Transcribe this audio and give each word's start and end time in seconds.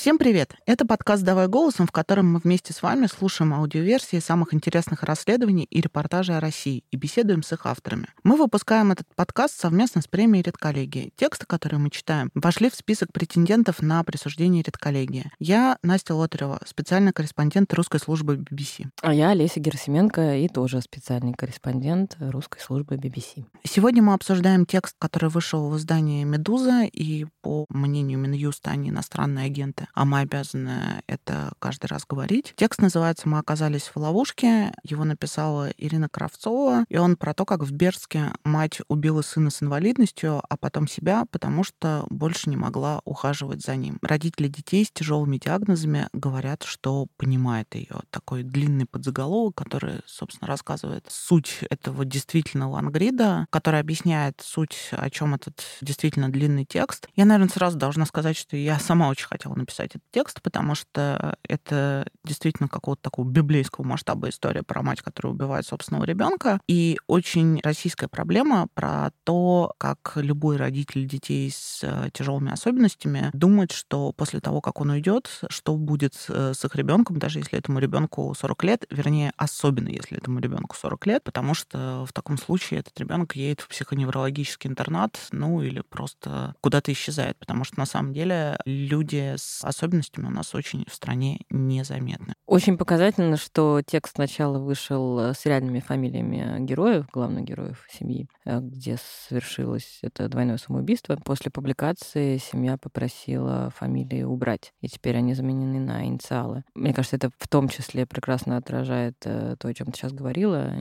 Всем 0.00 0.16
привет! 0.16 0.54
Это 0.64 0.86
подкаст 0.86 1.22
«Давай 1.24 1.46
голосом», 1.46 1.86
в 1.86 1.92
котором 1.92 2.32
мы 2.32 2.38
вместе 2.38 2.72
с 2.72 2.80
вами 2.80 3.04
слушаем 3.04 3.52
аудиоверсии 3.52 4.18
самых 4.18 4.54
интересных 4.54 5.02
расследований 5.02 5.64
и 5.64 5.82
репортажей 5.82 6.38
о 6.38 6.40
России 6.40 6.84
и 6.90 6.96
беседуем 6.96 7.42
с 7.42 7.52
их 7.52 7.66
авторами. 7.66 8.06
Мы 8.22 8.36
выпускаем 8.36 8.92
этот 8.92 9.06
подкаст 9.14 9.60
совместно 9.60 10.00
с 10.00 10.06
премией 10.06 10.42
«Редколлегия». 10.42 11.10
Тексты, 11.16 11.44
которые 11.44 11.80
мы 11.80 11.90
читаем, 11.90 12.30
вошли 12.34 12.70
в 12.70 12.76
список 12.76 13.12
претендентов 13.12 13.82
на 13.82 14.02
присуждение 14.02 14.62
«Редколлегии». 14.62 15.30
Я 15.38 15.76
Настя 15.82 16.14
Лотарева, 16.14 16.62
специальный 16.64 17.12
корреспондент 17.12 17.74
русской 17.74 18.00
службы 18.00 18.36
BBC. 18.36 18.86
А 19.02 19.12
я 19.12 19.28
Олеся 19.28 19.60
Герасименко 19.60 20.38
и 20.38 20.48
тоже 20.48 20.80
специальный 20.80 21.34
корреспондент 21.34 22.16
русской 22.20 22.62
службы 22.62 22.94
BBC. 22.94 23.44
Сегодня 23.64 24.02
мы 24.02 24.14
обсуждаем 24.14 24.64
текст, 24.64 24.96
который 24.98 25.28
вышел 25.28 25.68
в 25.68 25.76
издании 25.76 26.24
«Медуза», 26.24 26.84
и, 26.84 27.26
по 27.42 27.66
мнению 27.68 28.18
Минюста, 28.18 28.70
они 28.70 28.88
иностранные 28.88 29.44
агенты 29.44 29.88
а 29.94 30.04
мы 30.04 30.20
обязаны 30.20 31.02
это 31.06 31.52
каждый 31.58 31.86
раз 31.86 32.04
говорить. 32.08 32.54
Текст 32.56 32.80
называется 32.80 33.28
«Мы 33.28 33.38
оказались 33.38 33.84
в 33.84 33.96
ловушке». 33.96 34.72
Его 34.82 35.04
написала 35.04 35.70
Ирина 35.76 36.08
Кравцова, 36.08 36.84
и 36.88 36.96
он 36.96 37.16
про 37.16 37.34
то, 37.34 37.44
как 37.44 37.62
в 37.62 37.72
Берске 37.72 38.32
мать 38.44 38.80
убила 38.88 39.22
сына 39.22 39.50
с 39.50 39.62
инвалидностью, 39.62 40.42
а 40.48 40.56
потом 40.56 40.86
себя, 40.88 41.24
потому 41.30 41.64
что 41.64 42.06
больше 42.10 42.50
не 42.50 42.56
могла 42.56 43.00
ухаживать 43.04 43.62
за 43.62 43.76
ним. 43.76 43.98
Родители 44.02 44.48
детей 44.48 44.84
с 44.84 44.90
тяжелыми 44.90 45.38
диагнозами 45.38 46.08
говорят, 46.12 46.62
что 46.62 47.06
понимает 47.16 47.74
ее. 47.74 48.00
Такой 48.10 48.42
длинный 48.42 48.86
подзаголовок, 48.86 49.54
который, 49.54 50.00
собственно, 50.06 50.48
рассказывает 50.48 51.06
суть 51.08 51.58
этого 51.70 52.04
действительно 52.04 52.68
лангрида, 52.68 53.46
который 53.50 53.80
объясняет 53.80 54.40
суть, 54.42 54.90
о 54.92 55.08
чем 55.10 55.34
этот 55.34 55.62
действительно 55.80 56.30
длинный 56.30 56.64
текст. 56.64 57.08
Я, 57.16 57.24
наверное, 57.24 57.50
сразу 57.52 57.78
должна 57.78 58.06
сказать, 58.06 58.36
что 58.36 58.56
я 58.56 58.78
сама 58.78 59.08
очень 59.08 59.26
хотела 59.26 59.54
написать 59.54 59.79
написать 59.80 59.96
этот 59.96 60.02
текст, 60.10 60.42
потому 60.42 60.74
что 60.74 61.36
это 61.48 62.06
действительно 62.24 62.68
какого-то 62.68 63.02
такого 63.02 63.28
библейского 63.28 63.84
масштаба 63.84 64.28
история 64.28 64.62
про 64.62 64.82
мать, 64.82 65.02
которая 65.02 65.32
убивает 65.32 65.66
собственного 65.66 66.04
ребенка. 66.04 66.60
И 66.68 66.98
очень 67.06 67.60
российская 67.62 68.08
проблема 68.08 68.68
про 68.74 69.10
то, 69.24 69.74
как 69.78 70.12
любой 70.16 70.56
родитель 70.56 71.06
детей 71.06 71.50
с 71.50 71.80
э, 71.82 72.10
тяжелыми 72.12 72.52
особенностями 72.52 73.30
думает, 73.32 73.72
что 73.72 74.12
после 74.12 74.40
того, 74.40 74.60
как 74.60 74.80
он 74.80 74.90
уйдет, 74.90 75.28
что 75.48 75.76
будет 75.76 76.14
э, 76.28 76.52
с 76.54 76.64
их 76.64 76.74
ребенком, 76.76 77.18
даже 77.18 77.38
если 77.38 77.58
этому 77.58 77.78
ребенку 77.78 78.34
40 78.38 78.64
лет, 78.64 78.84
вернее, 78.90 79.32
особенно 79.36 79.88
если 79.88 80.18
этому 80.18 80.40
ребенку 80.40 80.76
40 80.76 81.06
лет, 81.06 81.24
потому 81.24 81.54
что 81.54 82.04
в 82.08 82.12
таком 82.12 82.38
случае 82.38 82.80
этот 82.80 82.98
ребенок 82.98 83.36
едет 83.36 83.60
в 83.60 83.68
психоневрологический 83.68 84.70
интернат, 84.70 85.18
ну 85.32 85.62
или 85.62 85.80
просто 85.80 86.54
куда-то 86.60 86.92
исчезает, 86.92 87.38
потому 87.38 87.64
что 87.64 87.78
на 87.78 87.86
самом 87.86 88.12
деле 88.12 88.58
люди 88.64 89.34
с 89.36 89.64
особенностями 89.70 90.26
у 90.26 90.30
нас 90.30 90.54
очень 90.54 90.84
в 90.88 90.94
стране 90.94 91.40
незаметны. 91.50 92.34
Очень 92.46 92.76
показательно, 92.76 93.36
что 93.36 93.80
текст 93.84 94.16
сначала 94.16 94.58
вышел 94.58 95.18
э, 95.18 95.34
с 95.34 95.46
реальными 95.46 95.80
фамилиями 95.80 96.64
героев, 96.64 97.06
главных 97.12 97.44
героев 97.44 97.86
семьи, 97.90 98.28
э, 98.44 98.60
где 98.60 98.96
совершилось 99.28 100.00
это 100.02 100.28
двойное 100.28 100.58
самоубийство. 100.58 101.16
После 101.24 101.50
публикации 101.50 102.38
семья 102.38 102.76
попросила 102.76 103.70
фамилии 103.76 104.22
убрать, 104.22 104.72
и 104.80 104.88
теперь 104.88 105.16
они 105.16 105.34
заменены 105.34 105.80
на 105.80 106.04
инициалы. 106.04 106.64
Мне 106.74 106.92
кажется, 106.92 107.16
это 107.16 107.30
в 107.38 107.48
том 107.48 107.68
числе 107.68 108.06
прекрасно 108.06 108.56
отражает 108.56 109.16
э, 109.24 109.56
то, 109.58 109.68
о 109.68 109.74
чем 109.74 109.92
ты 109.92 109.98
сейчас 109.98 110.12
говорила, 110.12 110.72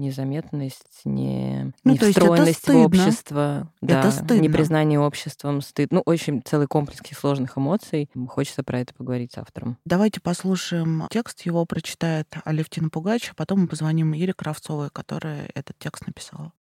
незаметность, 0.00 1.02
не, 1.04 1.72
ну, 1.84 1.92
не 1.92 1.98
встроенность 1.98 2.66
в 2.66 2.76
общество, 2.76 3.72
это 3.82 4.02
да, 4.02 4.10
стыдно. 4.10 4.40
непризнание 4.40 4.98
обществом, 4.98 5.60
стыд. 5.60 5.92
Ну, 5.92 6.02
очень 6.04 6.42
целый 6.44 6.66
комплекс 6.66 7.00
сложных 7.18 7.58
эмоций. 7.58 8.10
Хочется 8.28 8.62
про 8.62 8.80
это 8.80 8.94
поговорить 8.94 9.32
с 9.32 9.38
автором. 9.38 9.76
Давайте 9.84 10.20
послушаем 10.20 11.06
текст. 11.10 11.42
Его 11.42 11.64
прочитает 11.66 12.28
Алевтина 12.44 12.88
Пугач, 12.88 13.30
а 13.30 13.34
потом 13.34 13.60
мы 13.62 13.68
позвоним 13.68 14.14
Ире 14.14 14.32
Кравцовой, 14.32 14.90
которая 14.90 15.50
этот 15.54 15.78
текст 15.78 16.06
написала. 16.06 16.52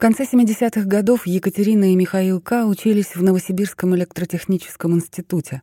Конце 0.00 0.24
70-х 0.24 0.86
годов 0.86 1.26
Екатерина 1.26 1.92
и 1.92 1.94
Михаил 1.94 2.40
К. 2.40 2.64
учились 2.64 3.14
в 3.14 3.22
Новосибирском 3.22 3.94
электротехническом 3.94 4.94
институте. 4.94 5.60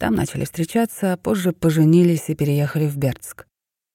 Там 0.00 0.16
начали 0.16 0.44
встречаться, 0.44 1.12
а 1.12 1.16
позже 1.16 1.52
поженились 1.52 2.28
и 2.28 2.34
переехали 2.34 2.88
в 2.88 2.96
Бердск. 2.96 3.46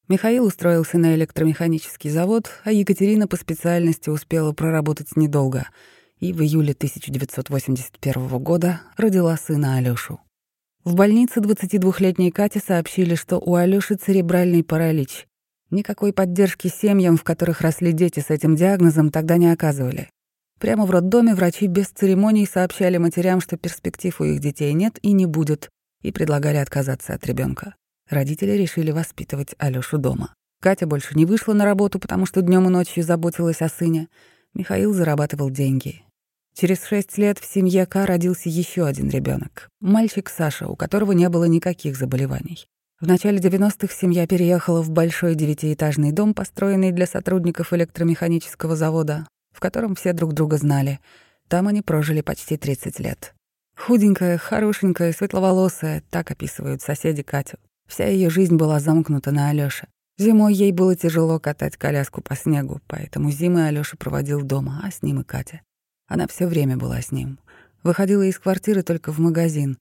Михаил 0.07 0.45
устроился 0.45 0.97
на 0.97 1.13
электромеханический 1.15 2.09
завод, 2.09 2.49
а 2.63 2.71
Екатерина 2.71 3.27
по 3.27 3.35
специальности 3.35 4.09
успела 4.09 4.53
проработать 4.53 5.17
недолго 5.17 5.67
и 6.19 6.31
в 6.31 6.41
июле 6.41 6.71
1981 6.71 8.27
года 8.39 8.81
родила 8.95 9.35
сына 9.35 9.75
Алёшу. 9.75 10.21
В 10.85 10.95
больнице 10.95 11.41
22-летней 11.41 12.31
Кате 12.31 12.61
сообщили, 12.65 13.15
что 13.15 13.37
у 13.37 13.55
Алёши 13.55 13.95
церебральный 13.95 14.63
паралич. 14.63 15.27
Никакой 15.69 16.13
поддержки 16.13 16.69
семьям, 16.69 17.17
в 17.17 17.23
которых 17.23 17.61
росли 17.61 17.91
дети 17.91 18.21
с 18.21 18.29
этим 18.29 18.55
диагнозом, 18.55 19.11
тогда 19.11 19.37
не 19.37 19.51
оказывали. 19.51 20.09
Прямо 20.59 20.85
в 20.85 20.91
роддоме 20.91 21.35
врачи 21.35 21.67
без 21.67 21.87
церемоний 21.87 22.47
сообщали 22.47 22.97
матерям, 22.97 23.41
что 23.41 23.57
перспектив 23.57 24.19
у 24.21 24.23
их 24.23 24.39
детей 24.39 24.73
нет 24.73 24.97
и 25.01 25.11
не 25.11 25.25
будет, 25.25 25.69
и 26.01 26.11
предлагали 26.11 26.57
отказаться 26.57 27.13
от 27.13 27.25
ребенка. 27.25 27.75
Родители 28.09 28.51
решили 28.51 28.91
воспитывать 28.91 29.55
Алёшу 29.57 29.97
дома. 29.97 30.33
Катя 30.61 30.87
больше 30.87 31.15
не 31.15 31.25
вышла 31.25 31.53
на 31.53 31.65
работу, 31.65 31.99
потому 31.99 32.25
что 32.25 32.41
днем 32.41 32.65
и 32.67 32.69
ночью 32.69 33.03
заботилась 33.03 33.61
о 33.61 33.69
сыне. 33.69 34.07
Михаил 34.53 34.93
зарабатывал 34.93 35.51
деньги. 35.51 36.01
Через 36.55 36.83
шесть 36.85 37.17
лет 37.19 37.37
в 37.37 37.45
семье 37.45 37.85
К 37.85 38.05
родился 38.05 38.49
еще 38.49 38.87
один 38.87 39.09
ребенок, 39.09 39.69
мальчик 39.79 40.27
Саша, 40.29 40.67
у 40.67 40.75
которого 40.75 41.11
не 41.11 41.29
было 41.29 41.43
никаких 41.43 41.95
заболеваний. 41.95 42.67
В 42.99 43.05
начале 43.05 43.37
90-х 43.37 43.93
семья 43.93 44.25
переехала 44.25 44.81
в 44.81 44.89
большой 44.89 45.35
девятиэтажный 45.35 46.11
дом, 46.11 46.33
построенный 46.33 46.91
для 46.91 47.05
сотрудников 47.05 47.71
электромеханического 47.71 48.75
завода, 48.75 49.27
в 49.53 49.59
котором 49.59 49.93
все 49.93 50.13
друг 50.13 50.33
друга 50.33 50.57
знали. 50.57 50.99
Там 51.47 51.67
они 51.67 51.83
прожили 51.83 52.21
почти 52.21 52.57
30 52.57 52.99
лет. 52.99 53.35
Худенькая, 53.77 54.39
хорошенькая, 54.39 55.13
светловолосая, 55.13 56.01
так 56.09 56.31
описывают 56.31 56.81
соседи 56.81 57.21
Катю. 57.21 57.59
Вся 57.87 58.07
ее 58.07 58.31
жизнь 58.31 58.55
была 58.55 58.79
замкнута 58.79 59.29
на 59.29 59.49
Алёше. 59.49 59.87
Зимой 60.17 60.55
ей 60.55 60.71
было 60.71 60.95
тяжело 60.95 61.39
катать 61.39 61.77
коляску 61.77 62.21
по 62.23 62.35
снегу, 62.35 62.81
поэтому 62.87 63.29
зимы 63.29 63.67
Алёша 63.67 63.95
проводил 63.95 64.41
дома, 64.41 64.81
а 64.83 64.89
с 64.89 65.03
ним 65.03 65.21
и 65.21 65.23
Катя. 65.23 65.61
Она 66.07 66.25
все 66.27 66.47
время 66.47 66.77
была 66.77 66.99
с 66.99 67.11
ним. 67.11 67.37
Выходила 67.83 68.23
из 68.23 68.39
квартиры 68.39 68.81
только 68.81 69.11
в 69.11 69.19
магазин. 69.19 69.77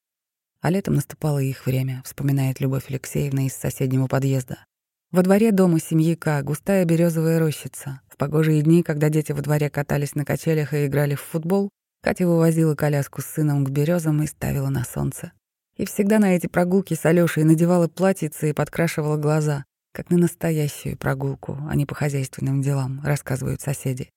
А 0.61 0.71
летом 0.71 0.95
наступало 0.95 1.39
их 1.39 1.67
время, 1.67 2.03
вспоминает 2.05 2.61
Любовь 2.61 2.91
Алексеевна 2.91 3.47
из 3.47 3.55
соседнего 3.55 4.07
подъезда. 4.07 4.65
Во 5.13 5.23
дворе 5.23 5.53
дома 5.53 5.79
семьи 5.79 6.15
К 6.15 6.43
густая 6.43 6.85
березовая 6.85 7.39
рощица. 7.39 8.01
В 8.09 8.17
погожие 8.17 8.63
дни, 8.63 8.83
когда 8.83 9.09
дети 9.09 9.33
во 9.33 9.41
дворе 9.41 9.71
катались 9.71 10.15
на 10.15 10.25
качелях 10.25 10.75
и 10.75 10.87
играли 10.87 11.15
в 11.15 11.21
футбол, 11.21 11.71
Катя 12.03 12.27
вывозила 12.27 12.75
коляску 12.75 13.23
с 13.23 13.27
сыном 13.27 13.65
к 13.65 13.71
березам 13.71 14.23
и 14.23 14.27
ставила 14.27 14.69
на 14.69 14.85
солнце. 14.85 15.33
И 15.77 15.85
всегда 15.85 16.19
на 16.19 16.35
эти 16.35 16.47
прогулки 16.47 16.95
с 16.95 17.05
Алёшей 17.05 17.45
надевала 17.45 17.89
платьице 17.89 18.51
и 18.51 18.53
подкрашивала 18.53 19.17
глаза, 19.17 19.65
как 19.93 20.11
на 20.11 20.19
настоящую 20.19 20.97
прогулку, 20.97 21.59
а 21.69 21.75
не 21.77 21.87
по 21.87 21.95
хозяйственным 21.95 22.63
делам, 22.63 23.01
рассказывают 23.05 23.61
соседи. 23.61 24.11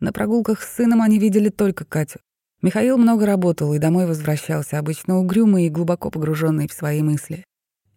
На 0.00 0.12
прогулках 0.12 0.62
с 0.62 0.74
сыном 0.74 1.02
они 1.02 1.18
видели 1.18 1.48
только 1.48 1.84
Катю. 1.84 2.20
Михаил 2.64 2.96
много 2.96 3.26
работал 3.26 3.74
и 3.74 3.78
домой 3.78 4.06
возвращался, 4.06 4.78
обычно 4.78 5.18
угрюмый 5.18 5.66
и 5.66 5.68
глубоко 5.68 6.10
погруженный 6.10 6.66
в 6.66 6.72
свои 6.72 7.02
мысли. 7.02 7.44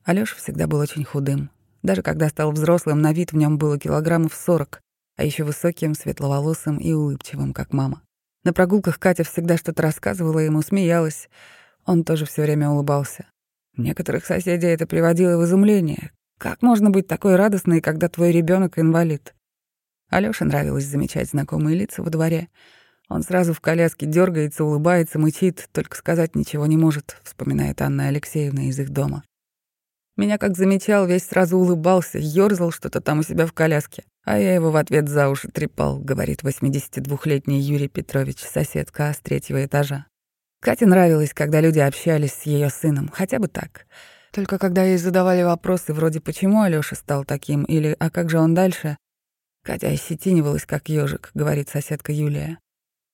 Алёша 0.04 0.36
всегда 0.36 0.68
был 0.68 0.80
очень 0.80 1.06
худым. 1.06 1.52
Даже 1.84 2.02
когда 2.02 2.28
стал 2.28 2.52
взрослым, 2.52 3.00
на 3.02 3.14
вид 3.14 3.32
в 3.32 3.38
нем 3.38 3.58
было 3.58 3.80
килограммов 3.80 4.36
сорок, 4.36 4.82
а 5.16 5.24
еще 5.24 5.46
высоким, 5.46 5.94
светловолосым 5.94 6.80
и 6.80 6.92
улыбчивым, 6.92 7.54
как 7.54 7.72
мама. 7.72 8.02
На 8.44 8.52
прогулках 8.52 9.00
Катя 9.00 9.24
всегда 9.24 9.56
что-то 9.56 9.84
рассказывала 9.84 10.40
ему, 10.40 10.62
смеялась, 10.62 11.30
он 11.86 12.04
тоже 12.04 12.26
все 12.26 12.42
время 12.42 12.70
улыбался. 12.70 13.26
Некоторых 13.78 14.26
соседей 14.26 14.68
это 14.68 14.86
приводило 14.86 15.38
в 15.38 15.46
изумление. 15.46 16.12
Как 16.38 16.62
можно 16.62 16.90
быть 16.90 17.08
такой 17.08 17.38
радостной, 17.38 17.80
когда 17.80 18.10
твой 18.10 18.34
ребенок 18.34 18.78
инвалид? 18.78 19.34
Алёше 20.10 20.44
нравилось 20.44 20.88
замечать 20.88 21.30
знакомые 21.30 21.78
лица 21.78 22.04
во 22.04 22.10
дворе. 22.10 22.50
Он 23.10 23.24
сразу 23.24 23.54
в 23.54 23.62
коляске 23.62 24.06
дергается, 24.06 24.64
улыбается, 24.64 25.18
мычит, 25.18 25.70
только 25.72 25.96
сказать 25.96 26.36
ничего 26.36 26.66
не 26.66 26.78
может, 26.78 27.18
вспоминает 27.24 27.82
Анна 27.82 28.08
Алексеевна 28.08 28.64
из 28.64 28.80
их 28.80 28.90
дома. 28.90 29.24
Меня 30.18 30.38
как 30.38 30.58
замечал, 30.58 31.06
весь 31.06 31.26
сразу 31.26 31.58
улыбался, 31.58 32.18
ёрзал 32.18 32.72
что-то 32.72 33.02
там 33.02 33.20
у 33.20 33.24
себя 33.24 33.46
в 33.46 33.54
коляске. 33.54 34.04
А 34.26 34.40
я 34.40 34.54
его 34.56 34.72
в 34.72 34.76
ответ 34.76 35.08
за 35.08 35.30
уши 35.30 35.48
трепал, 35.48 36.00
говорит 36.00 36.44
82-летний 36.44 37.62
Юрий 37.62 37.88
Петрович, 37.88 38.40
соседка 38.40 39.14
с 39.14 39.20
третьего 39.20 39.64
этажа. 39.64 40.08
Кате 40.60 40.86
нравилось, 40.86 41.34
когда 41.34 41.62
люди 41.62 41.80
общались 41.80 42.34
с 42.34 42.44
ее 42.44 42.70
сыном, 42.70 43.10
хотя 43.10 43.40
бы 43.40 43.48
так. 43.48 43.86
Только 44.34 44.58
когда 44.58 44.84
ей 44.84 44.98
задавали 44.98 45.44
вопросы 45.44 45.94
вроде 45.94 46.20
«почему 46.20 46.62
Алёша 46.62 46.96
стал 46.96 47.24
таким?» 47.24 47.64
или 47.64 47.96
«а 48.00 48.10
как 48.10 48.30
же 48.30 48.40
он 48.40 48.54
дальше?», 48.54 48.98
Катя 49.64 49.88
ощетинивалась, 49.88 50.66
как 50.66 50.90
ежик, 50.90 51.30
говорит 51.34 51.70
соседка 51.70 52.12
Юлия. 52.12 52.58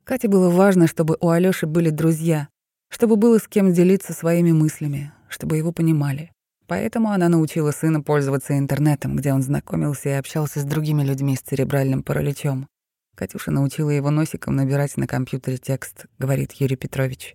Кате 0.04 0.28
было 0.28 0.50
важно, 0.50 0.88
чтобы 0.88 1.18
у 1.22 1.30
Алёши 1.30 1.66
были 1.66 1.90
друзья, 1.90 2.50
чтобы 2.90 3.16
было 3.16 3.38
с 3.38 3.48
кем 3.48 3.72
делиться 3.72 4.12
своими 4.14 4.52
мыслями, 4.52 5.14
чтобы 5.30 5.56
его 5.56 5.72
понимали. 5.72 6.32
Поэтому 6.68 7.12
она 7.12 7.30
научила 7.30 7.72
сына 7.72 8.02
пользоваться 8.02 8.58
интернетом, 8.58 9.16
где 9.16 9.32
он 9.32 9.42
знакомился 9.42 10.10
и 10.10 10.14
общался 10.14 10.60
с 10.60 10.66
другими 10.66 11.04
людьми 11.04 11.36
с 11.38 11.42
церебральным 11.42 12.04
параличом. 12.04 12.68
Катюша 13.16 13.52
научила 13.52 13.92
его 13.92 14.10
носиком 14.10 14.56
набирать 14.56 14.98
на 14.98 15.08
компьютере 15.08 15.58
текст, 15.58 16.06
говорит 16.20 16.52
Юрий 16.54 16.76
Петрович. 16.76 17.34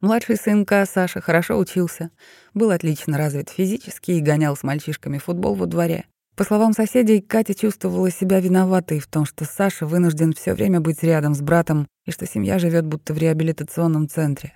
Младший 0.00 0.36
сынка 0.36 0.84
Саша 0.86 1.20
хорошо 1.20 1.58
учился, 1.58 2.10
был 2.54 2.70
отлично 2.70 3.18
развит 3.18 3.48
физически 3.48 4.12
и 4.12 4.20
гонял 4.20 4.56
с 4.56 4.62
мальчишками 4.62 5.18
футбол 5.18 5.54
во 5.54 5.66
дворе. 5.66 6.04
По 6.36 6.44
словам 6.44 6.74
соседей, 6.74 7.22
Катя 7.22 7.54
чувствовала 7.54 8.10
себя 8.10 8.40
виноватой 8.40 8.98
в 8.98 9.06
том, 9.06 9.24
что 9.24 9.46
Саша 9.46 9.86
вынужден 9.86 10.34
все 10.34 10.52
время 10.52 10.82
быть 10.82 11.02
рядом 11.02 11.34
с 11.34 11.40
братом 11.40 11.88
и 12.04 12.10
что 12.10 12.26
семья 12.26 12.58
живет 12.58 12.84
будто 12.84 13.14
в 13.14 13.18
реабилитационном 13.18 14.06
центре. 14.06 14.54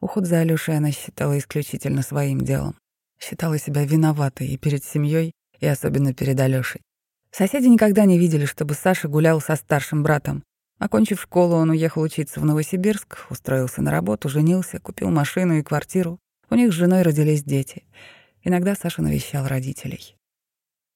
Уход 0.00 0.26
за 0.26 0.40
Алёшей 0.40 0.76
она 0.76 0.90
считала 0.90 1.38
исключительно 1.38 2.02
своим 2.02 2.40
делом. 2.40 2.76
Считала 3.20 3.58
себя 3.60 3.84
виноватой 3.84 4.48
и 4.48 4.56
перед 4.56 4.82
семьей, 4.82 5.30
и 5.60 5.66
особенно 5.66 6.12
перед 6.12 6.40
Алёшей. 6.40 6.80
Соседи 7.30 7.68
никогда 7.68 8.06
не 8.06 8.18
видели, 8.18 8.44
чтобы 8.44 8.74
Саша 8.74 9.06
гулял 9.06 9.40
со 9.40 9.54
старшим 9.54 10.02
братом. 10.02 10.42
Окончив 10.80 11.22
школу, 11.22 11.54
он 11.54 11.70
уехал 11.70 12.02
учиться 12.02 12.40
в 12.40 12.44
Новосибирск, 12.44 13.26
устроился 13.30 13.82
на 13.82 13.92
работу, 13.92 14.28
женился, 14.28 14.80
купил 14.80 15.10
машину 15.10 15.58
и 15.58 15.62
квартиру. 15.62 16.18
У 16.50 16.56
них 16.56 16.72
с 16.72 16.76
женой 16.76 17.02
родились 17.02 17.44
дети. 17.44 17.84
Иногда 18.42 18.74
Саша 18.74 19.00
навещал 19.00 19.46
родителей. 19.46 20.16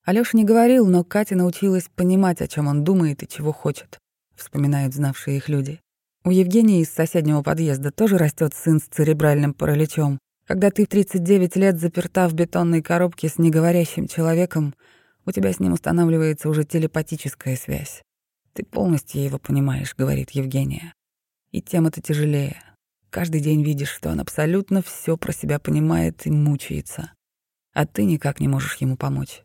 Алёша 0.09 0.39
не 0.39 0.45
говорил, 0.45 0.87
но 0.87 1.05
Катя 1.05 1.37
научилась 1.37 1.91
понимать, 1.95 2.41
о 2.41 2.49
чем 2.49 2.67
он 2.67 2.83
думает 2.83 3.23
и 3.23 3.29
чего 3.29 3.53
хочет, 3.53 3.99
вспоминают 4.35 4.95
знавшие 4.95 5.37
их 5.37 5.51
люди. 5.51 5.83
У 6.25 6.31
Евгении 6.31 6.81
из 6.81 6.89
соседнего 6.89 7.43
подъезда 7.43 7.91
тоже 7.91 8.17
растет 8.17 8.55
сын 8.55 8.81
с 8.81 8.85
церебральным 8.85 9.53
параличом. 9.53 10.19
Когда 10.47 10.71
ты 10.71 10.87
в 10.87 10.89
39 10.89 11.57
лет 11.57 11.79
заперта 11.79 12.27
в 12.27 12.33
бетонной 12.33 12.81
коробке 12.81 13.29
с 13.29 13.37
неговорящим 13.37 14.09
человеком, 14.09 14.75
у 15.27 15.31
тебя 15.31 15.53
с 15.53 15.61
ним 15.61 15.75
устанавливается 15.75 16.49
уже 16.49 16.65
телепатическая 16.65 17.57
связь. 17.57 18.01
Ты 18.55 18.65
полностью 18.65 19.23
его 19.23 19.39
понимаешь, 19.39 19.95
говорит 19.95 20.31
Евгения. 20.31 20.95
И 21.53 21.61
тем 21.61 21.87
это 21.87 22.01
тяжелее. 22.01 22.57
Каждый 23.11 23.43
день 23.43 23.63
видишь, 23.63 23.91
что 23.91 24.09
он 24.09 24.21
абсолютно 24.21 24.81
все 24.81 25.19
про 25.19 25.33
себя 25.33 25.59
понимает 25.59 26.27
и 26.27 26.31
мучается. 26.31 27.13
А 27.75 27.85
ты 27.85 28.07
никак 28.07 28.41
не 28.41 28.49
можешь 28.49 28.77
ему 28.77 28.97
помочь. 28.97 29.43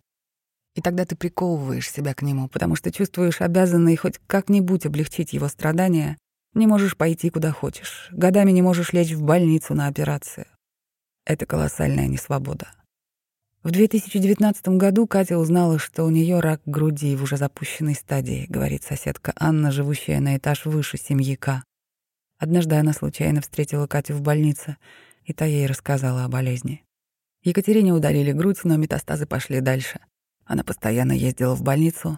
И 0.75 0.81
тогда 0.81 1.05
ты 1.05 1.15
приковываешь 1.15 1.89
себя 1.89 2.13
к 2.13 2.21
нему, 2.21 2.47
потому 2.47 2.75
что 2.75 2.91
чувствуешь 2.91 3.41
обязанной 3.41 3.95
хоть 3.95 4.19
как-нибудь 4.25 4.85
облегчить 4.85 5.33
его 5.33 5.47
страдания, 5.47 6.17
не 6.53 6.67
можешь 6.67 6.97
пойти 6.97 7.29
куда 7.29 7.51
хочешь, 7.51 8.09
годами 8.11 8.51
не 8.51 8.61
можешь 8.61 8.93
лечь 8.93 9.11
в 9.11 9.21
больницу 9.21 9.73
на 9.75 9.87
операцию. 9.87 10.45
Это 11.25 11.45
колоссальная 11.45 12.07
несвобода. 12.07 12.67
В 13.63 13.71
2019 13.71 14.67
году 14.69 15.07
Катя 15.07 15.37
узнала, 15.37 15.79
что 15.79 16.03
у 16.03 16.09
нее 16.09 16.41
рак 16.41 16.61
груди 16.65 17.15
в 17.15 17.23
уже 17.23 17.37
запущенной 17.37 17.95
стадии, 17.95 18.45
говорит 18.49 18.83
соседка 18.83 19.31
Анна, 19.37 19.71
живущая 19.71 20.19
на 20.19 20.35
этаж 20.35 20.65
выше 20.65 20.97
семьи 20.97 21.35
К. 21.35 21.63
Однажды 22.37 22.75
она 22.75 22.91
случайно 22.91 23.39
встретила 23.39 23.87
Катю 23.87 24.15
в 24.15 24.21
больнице, 24.21 24.75
и 25.23 25.31
та 25.31 25.45
ей 25.45 25.65
рассказала 25.65 26.25
о 26.25 26.27
болезни. 26.27 26.83
Екатерине 27.43 27.93
удалили 27.93 28.33
грудь, 28.33 28.59
но 28.65 28.75
метастазы 28.75 29.25
пошли 29.25 29.61
дальше. 29.61 30.01
Она 30.45 30.63
постоянно 30.63 31.13
ездила 31.13 31.55
в 31.55 31.63
больницу, 31.63 32.17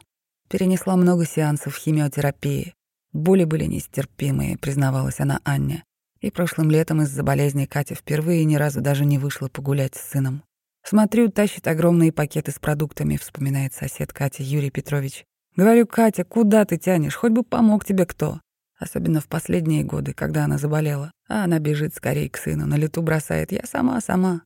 перенесла 0.50 0.96
много 0.96 1.26
сеансов 1.26 1.78
химиотерапии. 1.78 2.74
Боли 3.14 3.46
были 3.46 3.66
нестерпимые, 3.66 4.58
признавалась 4.58 5.20
она 5.20 5.40
Анне. 5.44 5.84
И 6.22 6.32
прошлым 6.32 6.72
летом 6.72 7.02
из-за 7.04 7.24
болезни 7.24 7.66
Катя 7.66 7.96
впервые 7.96 8.44
ни 8.46 8.56
разу 8.56 8.82
даже 8.82 9.06
не 9.06 9.18
вышла 9.18 9.48
погулять 9.48 9.96
с 9.96 10.10
сыном. 10.10 10.44
«Смотрю, 10.84 11.30
тащит 11.32 11.68
огромные 11.68 12.12
пакеты 12.12 12.52
с 12.52 12.60
продуктами»,— 12.60 13.18
вспоминает 13.22 13.74
сосед 13.74 14.14
Катя 14.14 14.44
Юрий 14.44 14.70
Петрович. 14.70 15.24
«Говорю, 15.56 15.88
Катя, 15.88 16.24
куда 16.24 16.66
ты 16.66 16.78
тянешь? 16.78 17.16
Хоть 17.16 17.32
бы 17.32 17.44
помог 17.44 17.86
тебе 17.86 18.06
кто». 18.06 18.42
Особенно 18.78 19.22
в 19.22 19.28
последние 19.28 19.84
годы, 19.84 20.14
когда 20.14 20.44
она 20.44 20.58
заболела. 20.58 21.12
А 21.28 21.46
она 21.46 21.60
бежит 21.60 21.96
скорее 21.96 22.30
к 22.30 22.38
сыну, 22.38 22.66
на 22.66 22.76
лету 22.76 23.02
бросает 23.02 23.52
«я 23.52 23.64
сама, 23.64 24.02
сама». 24.02 24.42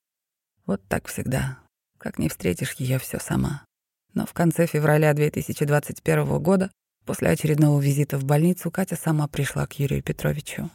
Вот 0.66 0.82
так 0.88 1.08
всегда. 1.08 1.58
Как 1.98 2.20
не 2.20 2.30
встретишь 2.30 2.74
ее 2.76 3.00
все 3.00 3.20
сама. 3.20 3.66
Но 4.14 4.26
в 4.26 4.34
конце 4.34 4.66
февраля 4.66 5.14
2021 5.14 6.40
года, 6.40 6.72
после 7.06 7.30
очередного 7.30 7.80
визита 7.80 8.18
в 8.18 8.26
больницу, 8.26 8.72
Катя 8.72 8.96
сама 8.96 9.28
пришла 9.28 9.66
к 9.68 9.74
Юрию 9.80 10.04
Петровичу. 10.04 10.70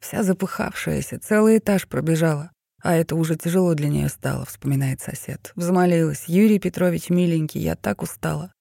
Вся 0.00 0.22
запыхавшаяся, 0.22 1.18
целый 1.18 1.58
этаж 1.58 1.86
пробежала. 1.86 2.50
А 2.82 2.94
это 2.94 3.14
уже 3.14 3.36
тяжело 3.36 3.74
для 3.74 3.88
нее 3.88 4.08
стало, 4.08 4.46
вспоминает 4.46 5.00
сосед. 5.00 5.52
Взмолилась. 5.54 6.24
«Юрий 6.26 6.58
Петрович, 6.58 7.10
миленький, 7.10 7.60
я 7.60 7.76
так 7.76 8.02
устала. 8.02 8.52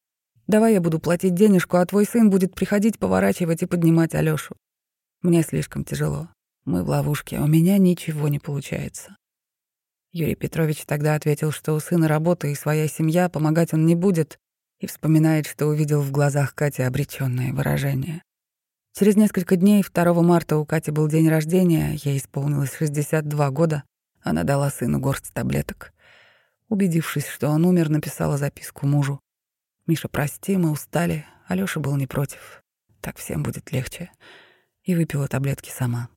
Давай 0.47 0.73
я 0.73 0.81
буду 0.81 0.99
платить 0.99 1.35
денежку, 1.35 1.77
а 1.77 1.85
твой 1.85 2.05
сын 2.05 2.29
будет 2.29 2.53
приходить, 2.53 2.99
поворачивать 2.99 3.61
и 3.61 3.65
поднимать 3.65 4.15
Алёшу. 4.15 4.55
Мне 5.21 5.43
слишком 5.43 5.85
тяжело. 5.85 6.27
Мы 6.65 6.83
в 6.83 6.89
ловушке, 6.89 7.39
у 7.39 7.47
меня 7.47 7.77
ничего 7.77 8.27
не 8.27 8.39
получается». 8.39 9.15
Юрий 10.11 10.35
Петрович 10.35 10.85
тогда 10.85 11.15
ответил, 11.15 11.51
что 11.51 11.73
у 11.73 11.79
сына 11.79 12.07
работа 12.07 12.47
и 12.47 12.55
своя 12.55 12.87
семья, 12.87 13.29
помогать 13.29 13.73
он 13.73 13.85
не 13.85 13.95
будет, 13.95 14.39
и 14.79 14.87
вспоминает, 14.87 15.45
что 15.45 15.67
увидел 15.67 16.01
в 16.01 16.11
глазах 16.11 16.55
Кати 16.55 16.81
обречённое 16.81 17.53
выражение. 17.53 18.23
Через 18.93 19.15
несколько 19.15 19.55
дней, 19.55 19.83
2 19.83 20.13
марта, 20.23 20.57
у 20.57 20.65
Кати 20.65 20.89
был 20.89 21.07
день 21.07 21.29
рождения, 21.29 21.93
ей 22.03 22.17
исполнилось 22.17 22.75
62 22.75 23.49
года, 23.51 23.83
она 24.21 24.43
дала 24.43 24.69
сыну 24.71 24.99
горсть 24.99 25.31
таблеток. 25.33 25.93
Убедившись, 26.69 27.27
что 27.27 27.49
он 27.49 27.65
умер, 27.65 27.89
написала 27.89 28.37
записку 28.37 28.87
мужу. 28.87 29.19
«Миша, 29.87 30.07
прости, 30.07 30.57
мы 30.57 30.71
устали». 30.71 31.25
Алёша 31.47 31.79
был 31.79 31.95
не 31.97 32.05
против. 32.05 32.63
Так 33.01 33.17
всем 33.17 33.41
будет 33.41 33.71
легче. 33.71 34.11
И 34.83 34.95
выпила 34.95 35.27
таблетки 35.27 35.71
сама. 35.71 36.09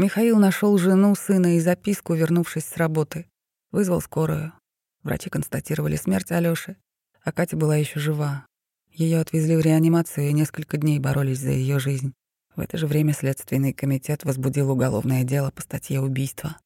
Михаил 0.00 0.38
нашел 0.38 0.78
жену, 0.78 1.14
сына 1.14 1.56
и 1.56 1.60
записку, 1.60 2.14
вернувшись 2.14 2.64
с 2.64 2.78
работы. 2.78 3.26
Вызвал 3.70 4.00
скорую. 4.00 4.54
Врачи 5.02 5.28
констатировали 5.28 5.96
смерть 5.96 6.32
Алёши, 6.32 6.78
а 7.22 7.32
Катя 7.32 7.58
была 7.58 7.76
еще 7.76 8.00
жива. 8.00 8.46
Ее 8.90 9.20
отвезли 9.20 9.56
в 9.56 9.60
реанимацию 9.60 10.30
и 10.30 10.32
несколько 10.32 10.78
дней 10.78 10.98
боролись 10.98 11.40
за 11.40 11.50
ее 11.50 11.78
жизнь. 11.78 12.14
В 12.56 12.60
это 12.60 12.78
же 12.78 12.86
время 12.86 13.12
Следственный 13.12 13.74
комитет 13.74 14.24
возбудил 14.24 14.70
уголовное 14.70 15.22
дело 15.22 15.50
по 15.50 15.60
статье 15.60 16.00
убийства. 16.00 16.56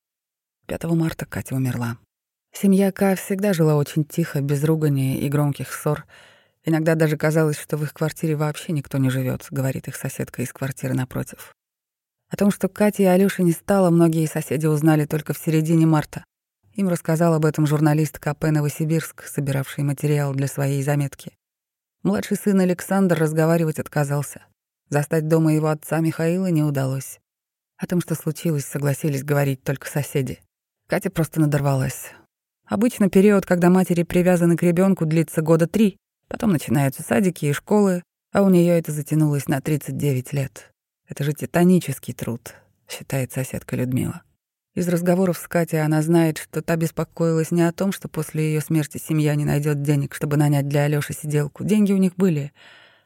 5 0.66 0.84
марта 0.92 1.26
Катя 1.26 1.56
умерла. 1.56 1.98
Семья 2.52 2.92
К 2.92 3.16
всегда 3.16 3.52
жила 3.52 3.74
очень 3.74 4.04
тихо, 4.04 4.42
без 4.42 4.62
ругания 4.62 5.18
и 5.18 5.28
громких 5.28 5.72
ссор. 5.72 6.06
Иногда 6.64 6.94
даже 6.94 7.16
казалось, 7.16 7.58
что 7.58 7.78
в 7.78 7.82
их 7.82 7.94
квартире 7.94 8.36
вообще 8.36 8.70
никто 8.70 8.98
не 8.98 9.10
живет, 9.10 9.48
говорит 9.50 9.88
их 9.88 9.96
соседка 9.96 10.42
из 10.42 10.52
квартиры 10.52 10.94
напротив. 10.94 11.52
О 12.30 12.36
том, 12.36 12.50
что 12.50 12.68
Кати 12.68 13.02
и 13.02 13.06
Алёши 13.06 13.42
не 13.42 13.52
стало, 13.52 13.90
многие 13.90 14.26
соседи 14.26 14.66
узнали 14.66 15.04
только 15.04 15.32
в 15.34 15.38
середине 15.38 15.86
марта. 15.86 16.24
Им 16.74 16.88
рассказал 16.88 17.34
об 17.34 17.44
этом 17.44 17.66
журналист 17.66 18.18
КП 18.18 18.44
«Новосибирск», 18.44 19.24
собиравший 19.24 19.84
материал 19.84 20.34
для 20.34 20.48
своей 20.48 20.82
заметки. 20.82 21.32
Младший 22.02 22.36
сын 22.36 22.58
Александр 22.60 23.18
разговаривать 23.18 23.78
отказался. 23.78 24.42
Застать 24.90 25.28
дома 25.28 25.54
его 25.54 25.68
отца 25.68 26.00
Михаила 26.00 26.48
не 26.50 26.62
удалось. 26.62 27.20
О 27.76 27.86
том, 27.86 28.00
что 28.00 28.14
случилось, 28.14 28.64
согласились 28.64 29.24
говорить 29.24 29.62
только 29.62 29.88
соседи. 29.88 30.40
Катя 30.88 31.10
просто 31.10 31.40
надорвалась. 31.40 32.10
Обычно 32.66 33.08
период, 33.08 33.46
когда 33.46 33.70
матери 33.70 34.02
привязаны 34.02 34.56
к 34.56 34.62
ребенку, 34.62 35.06
длится 35.06 35.42
года 35.42 35.66
три. 35.66 35.96
Потом 36.28 36.50
начинаются 36.50 37.02
садики 37.02 37.46
и 37.46 37.52
школы, 37.52 38.02
а 38.32 38.42
у 38.42 38.50
нее 38.50 38.78
это 38.78 38.90
затянулось 38.90 39.46
на 39.48 39.60
39 39.60 40.32
лет. 40.32 40.73
Это 41.08 41.24
же 41.24 41.32
титанический 41.32 42.14
труд, 42.14 42.54
считает 42.88 43.32
соседка 43.32 43.76
Людмила. 43.76 44.22
Из 44.74 44.88
разговоров 44.88 45.38
с 45.38 45.46
Катей 45.46 45.82
она 45.82 46.02
знает, 46.02 46.38
что 46.38 46.60
та 46.60 46.74
беспокоилась 46.74 47.52
не 47.52 47.62
о 47.62 47.72
том, 47.72 47.92
что 47.92 48.08
после 48.08 48.54
ее 48.54 48.60
смерти 48.60 48.98
семья 48.98 49.36
не 49.36 49.44
найдет 49.44 49.82
денег, 49.82 50.14
чтобы 50.14 50.36
нанять 50.36 50.66
для 50.66 50.82
Алёши 50.82 51.12
сиделку. 51.12 51.62
Деньги 51.62 51.92
у 51.92 51.96
них 51.96 52.16
были. 52.16 52.52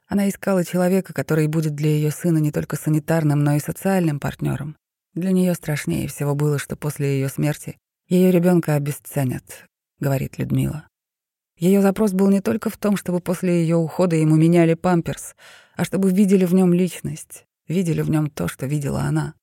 Она 0.06 0.30
искала 0.30 0.64
человека, 0.64 1.12
который 1.12 1.46
будет 1.46 1.74
для 1.74 1.90
ее 1.90 2.10
сына 2.10 2.38
не 2.38 2.52
только 2.52 2.76
санитарным, 2.76 3.44
но 3.44 3.56
и 3.56 3.60
социальным 3.60 4.18
партнером. 4.18 4.76
Для 5.14 5.32
нее 5.32 5.52
страшнее 5.54 6.08
всего 6.08 6.34
было, 6.34 6.58
что 6.58 6.76
после 6.76 7.20
ее 7.20 7.28
смерти 7.28 7.76
ее 8.08 8.30
ребенка 8.30 8.74
обесценят, 8.74 9.66
говорит 10.00 10.38
Людмила. 10.38 10.88
Ее 11.58 11.82
запрос 11.82 12.12
был 12.12 12.30
не 12.30 12.40
только 12.40 12.70
в 12.70 12.78
том, 12.78 12.96
чтобы 12.96 13.20
после 13.20 13.60
ее 13.60 13.76
ухода 13.76 14.16
ему 14.16 14.36
меняли 14.36 14.72
памперс, 14.72 15.34
а 15.76 15.84
чтобы 15.84 16.10
видели 16.10 16.46
в 16.46 16.54
нем 16.54 16.72
личность, 16.72 17.44
видели 17.68 18.02
в 18.02 18.10
нем 18.10 18.30
то, 18.30 18.48
что 18.48 18.66
видела 18.66 19.02
она. 19.02 19.34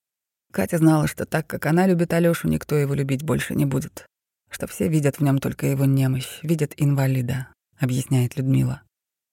Катя 0.52 0.78
знала, 0.78 1.08
что 1.08 1.26
так 1.26 1.48
как 1.48 1.66
она 1.66 1.88
любит 1.88 2.14
Алёшу, 2.14 2.48
никто 2.48 2.76
его 2.76 2.94
любить 2.94 3.24
больше 3.24 3.56
не 3.56 3.66
будет. 3.66 4.06
Что 4.50 4.68
все 4.68 4.88
видят 4.88 5.18
в 5.18 5.24
нем 5.24 5.40
только 5.40 5.68
его 5.68 5.86
немощь, 5.86 6.40
видят 6.44 6.74
инвалида, 6.78 7.50
объясняет 7.78 8.38
Людмила. 8.38 8.82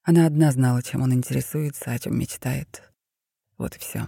Она 0.03 0.25
одна 0.25 0.51
знала, 0.51 0.83
чем 0.83 1.01
он 1.01 1.13
интересуется, 1.13 1.91
о 1.91 1.99
чем 1.99 2.19
мечтает. 2.19 2.91
Вот 3.57 3.75
и 3.75 3.79
все. 3.79 4.07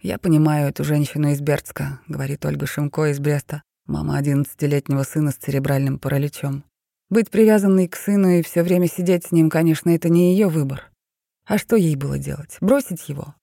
«Я 0.00 0.18
понимаю 0.18 0.68
эту 0.68 0.84
женщину 0.84 1.30
из 1.30 1.40
Бердска»,— 1.40 2.00
говорит 2.06 2.44
Ольга 2.44 2.66
Шимко 2.66 3.06
из 3.06 3.18
Бреста, 3.18 3.64
мама 3.86 4.16
одиннадцатилетнего 4.16 5.02
сына 5.02 5.32
с 5.32 5.36
церебральным 5.36 5.98
параличом. 5.98 6.62
«Быть 7.10 7.30
привязанной 7.30 7.88
к 7.88 7.96
сыну 7.96 8.28
и 8.28 8.42
все 8.42 8.62
время 8.62 8.86
сидеть 8.86 9.26
с 9.26 9.32
ним, 9.32 9.50
конечно, 9.50 9.90
это 9.90 10.08
не 10.08 10.32
ее 10.32 10.46
выбор. 10.46 10.92
А 11.44 11.58
что 11.58 11.74
ей 11.74 11.96
было 11.96 12.18
делать? 12.18 12.58
Бросить 12.60 13.08
его? 13.08 13.34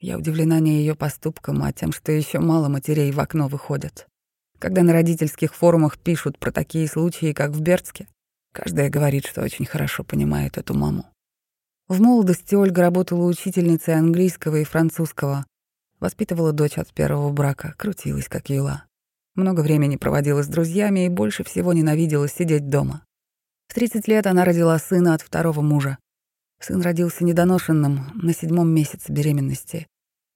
Я 0.00 0.18
удивлена 0.18 0.60
не 0.60 0.78
ее 0.78 0.94
поступком, 0.94 1.62
а 1.62 1.72
тем, 1.72 1.92
что 1.92 2.12
еще 2.12 2.38
мало 2.38 2.68
матерей 2.68 3.10
в 3.12 3.20
окно 3.20 3.48
выходят. 3.48 4.06
Когда 4.58 4.82
на 4.82 4.92
родительских 4.92 5.54
форумах 5.54 5.98
пишут 5.98 6.38
про 6.38 6.50
такие 6.52 6.88
случаи, 6.88 7.32
как 7.32 7.50
в 7.50 7.60
Бердске, 7.60 8.08
каждая 8.52 8.90
говорит, 8.90 9.26
что 9.26 9.42
очень 9.42 9.66
хорошо 9.66 10.04
понимает 10.04 10.58
эту 10.58 10.74
маму. 10.74 11.06
В 11.88 12.00
молодости 12.00 12.54
Ольга 12.54 12.82
работала 12.82 13.26
учительницей 13.26 13.94
английского 13.94 14.56
и 14.56 14.64
французского, 14.64 15.46
Воспитывала 15.98 16.52
дочь 16.52 16.76
от 16.76 16.92
первого 16.92 17.30
брака, 17.30 17.74
крутилась 17.78 18.28
как 18.28 18.50
юла. 18.50 18.84
Много 19.34 19.60
времени 19.60 19.96
проводила 19.96 20.42
с 20.42 20.46
друзьями 20.46 21.06
и 21.06 21.10
больше 21.10 21.42
всего 21.42 21.72
ненавидела 21.72 22.28
сидеть 22.28 22.68
дома. 22.68 23.02
В 23.68 23.74
30 23.74 24.06
лет 24.06 24.26
она 24.26 24.44
родила 24.44 24.78
сына 24.78 25.14
от 25.14 25.22
второго 25.22 25.62
мужа. 25.62 25.98
Сын 26.60 26.80
родился 26.80 27.24
недоношенным, 27.24 28.10
на 28.14 28.32
седьмом 28.32 28.68
месяце 28.68 29.12
беременности. 29.12 29.86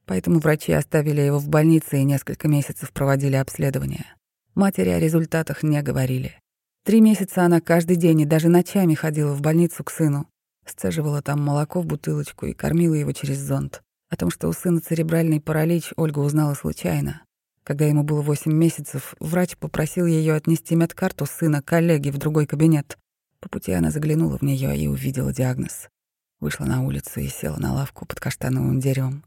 Поэтому 0.07 0.39
врачи 0.39 0.73
оставили 0.73 1.21
его 1.21 1.39
в 1.39 1.49
больнице 1.49 1.99
и 1.99 2.05
несколько 2.05 2.49
месяцев 2.49 2.93
проводили 2.93 3.37
обследование. 3.37 4.07
Матери 4.55 4.91
о 4.91 4.99
результатах 4.99 5.63
не 5.63 5.81
говорили. 5.83 6.41
Три 6.85 7.01
месяца 7.01 7.45
она 7.45 7.61
каждый 7.61 7.97
день 7.97 8.21
и 8.23 8.25
даже 8.27 8.49
ночами 8.49 8.95
ходила 8.95 9.33
в 9.35 9.41
больницу 9.41 9.85
к 9.85 9.91
сыну. 9.91 10.27
Сцеживала 10.67 11.23
там 11.23 11.41
молоко 11.41 11.81
в 11.81 11.87
бутылочку 11.87 12.47
и 12.47 12.53
кормила 12.53 12.95
его 12.95 13.13
через 13.13 13.39
зонт. 13.39 13.83
О 14.09 14.17
том, 14.17 14.31
что 14.31 14.49
у 14.49 14.53
сына 14.53 14.81
церебральный 14.81 15.41
паралич, 15.41 15.93
Ольга 15.97 16.19
узнала 16.19 16.55
случайно. 16.55 17.23
Когда 17.63 17.85
ему 17.85 18.03
было 18.03 18.23
8 18.23 18.53
месяцев, 18.53 19.15
врач 19.21 19.57
попросил 19.57 20.07
ее 20.07 20.35
отнести 20.35 20.75
медкарту 20.75 21.27
сына 21.27 21.63
коллеги 21.63 22.11
в 22.11 22.19
другой 22.19 22.47
кабинет. 22.47 22.99
По 23.39 23.49
пути 23.49 23.73
она 23.73 23.91
заглянула 23.91 24.39
в 24.39 24.43
нее 24.43 24.77
и 24.77 24.89
увидела 24.89 25.33
диагноз. 25.33 25.89
Вышла 26.41 26.65
на 26.65 26.83
улицу 26.83 27.21
и 27.21 27.29
села 27.29 27.59
на 27.59 27.75
лавку 27.75 28.07
под 28.07 28.19
каштановым 28.19 28.81
деревом. 28.81 29.25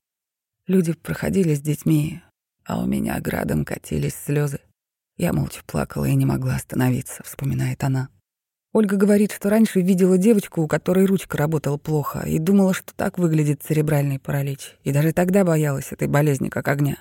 Люди 0.68 0.94
проходили 0.94 1.54
с 1.54 1.62
детьми, 1.62 2.22
а 2.66 2.82
у 2.82 2.86
меня 2.86 3.20
градом 3.20 3.66
катились 3.66 4.16
слезы. 4.16 4.60
Я 5.18 5.32
молча 5.32 5.62
плакала 5.66 6.06
и 6.06 6.16
не 6.16 6.26
могла 6.26 6.56
остановиться, 6.56 7.24
вспоминает 7.24 7.84
она. 7.84 8.10
Ольга 8.74 8.98
говорит, 8.98 9.32
что 9.32 9.52
раньше 9.52 9.82
видела 9.82 10.18
девочку, 10.18 10.64
у 10.64 10.68
которой 10.68 11.06
ручка 11.06 11.38
работала 11.38 11.78
плохо, 11.78 12.24
и 12.26 12.40
думала, 12.40 12.74
что 12.74 12.92
так 12.96 13.20
выглядит 13.20 13.62
церебральный 13.62 14.18
паралич, 14.18 14.76
и 14.84 14.92
даже 14.92 15.14
тогда 15.14 15.46
боялась 15.46 15.92
этой 15.92 16.08
болезни 16.08 16.50
как 16.50 16.68
огня. 16.68 16.98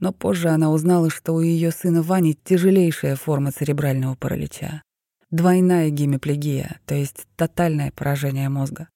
Но 0.00 0.12
позже 0.12 0.48
она 0.48 0.72
узнала, 0.72 1.10
что 1.10 1.34
у 1.34 1.40
ее 1.40 1.70
сына 1.70 2.02
Вани 2.02 2.34
тяжелейшая 2.34 3.14
форма 3.14 3.52
церебрального 3.52 4.16
паралича. 4.16 4.82
Двойная 5.30 5.90
гемиплегия, 5.90 6.80
то 6.86 6.96
есть 6.96 7.28
тотальное 7.36 7.92
поражение 7.92 8.48
мозга. 8.48 8.88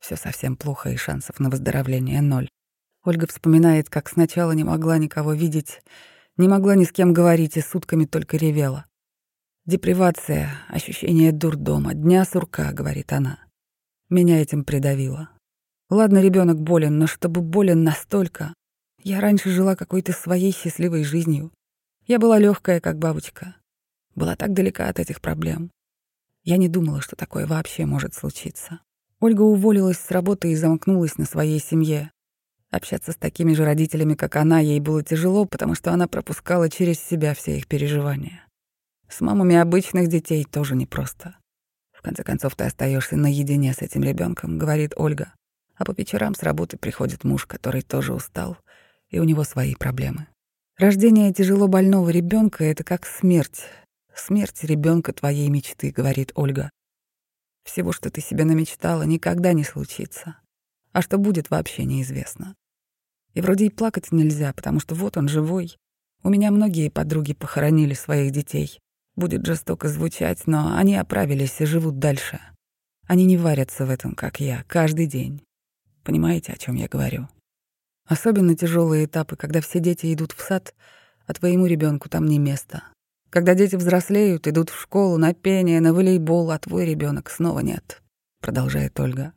Все 0.00 0.16
совсем 0.16 0.56
плохо, 0.56 0.90
и 0.90 0.96
шансов 0.96 1.38
на 1.38 1.50
выздоровление 1.50 2.22
ноль. 2.22 2.48
Ольга 3.04 3.26
вспоминает, 3.26 3.88
как 3.88 4.08
сначала 4.08 4.52
не 4.52 4.64
могла 4.64 4.98
никого 4.98 5.32
видеть, 5.32 5.82
не 6.36 6.48
могла 6.48 6.74
ни 6.74 6.84
с 6.84 6.92
кем 6.92 7.12
говорить 7.12 7.56
и 7.56 7.60
сутками 7.60 8.06
только 8.06 8.36
ревела. 8.36 8.86
Депривация, 9.66 10.52
ощущение 10.68 11.32
дурдома, 11.32 11.94
дня 11.94 12.24
сурка, 12.24 12.72
говорит 12.72 13.12
она. 13.12 13.38
Меня 14.08 14.40
этим 14.40 14.64
придавило. 14.64 15.30
Ладно, 15.90 16.20
ребенок 16.20 16.60
болен, 16.60 16.98
но 16.98 17.06
чтобы 17.06 17.40
болен 17.40 17.84
настолько. 17.84 18.54
Я 19.02 19.20
раньше 19.20 19.50
жила 19.50 19.76
какой-то 19.76 20.12
своей 20.12 20.52
счастливой 20.52 21.04
жизнью. 21.04 21.52
Я 22.06 22.18
была 22.18 22.38
легкая, 22.38 22.80
как 22.80 22.98
бабочка. 22.98 23.56
Была 24.14 24.34
так 24.34 24.52
далека 24.52 24.88
от 24.88 24.98
этих 24.98 25.20
проблем. 25.20 25.70
Я 26.42 26.56
не 26.56 26.68
думала, 26.68 27.00
что 27.00 27.16
такое 27.16 27.46
вообще 27.46 27.86
может 27.86 28.14
случиться. 28.14 28.80
Ольга 29.20 29.42
уволилась 29.42 29.98
с 29.98 30.10
работы 30.10 30.50
и 30.50 30.56
замкнулась 30.56 31.18
на 31.18 31.26
своей 31.26 31.60
семье. 31.60 32.10
Общаться 32.70 33.12
с 33.12 33.16
такими 33.16 33.52
же 33.52 33.64
родителями, 33.64 34.14
как 34.14 34.36
она, 34.36 34.60
ей 34.60 34.80
было 34.80 35.02
тяжело, 35.02 35.44
потому 35.44 35.74
что 35.74 35.92
она 35.92 36.08
пропускала 36.08 36.70
через 36.70 36.98
себя 37.00 37.34
все 37.34 37.58
их 37.58 37.66
переживания. 37.66 38.46
С 39.08 39.20
мамами 39.20 39.56
обычных 39.56 40.08
детей 40.08 40.44
тоже 40.44 40.74
непросто. 40.74 41.36
В 41.92 42.00
конце 42.00 42.22
концов, 42.22 42.54
ты 42.56 42.64
остаешься 42.64 43.16
наедине 43.16 43.74
с 43.74 43.82
этим 43.82 44.02
ребенком, 44.02 44.56
говорит 44.56 44.94
Ольга. 44.96 45.34
А 45.76 45.84
по 45.84 45.92
вечерам 45.92 46.34
с 46.34 46.42
работы 46.42 46.78
приходит 46.78 47.24
муж, 47.24 47.44
который 47.44 47.82
тоже 47.82 48.14
устал, 48.14 48.56
и 49.10 49.18
у 49.18 49.24
него 49.24 49.44
свои 49.44 49.74
проблемы. 49.74 50.28
Рождение 50.78 51.30
тяжело 51.34 51.68
больного 51.68 52.08
ребенка 52.08 52.64
это 52.64 52.84
как 52.84 53.04
смерть. 53.04 53.64
Смерть 54.14 54.64
ребенка 54.64 55.12
твоей 55.12 55.48
мечты, 55.50 55.90
говорит 55.90 56.32
Ольга. 56.34 56.70
Всего, 57.70 57.92
что 57.92 58.10
ты 58.10 58.20
себе 58.20 58.44
намечтала, 58.44 59.04
никогда 59.04 59.52
не 59.52 59.62
случится. 59.62 60.34
А 60.90 61.02
что 61.02 61.18
будет, 61.18 61.50
вообще 61.50 61.84
неизвестно. 61.84 62.56
И 63.34 63.40
вроде 63.40 63.66
и 63.66 63.70
плакать 63.70 64.10
нельзя, 64.10 64.52
потому 64.52 64.80
что 64.80 64.96
вот 64.96 65.16
он 65.16 65.28
живой. 65.28 65.76
У 66.24 66.30
меня 66.30 66.50
многие 66.50 66.88
подруги 66.88 67.32
похоронили 67.32 67.94
своих 67.94 68.32
детей. 68.32 68.80
Будет 69.14 69.46
жестоко 69.46 69.88
звучать, 69.88 70.48
но 70.48 70.76
они 70.76 70.96
оправились 70.96 71.60
и 71.60 71.64
живут 71.64 72.00
дальше. 72.00 72.40
Они 73.06 73.24
не 73.24 73.36
варятся 73.36 73.86
в 73.86 73.90
этом, 73.90 74.16
как 74.16 74.40
я, 74.40 74.64
каждый 74.66 75.06
день. 75.06 75.44
Понимаете, 76.02 76.52
о 76.52 76.56
чем 76.56 76.74
я 76.74 76.88
говорю? 76.88 77.28
Особенно 78.04 78.56
тяжелые 78.56 79.04
этапы, 79.04 79.36
когда 79.36 79.60
все 79.60 79.78
дети 79.78 80.12
идут 80.12 80.32
в 80.32 80.40
сад, 80.40 80.74
а 81.24 81.34
твоему 81.34 81.66
ребенку 81.66 82.08
там 82.08 82.26
не 82.26 82.40
место. 82.40 82.82
Когда 83.30 83.54
дети 83.54 83.76
взрослеют, 83.76 84.48
идут 84.48 84.70
в 84.70 84.80
школу, 84.80 85.16
на 85.16 85.32
пение, 85.34 85.80
на 85.80 85.94
волейбол, 85.94 86.50
а 86.50 86.58
твой 86.58 86.84
ребенок 86.84 87.30
снова 87.30 87.60
нет, 87.60 88.02
продолжает 88.40 88.98
Ольга. 88.98 89.32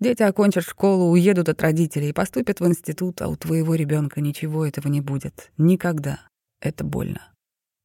Дети 0.00 0.22
окончат 0.22 0.64
школу, 0.64 1.12
уедут 1.12 1.48
от 1.48 1.62
родителей, 1.62 2.12
поступят 2.12 2.58
в 2.58 2.66
институт, 2.66 3.22
а 3.22 3.28
у 3.28 3.36
твоего 3.36 3.76
ребенка 3.76 4.20
ничего 4.20 4.66
этого 4.66 4.88
не 4.88 5.00
будет. 5.00 5.52
Никогда. 5.56 6.26
Это 6.60 6.82
больно. 6.82 7.20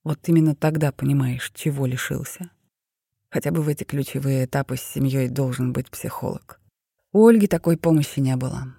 Вот 0.04 0.20
именно 0.28 0.56
тогда 0.56 0.92
понимаешь, 0.92 1.52
чего 1.54 1.86
лишился. 1.86 2.50
Хотя 3.30 3.52
бы 3.52 3.62
в 3.62 3.70
эти 3.70 3.84
ключевые 3.84 4.46
этапы 4.46 4.76
с 4.78 4.82
семьей 4.82 5.30
должен 5.30 5.72
быть 5.72 5.92
психолог. 5.92 6.60
У 7.14 7.28
Ольги 7.28 7.46
такой 7.46 7.78
помощи 7.78 8.20
не 8.20 8.36
было. 8.36 8.74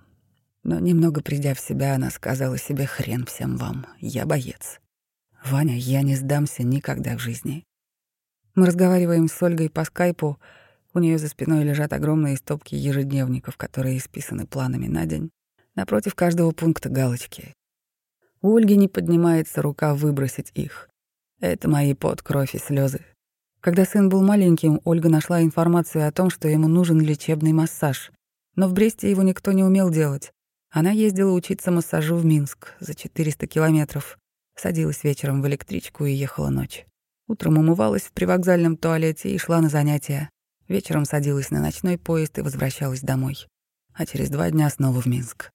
Но 0.65 0.81
немного 0.81 1.23
придя 1.23 1.55
в 1.55 1.61
себя, 1.61 1.95
она 1.95 2.11
сказала 2.11 2.59
себе 2.59 2.87
«Хрен 2.87 3.25
всем 3.27 3.57
вам, 3.57 3.87
я 4.01 4.27
боец». 4.27 4.81
«Ваня, 5.45 5.77
я 5.77 6.03
не 6.03 6.17
сдамся 6.17 6.63
никогда 6.63 7.17
в 7.17 7.21
жизни». 7.21 7.65
Мы 8.55 8.67
разговариваем 8.67 9.29
с 9.29 9.43
Ольгой 9.43 9.71
по 9.71 9.85
скайпу. 9.85 10.39
У 10.93 10.99
нее 10.99 11.19
за 11.19 11.29
спиной 11.29 11.65
лежат 11.65 11.93
огромные 11.93 12.37
стопки 12.37 12.75
ежедневников, 12.75 13.57
которые 13.57 13.97
исписаны 13.97 14.47
планами 14.47 14.87
на 14.87 15.07
день. 15.07 15.31
Напротив 15.75 16.15
каждого 16.15 16.51
пункта 16.51 16.89
галочки. 16.89 17.55
У 18.43 18.57
Ольги 18.57 18.77
не 18.77 18.89
поднимается 18.89 19.63
рука 19.63 19.95
выбросить 19.95 20.51
их. 20.55 20.89
Это 21.41 21.69
мои 21.69 21.95
пот, 21.95 22.23
кровь 22.23 22.55
и 22.55 22.59
слезы. 22.59 23.01
Когда 23.61 23.85
сын 23.85 24.09
был 24.09 24.23
маленьким, 24.23 24.81
Ольга 24.85 25.09
нашла 25.09 25.43
информацию 25.43 26.07
о 26.07 26.13
том, 26.13 26.31
что 26.31 26.49
ему 26.49 26.67
нужен 26.67 27.01
лечебный 27.01 27.53
массаж. 27.53 28.11
Но 28.57 28.69
в 28.69 28.73
Бресте 28.73 29.11
его 29.11 29.23
никто 29.23 29.53
не 29.53 29.63
умел 29.63 29.91
делать. 29.91 30.33
Она 30.71 30.91
ездила 30.91 31.33
учиться 31.33 31.71
массажу 31.71 32.17
в 32.17 32.25
Минск 32.25 32.75
за 32.81 32.95
400 32.95 33.47
километров. 33.47 34.19
Садилась 34.61 35.05
вечером 35.05 35.41
в 35.41 35.49
электричку 35.49 36.05
и 36.05 36.13
ехала 36.13 36.51
ночь. 36.51 36.85
Утром 37.29 37.57
умывалась 37.57 38.03
в 38.03 38.13
привокзальном 38.13 38.77
туалете 38.77 39.31
и 39.31 39.39
шла 39.39 39.63
на 39.63 39.71
занятия. 39.71 40.29
Вечером 40.69 41.07
садилась 41.07 41.51
на 41.51 41.61
ночной 41.61 41.97
поезд 41.97 42.37
и 42.37 42.43
возвращалась 42.43 43.01
домой. 43.01 43.47
А 43.95 44.05
через 44.05 44.29
два 44.29 44.51
дня 44.51 44.69
снова 44.69 45.01
в 45.01 45.07
Минск. 45.07 45.51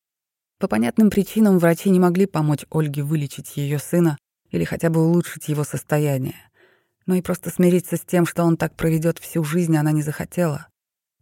По 0.57 0.67
понятным 0.67 1.12
причинам 1.12 1.59
врачи 1.59 1.91
не 1.91 2.00
могли 2.00 2.25
помочь 2.25 2.65
Ольге 2.71 3.03
вылечить 3.03 3.57
ее 3.57 3.77
сына, 3.77 4.17
или 4.50 4.63
хотя 4.63 4.89
бы 4.89 5.05
улучшить 5.05 5.50
его 5.50 5.63
состояние. 5.63 6.41
Но 7.05 7.13
и 7.13 7.21
просто 7.21 7.51
смириться 7.51 7.97
с 7.97 8.01
тем, 8.01 8.25
что 8.25 8.43
он 8.43 8.57
так 8.57 8.75
проведет 8.75 9.19
всю 9.19 9.43
жизнь, 9.43 9.77
она 9.77 9.91
не 9.91 10.01
захотела. 10.01 10.67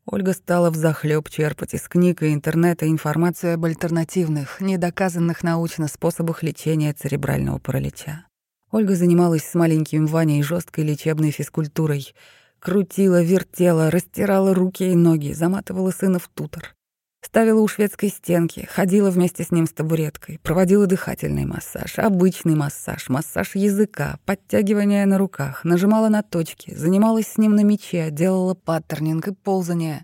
Ольга 0.06 0.34
стала 0.34 0.70
взахлёб 0.70 1.30
черпать 1.30 1.74
из 1.74 1.88
книг 1.88 2.24
и 2.24 2.34
интернета 2.34 2.90
информацию 2.90 3.54
об 3.54 3.64
альтернативных, 3.64 4.60
недоказанных 4.60 5.44
научно 5.44 5.88
способах 5.88 6.44
лечения 6.44 6.94
церебрального 6.94 7.58
паралича. 7.58 8.26
Ольга 8.70 8.96
занималась 8.96 9.46
с 9.46 9.54
маленьким 9.54 10.08
Ваней 10.08 10.44
жесткой 10.44 10.84
лечебной 10.84 11.32
физкультурой. 11.32 12.14
Крутила, 12.60 13.22
вертела, 13.22 13.92
растирала 13.92 14.54
руки 14.54 14.84
и 14.92 14.96
ноги, 14.96 15.32
заматывала 15.32 15.92
сына 15.92 16.20
в 16.20 16.28
тутор. 16.28 16.76
Ставила 17.24 17.62
у 17.62 17.68
шведской 17.70 18.10
стенки, 18.10 18.68
ходила 18.70 19.10
вместе 19.10 19.44
с 19.44 19.52
ним 19.52 19.66
с 19.66 19.72
табуреткой, 19.72 20.40
проводила 20.40 20.88
дыхательный 20.88 21.46
массаж, 21.46 21.98
обычный 21.98 22.54
массаж, 22.54 23.08
массаж 23.08 23.56
языка, 23.56 24.20
подтягивания 24.26 25.06
на 25.06 25.18
руках, 25.18 25.64
нажимала 25.64 26.10
на 26.10 26.22
точки, 26.22 26.76
занималась 26.76 27.28
с 27.28 27.38
ним 27.38 27.56
на 27.56 27.64
мече, 27.64 28.12
делала 28.12 28.56
паттернинг 28.56 29.30
и 29.30 29.34
ползание. 29.34 30.04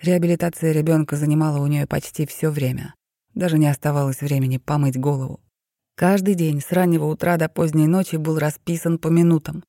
Реабилитация 0.00 0.70
ребенка 0.72 1.16
занимала 1.16 1.58
у 1.58 1.66
нее 1.66 1.88
почти 1.88 2.24
все 2.24 2.50
время. 2.50 2.94
Даже 3.34 3.58
не 3.58 3.66
оставалось 3.66 4.20
времени 4.20 4.58
помыть 4.58 4.98
голову. 4.98 5.40
Каждый 5.96 6.34
день 6.34 6.60
с 6.60 6.70
раннего 6.70 7.06
утра 7.06 7.36
до 7.36 7.48
поздней 7.48 7.88
ночи 7.88 8.14
был 8.14 8.38
расписан 8.38 8.98
по 8.98 9.08
минутам. 9.08 9.64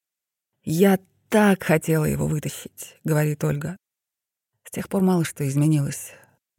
«Я 0.63 0.99
так 1.29 1.63
хотела 1.63 2.05
его 2.05 2.27
вытащить»,— 2.27 2.99
говорит 3.03 3.43
Ольга. 3.43 3.75
С 4.67 4.71
тех 4.71 4.87
пор 4.87 5.01
мало 5.01 5.25
что 5.25 5.47
изменилось. 5.47 6.13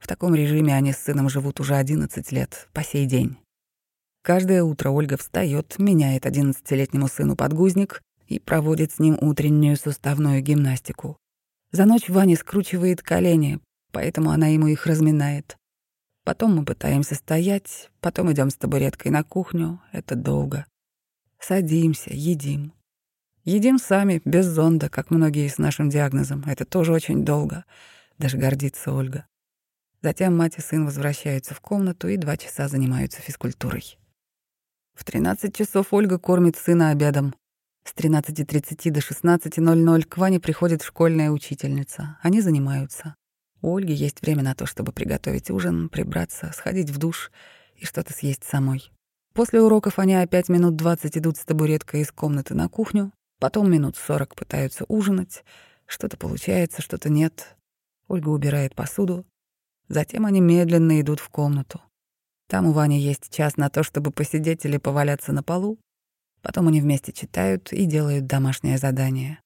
В 0.06 0.08
таком 0.08 0.36
режиме 0.36 0.72
они 0.72 0.92
с 0.92 0.98
сыном 0.98 1.28
живут 1.28 1.58
уже 1.58 1.74
11 1.74 2.30
лет, 2.30 2.68
по 2.72 2.84
сей 2.84 3.06
день. 3.06 3.38
Каждое 4.22 4.62
утро 4.62 4.90
Ольга 4.90 5.16
встает, 5.16 5.80
меняет 5.80 6.26
11-летнему 6.26 7.08
сыну 7.08 7.34
подгузник 7.34 8.02
и 8.28 8.38
проводит 8.38 8.92
с 8.92 9.00
ним 9.00 9.18
утреннюю 9.20 9.76
суставную 9.76 10.40
гимнастику. 10.42 11.16
За 11.72 11.86
ночь 11.86 12.08
Ваня 12.08 12.36
скручивает 12.36 13.02
колени, 13.02 13.58
поэтому 13.90 14.30
она 14.30 14.46
ему 14.46 14.68
их 14.68 14.86
разминает. 14.86 15.56
Потом 16.22 16.54
мы 16.54 16.64
пытаемся 16.64 17.16
стоять, 17.16 17.90
потом 18.00 18.30
идем 18.30 18.50
с 18.50 18.54
табуреткой 18.54 19.10
на 19.10 19.24
кухню. 19.24 19.80
Это 19.90 20.14
долго. 20.14 20.66
Садимся, 21.40 22.10
едим. 22.12 22.72
Едим 23.42 23.80
сами, 23.80 24.22
без 24.24 24.46
зонда, 24.46 24.88
как 24.88 25.10
многие 25.10 25.48
с 25.48 25.58
нашим 25.58 25.90
диагнозом. 25.90 26.44
Это 26.46 26.64
тоже 26.64 26.92
очень 26.92 27.24
долго. 27.24 27.64
Даже 28.18 28.38
гордится 28.38 28.92
Ольга. 28.92 29.26
Затем 30.02 30.36
мать 30.36 30.58
и 30.58 30.60
сын 30.60 30.84
возвращаются 30.84 31.54
в 31.54 31.60
комнату 31.60 32.08
и 32.08 32.16
два 32.16 32.36
часа 32.36 32.68
занимаются 32.68 33.20
физкультурой. 33.20 33.98
В 34.94 35.04
13 35.04 35.54
часов 35.54 35.92
Ольга 35.92 36.18
кормит 36.18 36.56
сына 36.56 36.90
обедом. 36.90 37.34
С 37.84 37.94
13.30 37.94 38.90
до 38.90 39.00
16.00 39.00 40.02
к 40.04 40.16
Ване 40.16 40.40
приходит 40.40 40.82
школьная 40.82 41.30
учительница. 41.30 42.18
Они 42.22 42.40
занимаются. 42.40 43.14
У 43.62 43.76
Ольги 43.76 43.92
есть 43.92 44.22
время 44.22 44.42
на 44.42 44.54
то, 44.54 44.66
чтобы 44.66 44.92
приготовить 44.92 45.50
ужин, 45.50 45.88
прибраться, 45.88 46.52
сходить 46.54 46.90
в 46.90 46.98
душ 46.98 47.30
и 47.76 47.84
что-то 47.84 48.12
съесть 48.12 48.44
самой. 48.44 48.90
После 49.34 49.60
уроков 49.60 49.98
они 49.98 50.14
опять 50.14 50.48
минут 50.48 50.76
20 50.76 51.18
идут 51.18 51.36
с 51.36 51.44
табуреткой 51.44 52.00
из 52.00 52.10
комнаты 52.10 52.54
на 52.54 52.68
кухню, 52.68 53.12
потом 53.38 53.70
минут 53.70 53.96
40 53.96 54.34
пытаются 54.34 54.84
ужинать. 54.88 55.44
Что-то 55.84 56.16
получается, 56.16 56.80
что-то 56.80 57.08
нет. 57.10 57.56
Ольга 58.08 58.30
убирает 58.30 58.74
посуду. 58.74 59.26
Затем 59.88 60.26
они 60.26 60.40
медленно 60.40 61.00
идут 61.00 61.20
в 61.20 61.28
комнату. 61.28 61.80
Там 62.48 62.66
у 62.66 62.72
Вани 62.72 63.00
есть 63.00 63.34
час 63.34 63.56
на 63.56 63.70
то, 63.70 63.82
чтобы 63.82 64.10
посидеть 64.10 64.64
или 64.64 64.78
поваляться 64.78 65.32
на 65.32 65.42
полу, 65.42 65.78
Потом 66.46 66.68
они 66.68 66.80
вместе 66.80 67.12
читают 67.12 67.72
и 67.72 67.86
делают 67.86 68.26
домашнее 68.26 68.78
задание. 68.78 69.40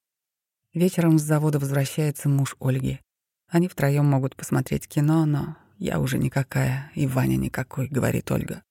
Вечером 0.74 1.18
с 1.18 1.22
завода 1.22 1.58
возвращается 1.58 2.28
муж 2.28 2.56
Ольги. 2.60 3.00
Они 3.48 3.68
втроем 3.68 4.04
могут 4.04 4.36
посмотреть 4.36 4.86
кино, 4.86 5.24
но 5.24 5.56
я 5.78 5.98
уже 5.98 6.18
никакая, 6.18 6.92
и 6.94 7.06
Ваня 7.06 7.36
никакой, 7.36 7.88
говорит 7.88 8.30
Ольга. 8.30 8.62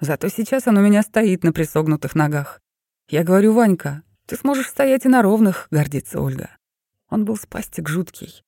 Зато 0.00 0.26
сейчас 0.30 0.66
он 0.66 0.78
у 0.78 0.82
меня 0.82 1.02
стоит 1.02 1.44
на 1.44 1.52
присогнутых 1.52 2.16
ногах. 2.16 2.60
Я 3.08 3.22
говорю, 3.22 3.54
Ванька, 3.54 4.02
ты 4.26 4.36
сможешь 4.36 4.66
стоять 4.66 5.04
и 5.04 5.08
на 5.08 5.22
ровных, 5.22 5.68
гордится 5.70 6.20
Ольга. 6.20 6.50
Он 7.08 7.24
был 7.24 7.36
спастик 7.36 7.88
жуткий. 7.88 8.42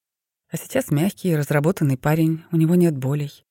А 0.51 0.57
сейчас 0.57 0.91
мягкий 0.91 1.31
и 1.31 1.37
разработанный 1.37 1.99
парень, 1.99 2.45
у 2.53 2.57
него 2.57 2.75
нет 2.75 2.97
болей. 2.97 3.45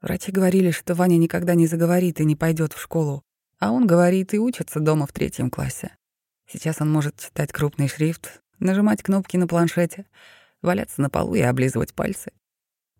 Врачи 0.00 0.32
говорили, 0.32 0.70
что 0.70 0.94
Ваня 0.94 1.16
никогда 1.16 1.54
не 1.54 1.66
заговорит 1.66 2.20
и 2.20 2.24
не 2.24 2.34
пойдет 2.34 2.72
в 2.72 2.80
школу, 2.80 3.22
а 3.58 3.72
он 3.72 3.86
говорит 3.86 4.32
и 4.32 4.38
учится 4.38 4.80
дома 4.80 5.06
в 5.06 5.12
третьем 5.12 5.50
классе. 5.50 5.96
Сейчас 6.46 6.80
он 6.80 6.90
может 6.90 7.18
читать 7.18 7.52
крупный 7.52 7.88
шрифт, 7.88 8.40
нажимать 8.58 9.02
кнопки 9.02 9.36
на 9.36 9.46
планшете, 9.46 10.06
валяться 10.62 11.02
на 11.02 11.10
полу 11.10 11.34
и 11.34 11.40
облизывать 11.40 11.94
пальцы. 11.94 12.32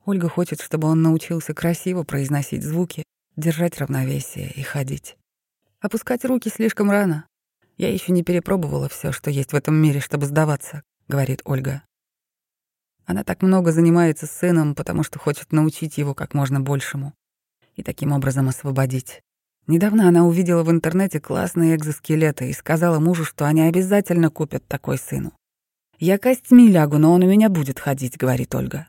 Ольга 0.05 0.29
хочет, 0.29 0.61
чтобы 0.61 0.89
он 0.89 1.01
научился 1.03 1.55
красиво 1.55 2.03
произносить 2.03 2.63
звуки, 2.63 3.05
держать 3.37 3.79
равновесие 3.79 4.51
и 4.51 4.63
ходить. 4.63 5.17
Опускать 5.81 6.25
руки 6.25 6.51
слишком 6.51 6.91
рано. 6.91 7.27
Я 7.77 7.93
еще 7.93 8.13
не 8.13 8.23
перепробовала 8.23 8.89
все, 8.89 9.13
что 9.13 9.31
есть 9.31 9.53
в 9.53 9.57
этом 9.57 9.75
мире, 9.75 10.01
чтобы 10.01 10.27
сдаваться, 10.27 10.83
говорит 11.09 11.41
Ольга. 11.45 11.83
Она 13.07 13.25
так 13.25 13.43
много 13.43 13.73
занимается 13.73 14.27
сыном, 14.27 14.75
потому 14.75 15.03
что 15.03 15.19
хочет 15.19 15.53
научить 15.53 15.99
его 15.99 16.15
как 16.15 16.35
можно 16.35 16.61
большему 16.61 17.13
и 17.77 17.83
таким 17.83 18.13
образом 18.13 18.49
освободить. 18.49 19.23
Недавно 19.67 20.09
она 20.09 20.25
увидела 20.27 20.63
в 20.63 20.71
интернете 20.71 21.21
классные 21.21 21.75
экзоскелеты 21.75 22.51
и 22.51 22.53
сказала 22.53 23.01
мужу, 23.01 23.25
что 23.25 23.47
они 23.47 23.63
обязательно 23.63 24.31
купят 24.31 24.67
такой 24.67 24.99
сыну. 24.99 25.33
«Я 25.99 26.19
костьми 26.19 26.69
лягу, 26.69 26.99
но 26.99 27.13
он 27.13 27.23
у 27.23 27.27
меня 27.27 27.49
будет 27.49 27.81
ходить»,— 27.81 28.17
говорит 28.19 28.55
Ольга. 28.55 28.89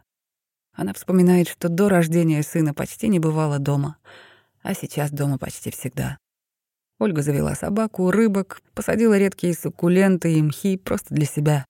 Она 0.74 0.94
вспоминает, 0.94 1.48
что 1.48 1.70
до 1.70 1.88
рождения 1.88 2.44
сына 2.44 2.74
почти 2.74 3.08
не 3.08 3.20
бывала 3.20 3.60
дома, 3.60 3.98
а 4.62 4.74
сейчас 4.74 5.12
дома 5.12 5.38
почти 5.38 5.72
всегда. 5.72 6.18
Ольга 7.00 7.22
завела 7.22 7.56
собаку, 7.56 8.12
рыбок, 8.12 8.62
посадила 8.74 9.18
редкие 9.18 9.54
суккуленты 9.54 10.34
и 10.34 10.42
мхи 10.42 10.78
просто 10.78 11.14
для 11.14 11.26
себя. 11.26 11.66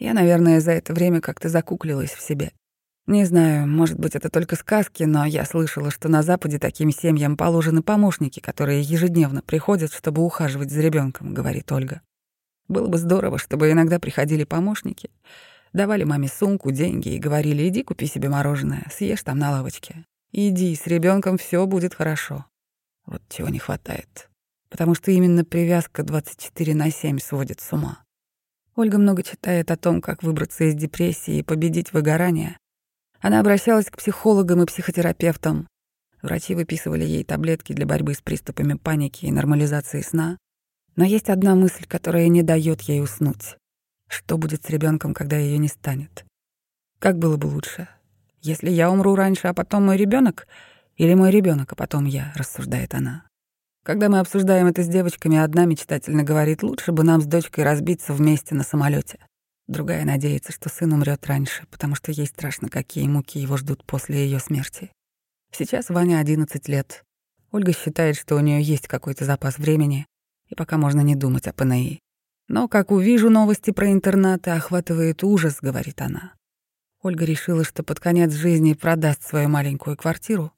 Я, 0.00 0.14
наверное, 0.14 0.60
за 0.60 0.72
это 0.72 0.94
время 0.94 1.20
как-то 1.20 1.50
закуклилась 1.50 2.12
в 2.12 2.22
себе. 2.22 2.52
Не 3.06 3.26
знаю, 3.26 3.68
может 3.68 3.98
быть, 3.98 4.16
это 4.16 4.30
только 4.30 4.56
сказки, 4.56 5.02
но 5.02 5.26
я 5.26 5.44
слышала, 5.44 5.90
что 5.90 6.08
на 6.08 6.22
Западе 6.22 6.58
таким 6.58 6.90
семьям 6.90 7.36
положены 7.36 7.82
помощники, 7.82 8.40
которые 8.40 8.80
ежедневно 8.80 9.42
приходят, 9.42 9.92
чтобы 9.92 10.22
ухаживать 10.22 10.70
за 10.70 10.80
ребенком, 10.80 11.34
говорит 11.34 11.70
Ольга. 11.70 12.00
Было 12.66 12.86
бы 12.86 12.96
здорово, 12.96 13.36
чтобы 13.36 13.70
иногда 13.70 13.98
приходили 13.98 14.44
помощники, 14.44 15.10
давали 15.74 16.04
маме 16.04 16.28
сумку, 16.28 16.70
деньги 16.70 17.10
и 17.10 17.18
говорили: 17.18 17.68
иди 17.68 17.82
купи 17.82 18.06
себе 18.06 18.30
мороженое, 18.30 18.86
съешь 18.90 19.22
там 19.22 19.38
на 19.38 19.50
лавочке. 19.50 20.06
Иди, 20.32 20.74
с 20.74 20.86
ребенком 20.86 21.36
все 21.36 21.66
будет 21.66 21.94
хорошо. 21.94 22.46
Вот 23.04 23.20
чего 23.28 23.48
не 23.48 23.58
хватает. 23.58 24.30
Потому 24.70 24.94
что 24.94 25.10
именно 25.10 25.44
привязка 25.44 26.04
24 26.04 26.74
на 26.74 26.90
7 26.90 27.18
сводит 27.18 27.60
с 27.60 27.72
ума. 27.72 27.98
Ольга 28.80 28.96
много 28.96 29.22
читает 29.22 29.70
о 29.70 29.76
том, 29.76 30.00
как 30.00 30.22
выбраться 30.22 30.64
из 30.64 30.74
депрессии 30.74 31.36
и 31.36 31.42
победить 31.42 31.92
выгорание, 31.92 32.56
она 33.20 33.40
обращалась 33.40 33.90
к 33.90 33.98
психологам 33.98 34.62
и 34.62 34.66
психотерапевтам. 34.66 35.68
Врачи 36.22 36.54
выписывали 36.54 37.04
ей 37.04 37.22
таблетки 37.22 37.74
для 37.74 37.84
борьбы 37.84 38.14
с 38.14 38.22
приступами 38.22 38.78
паники 38.78 39.26
и 39.26 39.30
нормализации 39.30 40.00
сна. 40.00 40.38
Но 40.96 41.04
есть 41.04 41.28
одна 41.28 41.54
мысль, 41.54 41.84
которая 41.86 42.28
не 42.28 42.42
дает 42.42 42.80
ей 42.80 43.02
уснуть. 43.02 43.58
Что 44.08 44.38
будет 44.38 44.64
с 44.64 44.70
ребенком, 44.70 45.12
когда 45.12 45.36
ее 45.36 45.58
не 45.58 45.68
станет? 45.68 46.24
Как 46.98 47.18
было 47.18 47.36
бы 47.36 47.48
лучше? 47.48 47.86
Если 48.40 48.70
я 48.70 48.90
умру 48.90 49.14
раньше, 49.14 49.48
а 49.48 49.52
потом 49.52 49.84
мой 49.84 49.98
ребенок, 49.98 50.48
или 50.96 51.12
мой 51.12 51.30
ребенок, 51.30 51.72
а 51.72 51.76
потом 51.76 52.06
я, 52.06 52.32
рассуждает 52.34 52.94
она. 52.94 53.29
Когда 53.90 54.08
мы 54.08 54.20
обсуждаем 54.20 54.68
это 54.68 54.84
с 54.84 54.86
девочками, 54.86 55.36
одна 55.36 55.64
мечтательно 55.64 56.22
говорит, 56.22 56.62
лучше 56.62 56.92
бы 56.92 57.02
нам 57.02 57.20
с 57.20 57.26
дочкой 57.26 57.64
разбиться 57.64 58.12
вместе 58.12 58.54
на 58.54 58.62
самолете. 58.62 59.18
Другая 59.66 60.04
надеется, 60.04 60.52
что 60.52 60.68
сын 60.68 60.92
умрет 60.92 61.26
раньше, 61.26 61.66
потому 61.72 61.96
что 61.96 62.12
ей 62.12 62.28
страшно, 62.28 62.68
какие 62.68 63.08
муки 63.08 63.40
его 63.40 63.56
ждут 63.56 63.84
после 63.84 64.24
ее 64.24 64.38
смерти. 64.38 64.92
Сейчас 65.50 65.88
Ваня 65.88 66.20
11 66.20 66.68
лет. 66.68 67.02
Ольга 67.50 67.72
считает, 67.72 68.16
что 68.16 68.36
у 68.36 68.38
нее 68.38 68.62
есть 68.62 68.86
какой-то 68.86 69.24
запас 69.24 69.58
времени, 69.58 70.06
и 70.46 70.54
пока 70.54 70.78
можно 70.78 71.00
не 71.00 71.16
думать 71.16 71.48
о 71.48 71.52
ПНИ. 71.52 71.98
Но 72.46 72.68
как 72.68 72.92
увижу 72.92 73.28
новости 73.28 73.72
про 73.72 73.90
интернаты, 73.90 74.50
охватывает 74.50 75.24
ужас, 75.24 75.58
говорит 75.60 76.00
она. 76.00 76.34
Ольга 77.02 77.24
решила, 77.24 77.64
что 77.64 77.82
под 77.82 77.98
конец 77.98 78.32
жизни 78.34 78.74
продаст 78.74 79.24
свою 79.24 79.48
маленькую 79.48 79.96
квартиру 79.96 80.52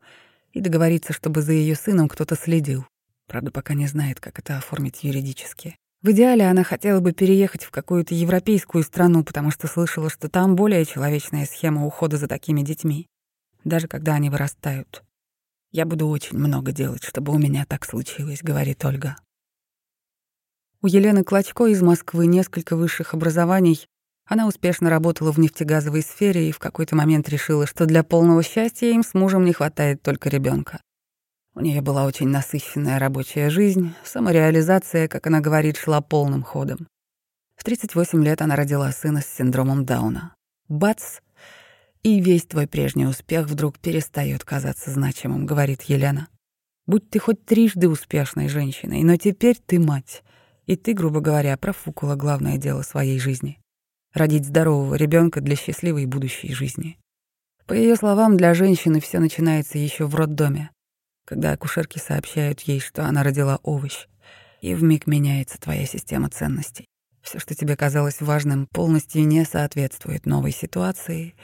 и 0.52 0.60
договорится, 0.60 1.14
чтобы 1.14 1.40
за 1.40 1.52
ее 1.52 1.76
сыном 1.76 2.10
кто-то 2.10 2.36
следил. 2.36 2.84
Правда, 3.32 3.50
пока 3.50 3.72
не 3.72 3.86
знает, 3.86 4.20
как 4.20 4.38
это 4.38 4.58
оформить 4.58 5.04
юридически. 5.04 5.78
В 6.02 6.10
идеале 6.10 6.46
она 6.46 6.64
хотела 6.64 7.00
бы 7.00 7.12
переехать 7.12 7.64
в 7.64 7.70
какую-то 7.70 8.14
европейскую 8.14 8.84
страну, 8.84 9.24
потому 9.24 9.50
что 9.50 9.68
слышала, 9.68 10.10
что 10.10 10.28
там 10.28 10.54
более 10.54 10.84
человечная 10.84 11.46
схема 11.46 11.86
ухода 11.86 12.18
за 12.18 12.28
такими 12.28 12.60
детьми, 12.60 13.06
даже 13.64 13.88
когда 13.88 14.16
они 14.16 14.28
вырастают. 14.28 15.02
«Я 15.70 15.86
буду 15.86 16.08
очень 16.08 16.36
много 16.36 16.72
делать, 16.72 17.04
чтобы 17.04 17.32
у 17.32 17.38
меня 17.38 17.64
так 17.64 17.86
случилось»,— 17.86 18.40
говорит 18.42 18.84
Ольга. 18.84 19.16
У 20.82 20.86
Елены 20.86 21.24
Клочко 21.24 21.68
из 21.68 21.80
Москвы 21.80 22.26
несколько 22.26 22.76
высших 22.76 23.14
образований. 23.14 23.86
Она 24.26 24.46
успешно 24.46 24.90
работала 24.90 25.32
в 25.32 25.38
нефтегазовой 25.38 26.02
сфере 26.02 26.50
и 26.50 26.52
в 26.52 26.58
какой-то 26.58 26.96
момент 26.96 27.30
решила, 27.30 27.66
что 27.66 27.86
для 27.86 28.02
полного 28.02 28.42
счастья 28.42 28.88
им 28.88 29.02
с 29.02 29.14
мужем 29.14 29.46
не 29.46 29.54
хватает 29.54 30.02
только 30.02 30.28
ребенка. 30.28 30.82
У 31.54 31.60
нее 31.60 31.82
была 31.82 32.06
очень 32.06 32.28
насыщенная 32.28 32.98
рабочая 32.98 33.50
жизнь, 33.50 33.92
самореализация, 34.04 35.06
как 35.06 35.26
она 35.26 35.40
говорит, 35.40 35.76
шла 35.76 36.00
полным 36.00 36.42
ходом. 36.42 36.88
В 37.56 37.64
38 37.64 38.24
лет 38.24 38.40
она 38.40 38.56
родила 38.56 38.90
сына 38.90 39.20
с 39.20 39.26
синдромом 39.26 39.84
Дауна. 39.84 40.34
Бац! 40.68 41.18
И 42.02 42.20
весь 42.20 42.46
твой 42.46 42.66
прежний 42.66 43.06
успех 43.06 43.46
вдруг 43.46 43.78
перестает 43.78 44.44
казаться 44.44 44.90
значимым, 44.90 45.44
говорит 45.44 45.82
Елена. 45.82 46.28
Будь 46.86 47.10
ты 47.10 47.18
хоть 47.18 47.44
трижды 47.44 47.88
успешной 47.88 48.48
женщиной, 48.48 49.02
но 49.04 49.16
теперь 49.16 49.58
ты 49.58 49.78
мать. 49.78 50.24
И 50.66 50.76
ты, 50.76 50.94
грубо 50.94 51.20
говоря, 51.20 51.56
профукала 51.56 52.16
главное 52.16 52.56
дело 52.56 52.82
своей 52.82 53.20
жизни— 53.20 53.60
родить 54.14 54.46
здорового 54.46 54.94
ребенка 54.94 55.40
для 55.40 55.54
счастливой 55.54 56.06
будущей 56.06 56.54
жизни. 56.54 56.98
По 57.66 57.74
ее 57.74 57.94
словам, 57.96 58.36
для 58.36 58.54
женщины 58.54 59.00
все 59.00 59.20
начинается 59.20 59.78
еще 59.78 60.06
в 60.06 60.14
роддоме, 60.14 60.70
когда 61.32 61.52
акушерки 61.52 61.96
сообщают 61.96 62.60
ей, 62.60 62.78
что 62.78 63.06
она 63.06 63.22
родила 63.22 63.58
овощ, 63.62 64.06
и 64.60 64.74
вмиг 64.74 65.06
меняется 65.06 65.58
твоя 65.58 65.86
система 65.86 66.28
ценностей. 66.28 66.84
Все, 67.22 67.38
что 67.38 67.54
тебе 67.54 67.74
казалось 67.74 68.20
важным, 68.20 68.66
полностью 68.66 69.26
не 69.26 69.46
соответствует 69.46 70.26
новой 70.26 70.52
ситуации. 70.52 71.34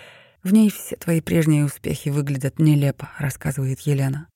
В 0.42 0.52
ней 0.52 0.70
все 0.70 0.96
твои 0.96 1.22
прежние 1.22 1.64
успехи 1.64 2.10
выглядят 2.10 2.58
нелепо, 2.58 3.08
рассказывает 3.18 3.80
Елена. 3.80 4.28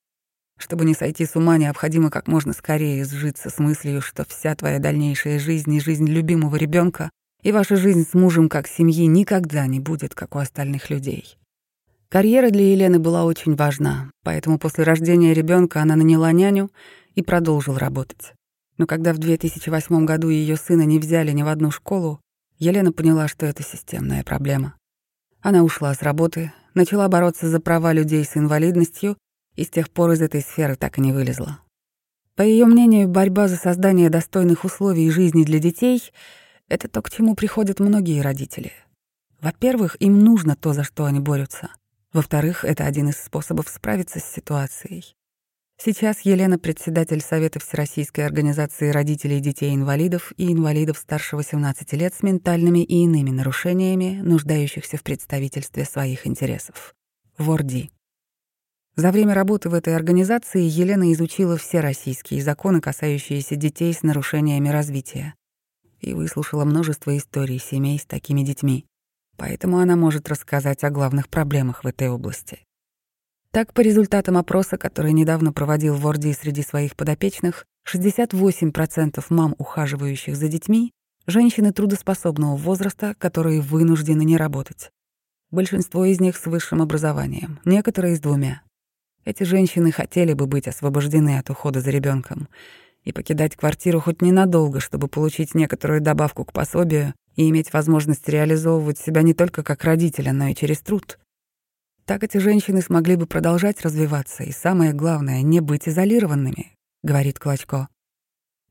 Чтобы 0.59 0.87
не 0.87 0.95
сойти 0.95 1.27
с 1.27 1.37
ума, 1.37 1.59
необходимо 1.59 2.09
как 2.09 2.29
можно 2.29 2.55
скорее 2.55 3.05
сжиться 3.05 3.51
с 3.51 3.59
мыслью, 3.59 4.01
что 4.01 4.25
вся 4.27 4.55
твоя 4.55 4.79
дальнейшая 4.79 5.38
жизнь 5.38 5.75
и 5.75 5.81
жизнь 5.81 6.07
любимого 6.07 6.57
ребенка 6.57 7.11
и 7.43 7.53
ваша 7.53 7.77
жизнь 7.77 8.07
с 8.11 8.15
мужем 8.15 8.49
как 8.49 8.69
семьи 8.69 9.05
никогда 9.05 9.67
не 9.67 9.81
будет, 9.81 10.15
как 10.15 10.35
у 10.35 10.38
остальных 10.38 10.88
людей. 10.88 11.37
Карьера 12.12 12.51
для 12.51 12.72
Елены 12.72 12.98
была 12.98 13.25
очень 13.25 13.55
важна, 13.55 14.11
поэтому 14.22 14.59
после 14.59 14.85
рождения 14.85 15.33
ребенка 15.33 15.81
она 15.81 15.96
наняла 15.96 16.31
няню 16.31 16.70
и 17.14 17.22
продолжила 17.22 17.79
работать. 17.79 18.35
Но 18.77 18.87
когда 18.87 19.14
в 19.14 19.18
2008 19.18 20.05
году 20.05 20.29
ее 20.29 20.59
сына 20.59 20.83
не 20.83 20.98
взяли 20.98 21.33
ни 21.33 21.42
в 21.42 21.48
одну 21.48 21.70
школу, 21.70 22.20
Елена 22.59 22.92
поняла, 22.92 23.29
что 23.29 23.46
это 23.46 23.62
системная 23.62 24.25
проблема. 24.25 24.75
Она 25.40 25.62
ушла 25.62 25.94
с 25.94 26.03
работы, 26.03 26.53
начала 26.75 27.09
бороться 27.09 27.48
за 27.48 27.61
права 27.61 27.94
людей 27.94 28.27
с 28.27 28.37
инвалидностью 28.37 29.16
и 29.57 29.64
с 29.64 29.70
тех 29.70 29.88
пор 29.88 30.11
из 30.11 30.20
этой 30.20 30.42
сферы 30.42 30.77
так 30.77 30.98
и 30.98 31.01
не 31.01 31.14
вылезла. 31.14 31.61
По 32.37 32.42
ее 32.42 32.66
мнению, 32.66 33.09
борьба 33.09 33.48
за 33.48 33.57
создание 33.57 34.11
достойных 34.11 34.66
условий 34.66 35.11
жизни 35.11 35.44
для 35.44 35.61
детей— 35.61 36.03
это 36.68 36.88
то, 36.88 37.01
к 37.01 37.09
чему 37.09 37.35
приходят 37.35 37.81
многие 37.81 38.20
родители. 38.20 38.72
Во-первых, 39.40 39.96
им 39.98 40.22
нужно 40.22 40.57
то, 40.57 40.75
за 40.75 40.85
что 40.85 41.07
они 41.07 41.18
борются. 41.18 41.70
Во-вторых, 42.12 42.64
это 42.64 42.85
один 42.85 43.09
из 43.09 43.16
способов 43.16 43.68
справиться 43.68 44.20
с 44.20 44.25
ситуацией. 44.25 45.16
Сейчас 45.79 46.20
Елена 46.20 46.59
председатель 46.59 47.22
Совета 47.22 47.59
Всероссийской 47.59 48.27
организации 48.27 48.90
родителей 48.90 49.40
детей-инвалидов 49.40 50.33
и 50.37 50.53
инвалидов 50.53 50.98
старше 50.98 51.37
18 51.37 51.92
лет 51.94 52.14
с 52.14 52.22
ментальными 52.22 52.85
и 52.85 53.03
иными 53.05 53.31
нарушениями, 53.31 54.20
нуждающихся 54.22 54.96
в 54.96 55.03
представительстве 55.03 55.85
своих 55.85 56.27
интересов. 56.27 56.94
ВОРДИ. 57.38 57.90
За 58.94 59.11
время 59.11 59.33
работы 59.33 59.70
в 59.70 59.75
этой 59.75 59.96
организации 59.96 60.62
Елена 60.62 61.11
изучила 61.14 61.57
все 61.57 61.81
российские 61.81 62.42
законы, 62.42 62.83
касающиеся 62.83 63.57
детей 63.57 63.92
с 63.94 64.03
нарушениями 64.03 64.68
развития, 64.68 65.35
и 66.01 66.12
выслушала 66.12 66.66
множество 66.66 67.16
историй 67.16 67.59
семей 67.59 67.98
с 67.98 68.05
такими 68.05 68.42
детьми. 68.42 68.85
Поэтому 69.43 69.81
она 69.81 69.97
может 69.97 70.29
рассказать 70.29 70.85
о 70.85 70.91
главных 70.91 71.29
проблемах 71.29 71.83
в 71.83 71.87
этой 71.89 72.09
области. 72.09 72.61
Так, 73.51 73.75
по 73.75 73.81
результатам 73.81 74.39
опроса, 74.39 74.79
который 74.79 75.13
недавно 75.13 75.53
проводил 75.53 75.97
в 75.97 76.07
Ордии 76.07 76.31
среди 76.31 76.63
своих 76.63 76.95
подопечных, 76.95 77.67
68% 77.93 79.25
мам, 79.31 79.57
ухаживающих 79.59 80.37
за 80.37 80.47
детьми, 80.47 80.93
женщины 81.27 81.73
трудоспособного 81.73 82.55
возраста, 82.55 83.17
которые 83.19 83.61
вынуждены 83.61 84.23
не 84.23 84.37
работать. 84.37 84.93
Большинство 85.51 86.05
из 86.05 86.21
них 86.21 86.37
с 86.37 86.47
высшим 86.47 86.81
образованием, 86.81 87.59
некоторые 87.65 88.15
с 88.15 88.21
двумя. 88.21 88.63
Эти 89.25 89.43
женщины 89.43 89.91
хотели 89.91 90.35
бы 90.35 90.47
быть 90.47 90.69
освобождены 90.69 91.37
от 91.37 91.51
ухода 91.51 91.81
за 91.81 91.91
ребенком 91.91 92.47
и 93.03 93.11
покидать 93.11 93.57
квартиру 93.57 93.99
хоть 93.99 94.23
ненадолго, 94.23 94.79
чтобы 94.79 95.09
получить 95.09 95.57
некоторую 95.57 96.01
добавку 96.01 96.45
к 96.45 96.53
пособию 96.53 97.15
и 97.37 97.49
иметь 97.49 97.73
возможность 97.73 98.29
реализовывать 98.29 98.99
себя 98.99 99.23
не 99.23 99.35
только 99.35 99.62
как 99.62 99.85
родителя, 99.85 100.33
но 100.33 100.49
и 100.49 100.55
через 100.55 100.81
труд. 100.81 101.18
Так 102.05 102.25
эти 102.25 102.38
женщины 102.38 102.83
смогли 102.83 103.16
бы 103.16 103.27
продолжать 103.27 103.81
развиваться 103.83 104.42
и, 104.42 104.53
самое 104.53 104.92
главное, 104.92 105.42
не 105.42 105.61
быть 105.61 105.88
изолированными, 105.88 106.77
говорит 107.03 107.38
Клочко. 107.38 107.88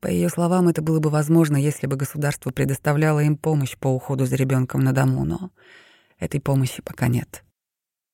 По 0.00 0.08
ее 0.08 0.28
словам, 0.28 0.68
это 0.68 0.82
было 0.82 0.98
бы 0.98 1.10
возможно, 1.10 1.56
если 1.56 1.86
бы 1.86 1.96
государство 1.96 2.50
предоставляло 2.50 3.20
им 3.20 3.36
помощь 3.36 3.76
по 3.78 3.88
уходу 3.88 4.26
за 4.26 4.36
ребенком 4.36 4.80
на 4.80 4.92
дому, 4.92 5.24
но 5.24 5.50
этой 6.18 6.40
помощи 6.40 6.82
пока 6.82 7.08
нет. 7.08 7.44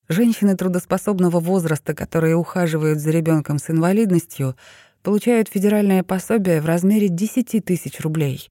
Женщины 0.09 0.57
трудоспособного 0.57 1.41
возраста, 1.41 1.95
которые 1.95 2.37
ухаживают 2.37 2.99
за 2.99 3.11
ребенком 3.11 3.59
с 3.59 3.71
инвалидностью, 3.71 4.57
получают 5.03 5.49
федеральное 5.49 6.03
пособие 6.03 6.61
в 6.61 6.67
размере 6.67 7.09
10 7.09 7.65
тысяч 7.65 8.01
рублей. 8.01 8.49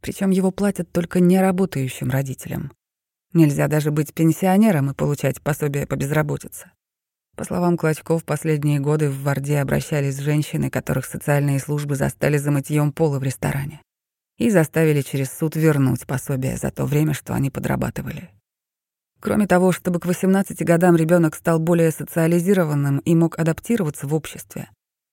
Причем 0.00 0.30
его 0.30 0.50
платят 0.50 0.90
только 0.92 1.20
неработающим 1.20 2.10
родителям. 2.10 2.72
Нельзя 3.32 3.68
даже 3.68 3.90
быть 3.90 4.14
пенсионером 4.14 4.90
и 4.90 4.94
получать 4.94 5.42
пособие 5.42 5.86
по 5.86 5.96
безработице. 5.96 6.70
По 7.36 7.44
словам 7.44 7.76
Клочков, 7.76 8.24
последние 8.24 8.80
годы 8.80 9.10
в 9.10 9.22
Варде 9.22 9.60
обращались 9.60 10.18
женщины, 10.18 10.70
которых 10.70 11.04
социальные 11.04 11.60
службы 11.60 11.94
застали 11.94 12.36
за 12.36 12.50
мытьем 12.50 12.90
пола 12.90 13.18
в 13.18 13.22
ресторане 13.22 13.80
и 14.38 14.50
заставили 14.50 15.02
через 15.02 15.30
суд 15.32 15.56
вернуть 15.56 16.06
пособие 16.06 16.56
за 16.56 16.70
то 16.70 16.84
время, 16.84 17.12
что 17.12 17.34
они 17.34 17.50
подрабатывали. 17.50 18.30
Кроме 19.20 19.46
того, 19.46 19.72
чтобы 19.72 20.00
к 20.00 20.06
18 20.06 20.64
годам 20.64 20.96
ребенок 20.96 21.34
стал 21.34 21.58
более 21.58 21.90
социализированным 21.90 22.98
и 22.98 23.14
мог 23.14 23.38
адаптироваться 23.38 24.06
в 24.06 24.14
обществе, 24.14 24.68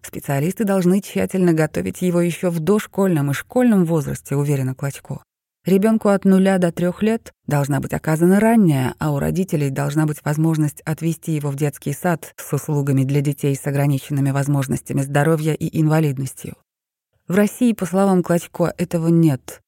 специалисты 0.05 0.63
должны 0.63 1.01
тщательно 1.01 1.53
готовить 1.53 2.01
его 2.01 2.21
еще 2.21 2.49
в 2.49 2.59
дошкольном 2.59 3.31
и 3.31 3.33
школьном 3.33 3.85
возрасте, 3.85 4.35
уверена 4.35 4.75
Клочко. 4.75 5.23
Ребенку 5.65 6.09
от 6.09 6.25
нуля 6.25 6.59
до 6.59 6.71
трех 6.71 7.01
лет 7.01 7.31
должна 7.47 7.79
быть 7.79 7.93
оказана 7.93 8.39
ранняя, 8.39 8.93
а 8.99 9.11
у 9.11 9.19
родителей 9.19 9.71
должна 9.71 10.05
быть 10.05 10.23
возможность 10.23 10.81
отвести 10.81 11.31
его 11.31 11.49
в 11.49 11.55
детский 11.55 11.93
сад 11.93 12.33
с 12.37 12.53
услугами 12.53 13.03
для 13.03 13.21
детей 13.21 13.55
с 13.55 13.65
ограниченными 13.65 14.29
возможностями 14.29 15.01
здоровья 15.01 15.53
и 15.53 15.81
инвалидностью. 15.81 16.55
В 17.27 17.35
России, 17.35 17.73
по 17.73 17.85
словам 17.87 18.21
Клочко, 18.21 18.73
этого 18.77 19.07
нет, 19.07 19.61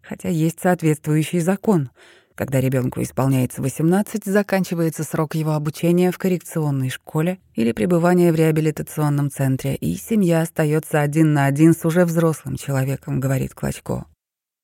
хотя 0.00 0.28
есть 0.28 0.60
соответствующий 0.60 1.40
закон— 1.40 1.90
когда 2.40 2.58
ребенку 2.58 3.02
исполняется 3.02 3.60
18, 3.60 4.24
заканчивается 4.24 5.04
срок 5.04 5.34
его 5.34 5.52
обучения 5.52 6.10
в 6.10 6.16
коррекционной 6.16 6.88
школе 6.88 7.38
или 7.54 7.72
пребывания 7.72 8.32
в 8.32 8.34
реабилитационном 8.34 9.30
центре, 9.30 9.74
и 9.74 9.94
семья 9.94 10.40
остается 10.40 11.02
один 11.02 11.34
на 11.34 11.44
один 11.44 11.74
с 11.74 11.84
уже 11.84 12.06
взрослым 12.06 12.56
человеком, 12.56 13.20
говорит 13.20 13.52
Клочко. 13.52 14.06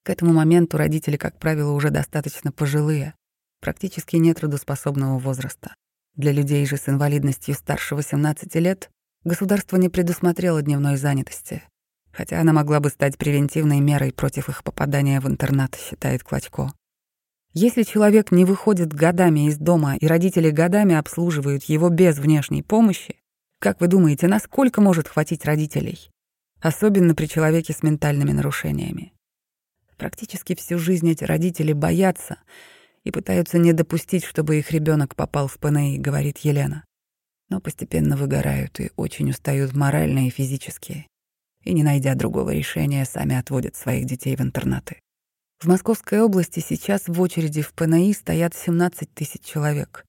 К 0.05 0.09
этому 0.09 0.33
моменту 0.33 0.79
родители, 0.79 1.19
как 1.19 1.39
правило, 1.39 1.73
уже 1.73 1.91
достаточно 1.91 2.51
пожилые, 2.51 3.13
практически 3.61 4.17
нетрудоспособного 4.17 5.19
возраста. 5.19 5.75
Для 6.15 6.33
людей 6.33 6.65
же 6.65 6.79
с 6.79 6.89
инвалидностью 6.89 7.55
старше 7.55 7.95
18 7.95 8.55
лет 8.55 8.89
государство 9.23 9.77
не 9.77 9.91
предусмотрело 9.91 10.63
дневной 10.63 10.97
занятости, 10.97 11.63
хотя 12.11 12.41
она 12.41 12.55
могла 12.55 12.81
бы 12.81 12.89
стать 12.89 13.19
превентивной 13.19 13.81
мерой 13.81 14.15
против 14.15 14.49
их 14.49 14.65
попадания 14.65 15.21
в 15.21 15.29
интернат, 15.29 15.77
считает 15.77 16.23
Клочко. 16.23 16.73
Если 17.59 17.85
человек 17.85 18.33
не 18.33 18.45
выходит 18.45 18.93
годами 18.93 19.49
из 19.49 19.57
дома, 19.57 19.97
и 19.97 20.07
родители 20.07 20.51
годами 20.51 20.95
обслуживают 20.95 21.65
его 21.65 21.89
без 21.89 22.19
внешней 22.19 22.63
помощи, 22.63 23.17
как 23.61 23.81
вы 23.81 23.87
думаете, 23.87 24.29
насколько 24.29 24.83
может 24.83 25.09
хватить 25.09 25.47
родителей? 25.47 26.11
Особенно 26.61 27.15
при 27.15 27.25
человеке 27.25 27.73
с 27.73 27.83
ментальными 27.83 28.33
нарушениями. 28.33 29.15
Практически 29.97 30.55
всю 30.55 30.79
жизнь 30.79 31.11
эти 31.11 31.25
родители 31.25 31.73
боятся 31.73 32.37
и 33.05 33.11
пытаются 33.11 33.57
не 33.57 33.73
допустить, 33.73 34.27
чтобы 34.27 34.59
их 34.59 34.71
ребенок 34.71 35.17
попал 35.17 35.49
в 35.49 35.57
ПНИ, 35.57 35.97
говорит 35.97 36.37
Елена. 36.41 36.85
Но 37.49 37.63
постепенно 37.63 38.19
выгорают 38.19 38.79
и 38.81 38.91
очень 38.97 39.31
устают 39.31 39.73
морально 39.73 40.27
и 40.27 40.31
физически. 40.31 41.07
И, 41.65 41.73
не 41.73 41.83
найдя 41.83 42.17
другого 42.17 42.51
решения, 42.51 43.07
сами 43.07 43.35
отводят 43.35 43.77
своих 43.77 44.05
детей 44.05 44.37
в 44.37 44.43
интернаты. 44.43 45.01
В 45.59 45.69
Московской 45.69 46.21
области 46.21 46.61
сейчас 46.61 47.09
в 47.09 47.19
очереди 47.19 47.63
в 47.63 47.73
ПНИ 47.73 48.13
стоят 48.13 48.55
17 48.55 49.09
тысяч 49.15 49.41
человек. 49.41 50.05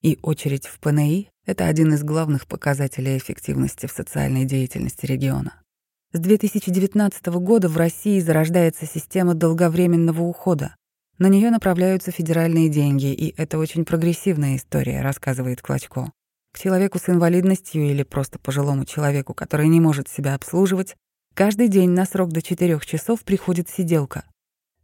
И 0.00 0.16
очередь 0.22 0.68
в 0.68 0.78
ПНИ— 0.78 1.28
это 1.44 1.66
один 1.66 1.92
из 1.94 2.04
главных 2.04 2.46
показателей 2.46 3.18
эффективности 3.18 3.86
в 3.86 3.90
социальной 3.90 4.44
деятельности 4.44 5.06
региона. 5.06 5.60
С 6.12 6.20
2019 6.20 7.26
года 7.40 7.68
в 7.68 7.76
России 7.76 8.20
зарождается 8.20 8.86
система 8.86 9.34
долговременного 9.34 10.22
ухода. 10.22 10.76
На 11.18 11.26
нее 11.26 11.50
направляются 11.50 12.12
федеральные 12.12 12.68
деньги, 12.68 13.12
и 13.12 13.34
это 13.36 13.58
очень 13.58 13.84
прогрессивная 13.84 14.54
история, 14.54 15.02
рассказывает 15.02 15.62
Клочко. 15.62 16.12
К 16.52 16.60
человеку 16.60 17.00
с 17.00 17.08
инвалидностью 17.08 17.90
или 17.90 18.04
просто 18.04 18.38
пожилому 18.38 18.84
человеку, 18.84 19.34
который 19.34 19.66
не 19.66 19.80
может 19.80 20.08
себя 20.08 20.36
обслуживать, 20.36 20.94
каждый 21.34 21.66
день 21.66 21.90
на 21.90 22.06
срок 22.06 22.30
до 22.30 22.40
4 22.40 22.78
часов 22.86 23.24
приходит 23.24 23.68
сиделка. 23.68 24.24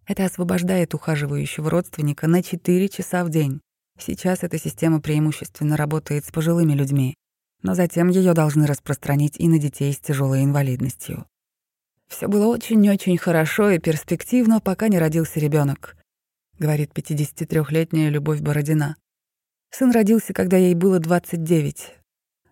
Это 0.07 0.25
освобождает 0.25 0.95
ухаживающего 0.95 1.69
родственника 1.69 2.29
на 2.29 2.43
4 2.43 2.89
часа 2.89 3.25
в 3.25 3.31
день. 3.31 3.61
Сейчас 3.99 4.45
эта 4.45 4.59
система 4.59 5.01
преимущественно 5.01 5.77
работает 5.77 6.25
с 6.25 6.31
пожилыми 6.31 6.75
людьми, 6.75 7.15
но 7.63 7.75
затем 7.75 8.09
ее 8.09 8.35
должны 8.35 8.67
распространить 8.67 9.37
и 9.39 9.49
на 9.49 9.59
детей 9.59 9.93
с 9.93 9.99
тяжелой 9.99 10.45
инвалидностью. 10.45 11.27
Все 12.09 12.29
было 12.29 12.47
очень-очень 12.47 13.19
хорошо 13.19 13.71
и 13.71 13.79
перспективно, 13.79 14.61
пока 14.61 14.89
не 14.89 14.99
родился 14.99 15.41
ребенок, 15.41 15.97
говорит 16.59 16.93
53-летняя 16.95 18.11
Любовь 18.11 18.41
Бородина. 18.41 18.97
Сын 19.71 19.91
родился, 19.91 20.33
когда 20.33 20.57
ей 20.57 20.75
было 20.75 21.01
29. 21.01 21.95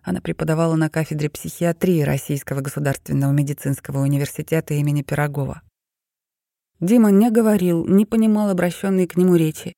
Она 0.03 0.19
преподавала 0.19 0.75
на 0.75 0.89
кафедре 0.89 1.29
психиатрии 1.29 2.01
Российского 2.01 2.59
государственного 2.59 3.31
медицинского 3.31 3.99
университета 3.99 4.73
имени 4.73 5.01
Пирогова. 5.01 5.61
Дима 6.81 7.09
не 7.09 7.31
говорил, 7.31 7.85
не 7.85 8.05
понимал 8.05 8.49
обращенные 8.49 9.07
к 9.07 9.15
нему 9.15 9.35
речи 9.35 9.73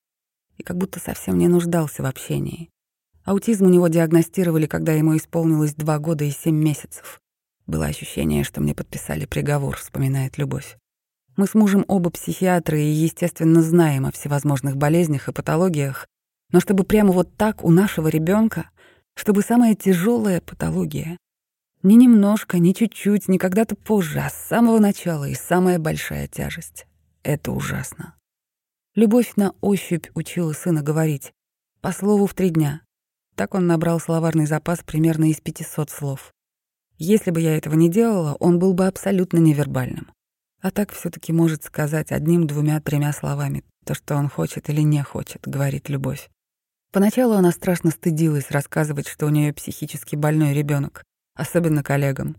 и 0.57 0.63
как 0.63 0.77
будто 0.77 0.99
совсем 0.99 1.37
не 1.37 1.47
нуждался 1.47 2.01
в 2.01 2.07
общении. 2.07 2.69
Аутизм 3.23 3.65
у 3.67 3.69
него 3.69 3.87
диагностировали, 3.87 4.65
когда 4.65 4.93
ему 4.93 5.15
исполнилось 5.15 5.75
два 5.75 5.99
года 5.99 6.23
и 6.23 6.31
семь 6.31 6.55
месяцев. 6.55 7.19
Было 7.67 7.85
ощущение, 7.85 8.43
что 8.43 8.61
мне 8.61 8.73
подписали 8.73 9.25
приговор, 9.25 9.77
вспоминает 9.77 10.37
Любовь. 10.39 10.77
Мы 11.35 11.45
с 11.45 11.53
мужем 11.53 11.85
оба 11.87 12.09
психиатры 12.09 12.81
и, 12.81 12.89
естественно, 12.89 13.61
знаем 13.61 14.07
о 14.07 14.11
всевозможных 14.11 14.75
болезнях 14.75 15.27
и 15.27 15.33
патологиях, 15.33 16.07
но 16.51 16.59
чтобы 16.59 16.83
прямо 16.83 17.11
вот 17.11 17.35
так 17.35 17.63
у 17.63 17.69
нашего 17.69 18.07
ребенка, 18.07 18.71
чтобы 19.13 19.43
самая 19.43 19.75
тяжелая 19.75 20.41
патология, 20.41 21.17
не 21.83 21.95
немножко, 21.95 22.57
не 22.57 22.73
чуть-чуть, 22.73 23.27
не 23.27 23.37
когда-то 23.37 23.75
позже, 23.75 24.19
а 24.19 24.29
с 24.29 24.47
самого 24.47 24.79
начала 24.79 25.25
и 25.25 25.35
самая 25.35 25.77
большая 25.77 26.27
тяжесть. 26.27 26.86
Это 27.27 27.51
ужасно. 27.51 28.15
Любовь 28.95 29.33
на 29.35 29.53
ощупь 29.59 30.07
учила 30.13 30.53
сына 30.53 30.81
говорить. 30.81 31.33
По 31.81 31.91
слову 31.91 32.25
в 32.25 32.33
три 32.33 32.51
дня. 32.51 32.83
Так 33.35 33.53
он 33.53 33.67
набрал 33.67 33.99
словарный 33.99 34.45
запас 34.45 34.79
примерно 34.79 35.29
из 35.29 35.41
500 35.41 35.89
слов. 35.89 36.33
Если 36.97 37.31
бы 37.31 37.41
я 37.41 37.57
этого 37.57 37.75
не 37.75 37.89
делала, 37.89 38.35
он 38.35 38.59
был 38.59 38.73
бы 38.73 38.87
абсолютно 38.87 39.39
невербальным. 39.39 40.09
А 40.61 40.71
так 40.71 40.93
все 40.93 41.09
таки 41.09 41.33
может 41.33 41.65
сказать 41.65 42.13
одним, 42.13 42.47
двумя, 42.47 42.79
тремя 42.79 43.11
словами 43.11 43.65
то, 43.85 43.93
что 43.93 44.15
он 44.15 44.29
хочет 44.29 44.69
или 44.69 44.79
не 44.79 45.03
хочет, 45.03 45.41
говорит 45.45 45.89
Любовь. 45.89 46.29
Поначалу 46.93 47.33
она 47.33 47.51
страшно 47.51 47.91
стыдилась 47.91 48.51
рассказывать, 48.51 49.09
что 49.09 49.25
у 49.25 49.29
нее 49.29 49.51
психически 49.51 50.15
больной 50.15 50.53
ребенок, 50.53 51.03
особенно 51.35 51.83
коллегам. 51.83 52.37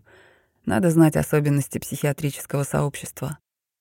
Надо 0.65 0.89
знать 0.89 1.15
особенности 1.15 1.77
психиатрического 1.77 2.63
сообщества. 2.63 3.37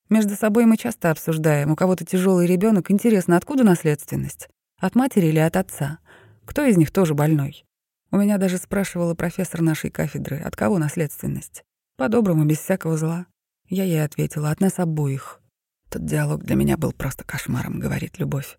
Между 0.08 0.36
собой 0.36 0.64
мы 0.64 0.76
часто 0.76 1.10
обсуждаем, 1.10 1.70
у 1.70 1.76
кого-то 1.76 2.04
тяжелый 2.04 2.46
ребенок, 2.46 2.90
интересно, 2.90 3.36
откуда 3.36 3.62
наследственность? 3.62 4.48
От 4.78 4.94
матери 4.94 5.26
или 5.26 5.38
от 5.38 5.56
отца? 5.56 5.98
Кто 6.46 6.64
из 6.64 6.76
них 6.78 6.90
тоже 6.90 7.14
больной? 7.14 7.64
У 8.10 8.16
меня 8.16 8.38
даже 8.38 8.56
спрашивала 8.56 9.14
профессор 9.14 9.60
нашей 9.60 9.90
кафедры, 9.90 10.38
от 10.38 10.56
кого 10.56 10.78
наследственность? 10.78 11.62
По-доброму, 11.96 12.46
без 12.46 12.58
всякого 12.58 12.96
зла. 12.96 13.26
Я 13.68 13.84
ей 13.84 14.02
ответила, 14.02 14.50
от 14.50 14.60
нас 14.60 14.78
обоих. 14.78 15.42
Тот 15.90 16.06
диалог 16.06 16.42
для 16.42 16.56
меня 16.56 16.78
был 16.78 16.92
просто 16.92 17.24
кошмаром, 17.24 17.78
говорит 17.78 18.18
Любовь. 18.18 18.56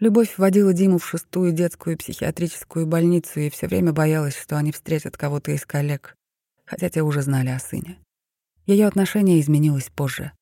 Любовь 0.00 0.34
вводила 0.36 0.74
Диму 0.74 0.98
в 0.98 1.06
шестую 1.06 1.52
детскую 1.52 1.96
психиатрическую 1.96 2.86
больницу 2.86 3.40
и 3.40 3.50
все 3.50 3.68
время 3.68 3.92
боялась, 3.92 4.36
что 4.36 4.56
они 4.58 4.70
встретят 4.70 5.16
кого-то 5.16 5.50
из 5.52 5.64
коллег, 5.64 6.14
хотя 6.66 6.90
те 6.90 7.02
уже 7.02 7.22
знали 7.22 7.48
о 7.48 7.58
сыне. 7.58 7.98
Ее 8.66 8.86
отношение 8.86 9.40
изменилось 9.40 9.88
позже. 9.88 10.32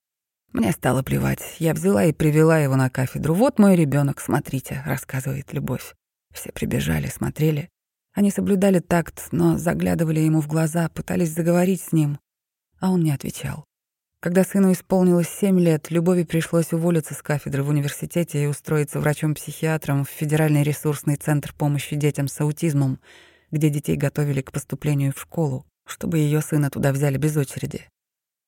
Мне 0.57 0.73
стало 0.73 1.03
плевать. 1.03 1.57
Я 1.59 1.75
взяла 1.75 2.07
и 2.07 2.14
привела 2.14 2.59
его 2.59 2.77
на 2.77 2.88
кафедру. 2.88 3.35
«Вот 3.35 3.59
мой 3.59 3.77
ребенок, 3.77 4.23
смотрите»,— 4.23 4.83
рассказывает 4.87 5.53
Любовь. 5.53 5.95
Все 6.33 6.51
прибежали, 6.51 7.09
смотрели. 7.09 7.69
Они 8.14 8.31
соблюдали 8.31 8.79
такт, 8.79 9.29
но 9.33 9.59
заглядывали 9.59 10.21
ему 10.21 10.40
в 10.40 10.49
глаза, 10.49 10.88
пытались 10.88 11.35
заговорить 11.35 11.83
с 11.83 11.92
ним, 11.92 12.19
а 12.81 12.90
он 12.90 13.03
не 13.03 13.11
отвечал. 13.11 13.66
Когда 14.21 14.45
сыну 14.45 14.73
исполнилось 14.73 15.29
семь 15.29 15.61
лет, 15.61 15.90
Любови 15.90 16.25
пришлось 16.25 16.73
уволиться 16.73 17.12
с 17.12 17.21
кафедры 17.21 17.62
в 17.62 17.69
университете 17.69 18.42
и 18.42 18.47
устроиться 18.47 18.99
врачом-психиатром 18.99 20.07
в 20.07 20.09
Федеральный 20.09 20.62
ресурсный 20.62 21.16
центр 21.16 21.53
помощи 21.53 21.97
детям 21.97 22.29
с 22.29 22.40
аутизмом, 22.40 22.99
где 23.51 23.69
детей 23.69 23.97
готовили 23.97 24.40
к 24.40 24.53
поступлению 24.53 25.12
в 25.12 25.21
школу, 25.21 25.66
чтобы 25.87 26.16
ее 26.16 26.40
сына 26.40 26.71
туда 26.71 26.92
взяли 26.92 27.19
без 27.19 27.37
очереди. 27.37 27.90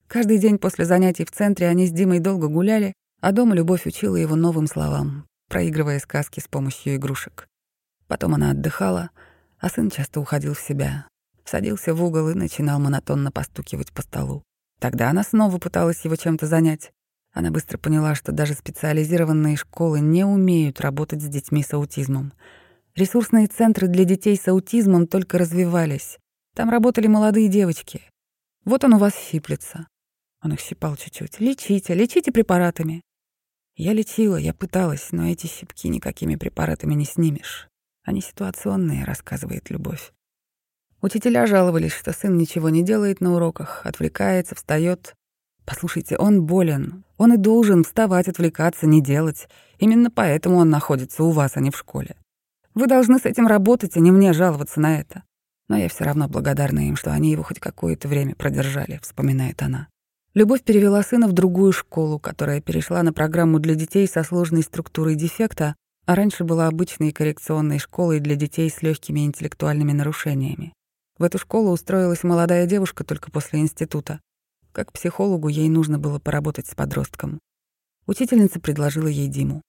Каждый 0.09 0.39
день 0.39 0.57
после 0.57 0.87
занятий 0.87 1.27
в 1.27 1.31
центре 1.31 1.69
они 1.69 1.87
с 1.87 1.91
Димой 1.91 2.19
долго 2.19 2.49
гуляли, 2.49 2.95
а 3.21 3.31
дома 3.31 3.55
Любовь 3.55 3.85
учила 3.85 4.17
его 4.17 4.37
новым 4.37 4.67
словам, 4.67 5.27
проигрывая 5.51 5.99
сказки 5.99 6.41
с 6.41 6.49
помощью 6.49 6.97
игрушек. 6.97 7.47
Потом 8.07 8.35
она 8.35 8.53
отдыхала, 8.53 9.11
а 9.59 9.69
сын 9.69 9.91
часто 9.91 10.21
уходил 10.21 10.55
в 10.55 10.61
себя, 10.61 11.07
садился 11.45 11.93
в 11.93 12.03
угол 12.03 12.31
и 12.31 12.35
начинал 12.35 12.81
монотонно 12.81 13.31
постукивать 13.31 13.93
по 13.93 14.01
столу. 14.01 14.43
Тогда 14.81 15.11
она 15.11 15.23
снова 15.23 15.59
пыталась 15.59 16.03
его 16.07 16.17
чем-то 16.17 16.47
занять. 16.47 16.91
Она 17.35 17.51
быстро 17.51 17.77
поняла, 17.77 18.15
что 18.15 18.33
даже 18.33 18.55
специализированные 18.55 19.57
школы 19.57 20.01
не 20.01 20.25
умеют 20.25 20.81
работать 20.81 21.21
с 21.21 21.29
детьми 21.29 21.63
с 21.63 21.75
аутизмом. 21.75 22.33
Ресурсные 22.95 23.47
центры 23.47 23.89
для 23.89 24.05
детей 24.05 24.39
с 24.39 24.49
аутизмом 24.49 25.07
только 25.07 25.37
развивались. 25.37 26.17
Там 26.57 26.71
работали 26.71 27.09
молодые 27.09 27.49
девочки. 27.49 28.01
Вот 28.65 28.85
он 28.85 28.95
у 28.95 28.99
вас 28.99 29.13
щиплется. 29.15 29.87
Он 30.43 30.53
их 30.53 30.61
щипал 30.61 30.97
чуть-чуть. 30.97 31.41
Лечите, 31.41 31.95
лечите 31.95 32.31
препаратами. 32.31 33.03
Я 33.77 33.93
лечила, 33.93 34.37
я 34.37 34.55
пыталась, 34.55 35.09
но 35.13 35.29
эти 35.29 35.47
щипки 35.47 35.89
никакими 35.89 36.37
препаратами 36.37 36.95
не 36.95 37.05
снимешь. 37.05 37.69
Они 38.05 38.21
ситуационные, 38.21 39.05
рассказывает 39.05 39.71
Любовь. 39.71 40.13
Учителя 41.01 41.47
жаловались, 41.47 41.93
что 41.93 42.13
сын 42.13 42.37
ничего 42.37 42.71
не 42.71 42.83
делает 42.83 43.21
на 43.21 43.35
уроках, 43.35 43.83
отвлекается, 43.85 44.57
встает. 44.57 45.15
Послушайте, 45.65 46.17
он 46.17 46.45
болен. 46.45 47.05
Он 47.19 47.35
и 47.35 47.37
должен 47.37 47.85
вставать, 47.85 48.27
отвлекаться, 48.27 48.87
не 48.87 49.01
делать. 49.01 49.49
Именно 49.79 50.11
поэтому 50.11 50.57
он 50.57 50.71
находится 50.71 51.23
у 51.23 51.31
вас, 51.31 51.57
а 51.57 51.61
не 51.61 51.71
в 51.71 51.77
школе. 51.77 52.17
Вы 52.75 52.87
должны 52.87 53.19
с 53.19 53.27
этим 53.27 53.47
работать, 53.47 53.97
а 53.97 54.01
не 54.01 54.11
мне 54.11 54.33
жаловаться 54.33 54.81
на 54.81 54.99
это. 54.99 55.23
Но 55.69 55.77
я 55.77 55.89
все 55.89 56.05
равно 56.05 56.29
благодарна 56.29 56.89
им, 56.89 56.97
что 56.97 57.13
они 57.13 57.31
его 57.31 57.43
хоть 57.43 57.61
какое-то 57.61 58.09
время 58.09 58.35
продержали, 58.35 58.99
вспоминает 59.03 59.63
она. 59.63 59.89
Любовь 60.39 60.63
перевела 60.63 61.03
сына 61.03 61.27
в 61.27 61.33
другую 61.33 61.73
школу, 61.73 62.21
которая 62.21 62.61
перешла 62.61 63.03
на 63.03 63.13
программу 63.13 63.59
для 63.59 63.75
детей 63.75 64.07
со 64.07 64.23
сложной 64.23 64.63
структурой 64.63 65.17
дефекта, 65.17 65.75
а 66.07 66.15
раньше 66.15 66.45
была 66.45 66.69
обычной 66.69 67.11
коррекционной 67.11 67.81
школой 67.81 68.21
для 68.21 68.37
детей 68.37 68.71
с 68.71 68.81
легкими 68.81 69.27
интеллектуальными 69.27 69.91
нарушениями. 69.91 70.73
В 71.19 71.25
эту 71.25 71.39
школу 71.39 71.73
устроилась 71.73 72.23
молодая 72.23 72.67
девушка 72.67 73.03
только 73.03 73.33
после 73.33 73.59
института. 73.59 74.21
Как 74.71 74.93
психологу 74.93 75.49
ей 75.49 75.69
нужно 75.69 75.99
было 75.99 76.21
поработать 76.21 76.69
с 76.69 76.75
подростком. 76.77 77.41
Учительница 78.07 78.61
предложила 78.61 79.09
ей 79.09 79.27
Диму. 79.27 79.61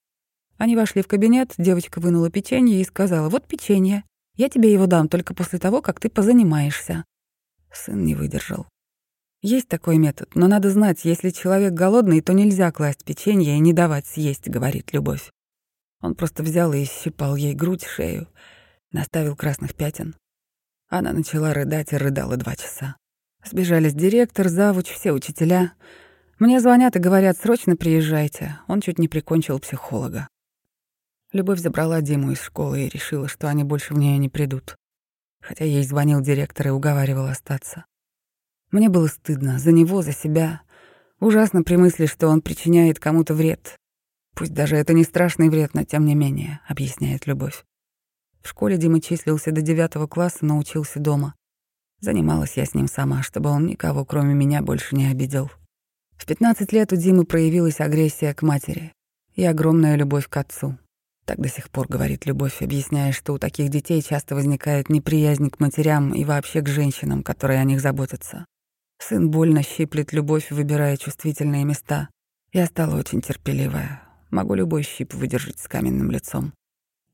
Они 0.56 0.76
вошли 0.76 1.02
в 1.02 1.08
кабинет, 1.08 1.52
девочка 1.58 1.98
вынула 1.98 2.30
печенье 2.30 2.80
и 2.80 2.84
сказала, 2.84 3.28
«Вот 3.28 3.44
печенье, 3.48 4.04
я 4.36 4.48
тебе 4.48 4.72
его 4.72 4.86
дам 4.86 5.08
только 5.08 5.34
после 5.34 5.58
того, 5.58 5.82
как 5.82 5.98
ты 5.98 6.08
позанимаешься». 6.08 7.04
Сын 7.72 8.04
не 8.04 8.14
выдержал. 8.14 8.68
Есть 9.42 9.68
такой 9.68 9.96
метод, 9.96 10.34
но 10.34 10.48
надо 10.48 10.68
знать, 10.70 11.04
если 11.04 11.30
человек 11.30 11.72
голодный, 11.72 12.20
то 12.20 12.34
нельзя 12.34 12.70
класть 12.72 13.04
печенье 13.04 13.56
и 13.56 13.60
не 13.60 13.72
давать 13.72 14.06
съесть, 14.06 14.48
говорит 14.48 14.92
Любовь. 14.92 15.30
Он 16.02 16.14
просто 16.14 16.42
взял 16.42 16.72
и 16.74 16.84
щипал 16.84 17.36
ей 17.36 17.54
грудь, 17.54 17.84
шею, 17.84 18.28
наставил 18.92 19.36
красных 19.36 19.74
пятен. 19.74 20.14
Она 20.88 21.12
начала 21.12 21.54
рыдать 21.54 21.92
и 21.92 21.96
рыдала 21.96 22.36
два 22.36 22.54
часа. 22.54 22.96
Сбежались 23.44 23.94
директор, 23.94 24.48
завуч, 24.48 24.88
все 24.88 25.12
учителя. 25.12 25.72
Мне 26.38 26.60
звонят 26.60 26.96
и 26.96 27.00
говорят, 27.00 27.38
срочно 27.38 27.76
приезжайте. 27.76 28.58
Он 28.66 28.80
чуть 28.82 28.98
не 28.98 29.08
прикончил 29.08 29.58
психолога. 29.58 30.28
Любовь 31.32 31.60
забрала 31.60 32.02
Диму 32.02 32.32
из 32.32 32.42
школы 32.42 32.82
и 32.82 32.88
решила, 32.88 33.28
что 33.28 33.48
они 33.48 33.64
больше 33.64 33.94
в 33.94 33.98
нее 33.98 34.18
не 34.18 34.28
придут. 34.28 34.76
Хотя 35.40 35.64
ей 35.64 35.84
звонил 35.84 36.20
директор 36.20 36.66
и 36.66 36.70
уговаривал 36.70 37.26
остаться. 37.26 37.84
Мне 38.70 38.88
было 38.88 39.08
стыдно 39.08 39.58
за 39.58 39.72
него, 39.72 40.02
за 40.02 40.12
себя. 40.12 40.62
Ужасно 41.18 41.62
при 41.62 41.76
мысли, 41.76 42.06
что 42.06 42.28
он 42.28 42.40
причиняет 42.40 42.98
кому-то 42.98 43.34
вред. 43.34 43.76
Пусть 44.34 44.54
даже 44.54 44.76
это 44.76 44.92
не 44.92 45.04
страшный 45.04 45.48
вред, 45.48 45.74
но 45.74 45.84
тем 45.84 46.04
не 46.04 46.14
менее, 46.14 46.60
объясняет 46.68 47.26
Любовь. 47.26 47.64
В 48.42 48.48
школе 48.48 48.78
Дима 48.78 49.00
числился 49.00 49.50
до 49.50 49.60
девятого 49.60 50.06
класса, 50.06 50.38
но 50.42 50.56
учился 50.56 50.98
дома. 50.98 51.34
Занималась 52.00 52.56
я 52.56 52.64
с 52.64 52.74
ним 52.74 52.88
сама, 52.88 53.22
чтобы 53.22 53.50
он 53.50 53.66
никого, 53.66 54.04
кроме 54.04 54.34
меня, 54.34 54.62
больше 54.62 54.96
не 54.96 55.08
обидел. 55.08 55.50
В 56.16 56.24
15 56.24 56.72
лет 56.72 56.92
у 56.92 56.96
Димы 56.96 57.24
проявилась 57.24 57.80
агрессия 57.80 58.32
к 58.32 58.42
матери 58.42 58.92
и 59.34 59.44
огромная 59.44 59.96
любовь 59.96 60.28
к 60.28 60.36
отцу. 60.36 60.78
Так 61.26 61.40
до 61.40 61.48
сих 61.48 61.70
пор 61.70 61.86
говорит 61.88 62.26
Любовь, 62.26 62.62
объясняя, 62.62 63.12
что 63.12 63.34
у 63.34 63.38
таких 63.38 63.68
детей 63.68 64.02
часто 64.02 64.34
возникает 64.34 64.88
неприязнь 64.88 65.50
к 65.50 65.60
матерям 65.60 66.12
и 66.14 66.24
вообще 66.24 66.60
к 66.60 66.68
женщинам, 66.68 67.22
которые 67.22 67.60
о 67.60 67.64
них 67.64 67.80
заботятся. 67.80 68.46
Сын 69.00 69.30
больно 69.30 69.62
щиплет 69.62 70.12
любовь, 70.12 70.50
выбирая 70.50 70.96
чувствительные 70.96 71.64
места. 71.64 72.10
Я 72.52 72.66
стала 72.66 72.98
очень 72.98 73.22
терпеливая. 73.22 74.02
Могу 74.30 74.54
любой 74.54 74.82
щип 74.82 75.14
выдержать 75.14 75.58
с 75.58 75.68
каменным 75.68 76.10
лицом. 76.10 76.52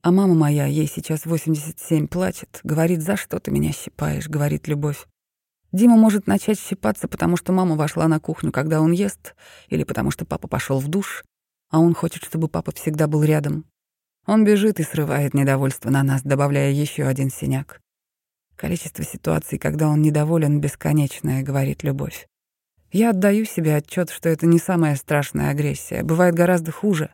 А 0.03 0.11
мама 0.11 0.35
моя, 0.35 0.67
ей 0.67 0.87
сейчас 0.87 1.27
87, 1.27 2.09
плачет. 2.09 2.61
Говорит, 2.65 3.03
за 3.03 3.17
что 3.17 3.39
ты 3.39 3.51
меня 3.51 3.73
щипаешь, 3.73 4.29
говорит 4.29 4.69
Любовь. 4.69 5.07
Дима 5.73 5.97
может 5.97 6.27
начать 6.27 6.61
щипаться, 6.61 7.09
потому 7.09 7.37
что 7.37 7.53
мама 7.53 7.77
вошла 7.77 8.09
на 8.09 8.21
кухню, 8.21 8.53
когда 8.53 8.81
он 8.81 8.93
ест, 8.93 9.35
или 9.69 9.85
потому 9.85 10.11
что 10.11 10.25
папа 10.25 10.49
пошел 10.49 10.81
в 10.81 10.89
душ, 10.89 11.25
а 11.71 11.81
он 11.81 11.95
хочет, 11.95 12.25
чтобы 12.25 12.49
папа 12.49 12.73
всегда 12.73 13.07
был 13.07 13.23
рядом. 13.23 13.65
Он 14.27 14.45
бежит 14.45 14.81
и 14.81 14.85
срывает 14.85 15.35
недовольство 15.35 15.91
на 15.91 16.03
нас, 16.03 16.23
добавляя 16.23 16.71
еще 16.71 17.05
один 17.05 17.31
синяк. 17.31 17.81
Количество 18.57 19.05
ситуаций, 19.05 19.59
когда 19.59 19.89
он 19.89 20.01
недоволен, 20.01 20.61
бесконечное, 20.61 21.43
говорит 21.43 21.83
любовь. 21.83 22.27
Я 22.91 23.11
отдаю 23.11 23.45
себе 23.45 23.77
отчет, 23.77 24.09
что 24.09 24.31
это 24.31 24.47
не 24.47 24.59
самая 24.59 24.97
страшная 24.97 25.51
агрессия. 25.51 26.03
Бывает 26.03 26.35
гораздо 26.35 26.73
хуже. 26.73 27.11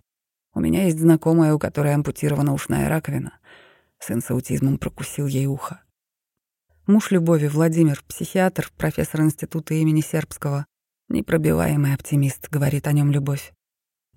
У 0.54 0.60
меня 0.60 0.84
есть 0.84 1.00
знакомая, 1.00 1.54
у 1.54 1.58
которой 1.58 1.94
ампутирована 1.94 2.54
ушная 2.54 2.88
раковина. 2.88 3.38
Сын 3.98 4.22
с 4.22 4.30
аутизмом 4.30 4.78
прокусил 4.78 5.26
ей 5.26 5.46
ухо. 5.46 5.82
Муж 6.86 7.10
Любови, 7.10 7.48
Владимир, 7.48 8.02
психиатр, 8.06 8.70
профессор 8.76 9.22
института 9.22 9.74
имени 9.74 10.00
Сербского. 10.00 10.66
Непробиваемый 11.08 11.94
оптимист, 11.94 12.48
говорит 12.50 12.86
о 12.86 12.92
нем 12.92 13.10
Любовь. 13.10 13.52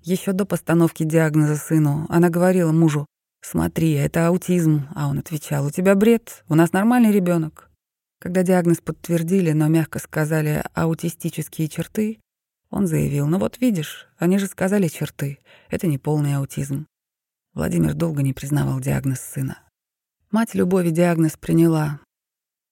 Еще 0.01 0.33
до 0.33 0.45
постановки 0.45 1.03
диагноза 1.03 1.55
сыну 1.55 2.05
она 2.09 2.29
говорила 2.29 2.71
мужу, 2.71 3.07
«Смотри, 3.47 3.91
это 3.91 4.27
аутизм», 4.29 4.87
а 4.95 5.07
он 5.07 5.19
отвечал, 5.19 5.67
«У 5.67 5.69
тебя 5.69 5.93
бред, 5.93 6.43
у 6.49 6.55
нас 6.55 6.73
нормальный 6.73 7.11
ребенок. 7.11 7.69
Когда 8.19 8.41
диагноз 8.41 8.79
подтвердили, 8.79 9.51
но 9.51 9.67
мягко 9.67 9.99
сказали 9.99 10.63
аутистические 10.73 11.67
черты, 11.67 12.19
он 12.71 12.87
заявил, 12.87 13.27
«Ну 13.27 13.37
вот 13.37 13.61
видишь, 13.61 14.07
они 14.17 14.39
же 14.39 14.47
сказали 14.47 14.87
черты, 14.87 15.37
это 15.69 15.85
не 15.85 15.99
полный 15.99 16.35
аутизм». 16.37 16.87
Владимир 17.53 17.93
долго 17.93 18.23
не 18.23 18.33
признавал 18.33 18.79
диагноз 18.79 19.19
сына. 19.19 19.59
Мать 20.31 20.55
Любови 20.55 20.89
диагноз 20.89 21.37
приняла. 21.37 21.99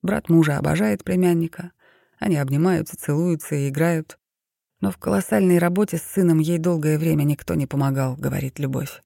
Брат 0.01 0.27
мужа 0.27 0.57
обожает 0.57 1.03
племянника. 1.03 1.71
Они 2.17 2.36
обнимаются, 2.36 2.97
целуются 2.97 3.53
и 3.53 3.69
играют. 3.69 4.17
Но 4.81 4.89
в 4.89 4.97
колоссальной 4.97 5.59
работе 5.59 5.97
с 5.99 6.01
сыном 6.01 6.39
ей 6.39 6.57
долгое 6.57 6.97
время 6.97 7.25
никто 7.25 7.53
не 7.53 7.67
помогал, 7.67 8.15
говорит 8.15 8.57
Любовь. 8.57 9.03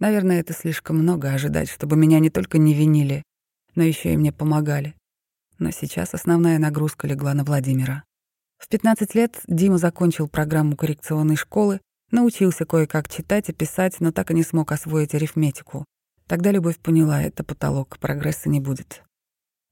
Наверное, 0.00 0.40
это 0.40 0.54
слишком 0.54 0.98
много 0.98 1.30
ожидать, 1.30 1.68
чтобы 1.68 1.94
меня 1.94 2.18
не 2.18 2.30
только 2.30 2.56
не 2.56 2.74
винили, 2.74 3.22
но 3.74 3.84
еще 3.84 4.12
и 4.12 4.16
мне 4.16 4.32
помогали. 4.32 4.94
Но 5.58 5.70
сейчас 5.70 6.14
основная 6.14 6.58
нагрузка 6.58 7.06
легла 7.06 7.34
на 7.34 7.44
Владимира. 7.44 8.02
В 8.56 8.68
15 8.68 9.14
лет 9.14 9.38
Дима 9.46 9.76
закончил 9.76 10.26
программу 10.26 10.74
коррекционной 10.74 11.36
школы, 11.36 11.80
научился 12.10 12.64
кое-как 12.64 13.10
читать 13.10 13.50
и 13.50 13.52
писать, 13.52 14.00
но 14.00 14.10
так 14.10 14.30
и 14.30 14.34
не 14.34 14.42
смог 14.42 14.72
освоить 14.72 15.14
арифметику. 15.14 15.84
Тогда 16.26 16.50
Любовь 16.50 16.78
поняла, 16.78 17.22
это 17.22 17.44
потолок, 17.44 17.98
прогресса 17.98 18.48
не 18.48 18.60
будет. 18.60 19.02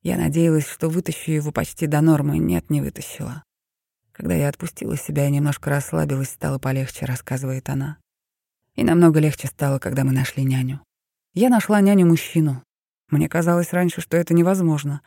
Я 0.02 0.18
надеялась, 0.18 0.68
что 0.68 0.90
вытащу 0.90 1.32
его 1.32 1.52
почти 1.52 1.86
до 1.86 2.02
нормы, 2.02 2.38
нет, 2.38 2.68
не 2.68 2.82
вытащила. 2.82 3.42
Когда 4.12 4.34
я 4.34 4.48
отпустила 4.48 4.96
себя 4.96 5.26
и 5.26 5.30
немножко 5.30 5.70
расслабилась, 5.70 6.30
стало 6.30 6.58
полегче, 6.58 7.06
рассказывает 7.06 7.68
она. 7.70 7.96
И 8.78 8.84
намного 8.84 9.18
легче 9.18 9.48
стало, 9.48 9.80
когда 9.80 10.04
мы 10.04 10.12
нашли 10.12 10.44
няню. 10.44 10.80
Я 11.34 11.48
нашла 11.48 11.80
няню-мужчину. 11.80 12.62
Мне 13.10 13.28
казалось 13.28 13.72
раньше, 13.72 14.00
что 14.00 14.16
это 14.16 14.34
невозможно. 14.34 15.00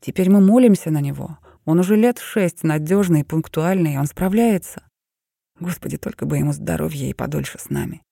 Теперь 0.00 0.30
мы 0.30 0.40
молимся 0.40 0.92
на 0.92 1.00
него. 1.00 1.36
Он 1.64 1.80
уже 1.80 1.96
лет 1.96 2.20
шесть, 2.20 2.62
надежный, 2.62 3.24
пунктуальный, 3.24 3.98
он 3.98 4.06
справляется. 4.06 4.84
Господи, 5.58 5.96
только 5.96 6.26
бы 6.26 6.38
ему 6.38 6.52
здоровье 6.52 7.10
и 7.10 7.12
подольше 7.12 7.58
с 7.58 7.70
нами. 7.70 8.02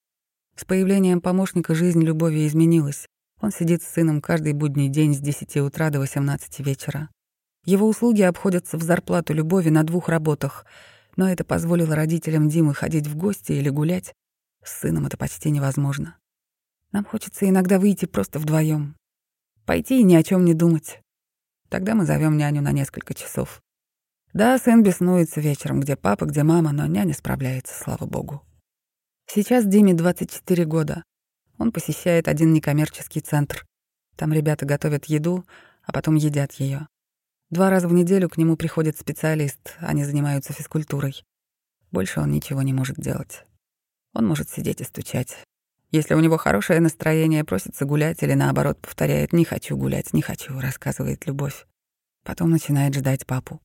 С 0.56 0.64
появлением 0.64 1.20
помощника 1.20 1.76
жизнь 1.76 2.02
Любови 2.02 2.44
изменилась. 2.44 3.06
Он 3.40 3.52
сидит 3.52 3.84
с 3.84 3.92
сыном 3.92 4.20
каждый 4.20 4.54
будний 4.54 4.88
день 4.88 5.14
с 5.14 5.20
10 5.20 5.58
утра 5.58 5.90
до 5.90 6.00
18 6.00 6.58
вечера. 6.66 7.10
Его 7.64 7.86
услуги 7.86 8.22
обходятся 8.22 8.76
в 8.76 8.82
зарплату 8.82 9.34
любови 9.34 9.68
на 9.68 9.84
двух 9.84 10.08
работах, 10.08 10.66
но 11.14 11.30
это 11.30 11.44
позволило 11.44 11.94
родителям 11.94 12.48
Димы 12.48 12.74
ходить 12.74 13.06
в 13.06 13.16
гости 13.16 13.52
или 13.52 13.68
гулять. 13.68 14.12
С 14.66 14.80
сыном 14.80 15.06
это 15.06 15.16
почти 15.16 15.50
невозможно. 15.50 16.18
Нам 16.90 17.04
хочется 17.04 17.48
иногда 17.48 17.78
выйти 17.78 18.06
просто 18.06 18.40
вдвоем, 18.40 18.96
Пойти 19.64 20.00
и 20.00 20.04
ни 20.04 20.16
о 20.16 20.22
чем 20.24 20.44
не 20.44 20.54
думать. 20.54 21.00
Тогда 21.68 21.94
мы 21.94 22.04
зовем 22.04 22.36
няню 22.36 22.62
на 22.62 22.72
несколько 22.72 23.14
часов. 23.14 23.62
Да, 24.32 24.58
сын 24.58 24.82
беснуется 24.82 25.40
вечером, 25.40 25.80
где 25.80 25.96
папа, 25.96 26.24
где 26.24 26.42
мама, 26.42 26.72
но 26.72 26.86
няня 26.86 27.14
справляется, 27.14 27.74
слава 27.74 28.06
богу. 28.06 28.42
Сейчас 29.26 29.66
Диме 29.66 29.94
24 29.94 30.64
года. 30.64 31.04
Он 31.58 31.70
посещает 31.70 32.26
один 32.26 32.52
некоммерческий 32.52 33.20
центр. 33.20 33.64
Там 34.16 34.32
ребята 34.32 34.66
готовят 34.66 35.04
еду, 35.06 35.44
а 35.84 35.92
потом 35.92 36.16
едят 36.16 36.54
ее. 36.54 36.88
Два 37.50 37.70
раза 37.70 37.86
в 37.86 37.92
неделю 37.92 38.28
к 38.28 38.36
нему 38.36 38.56
приходит 38.56 38.98
специалист, 38.98 39.76
они 39.78 40.04
занимаются 40.04 40.52
физкультурой. 40.52 41.24
Больше 41.92 42.20
он 42.20 42.32
ничего 42.32 42.62
не 42.62 42.72
может 42.72 42.96
делать. 42.96 43.44
Он 44.16 44.26
может 44.26 44.48
сидеть 44.48 44.80
и 44.80 44.84
стучать. 44.84 45.36
Если 45.90 46.14
у 46.14 46.20
него 46.20 46.38
хорошее 46.38 46.80
настроение, 46.80 47.44
просится 47.44 47.84
гулять 47.84 48.22
или 48.22 48.32
наоборот 48.32 48.80
повторяет 48.80 49.34
«не 49.34 49.44
хочу 49.44 49.76
гулять, 49.76 50.14
не 50.14 50.22
хочу», 50.22 50.58
рассказывает 50.58 51.26
Любовь. 51.26 51.66
Потом 52.24 52.48
начинает 52.50 52.94
ждать 52.94 53.26
папу. 53.26 53.60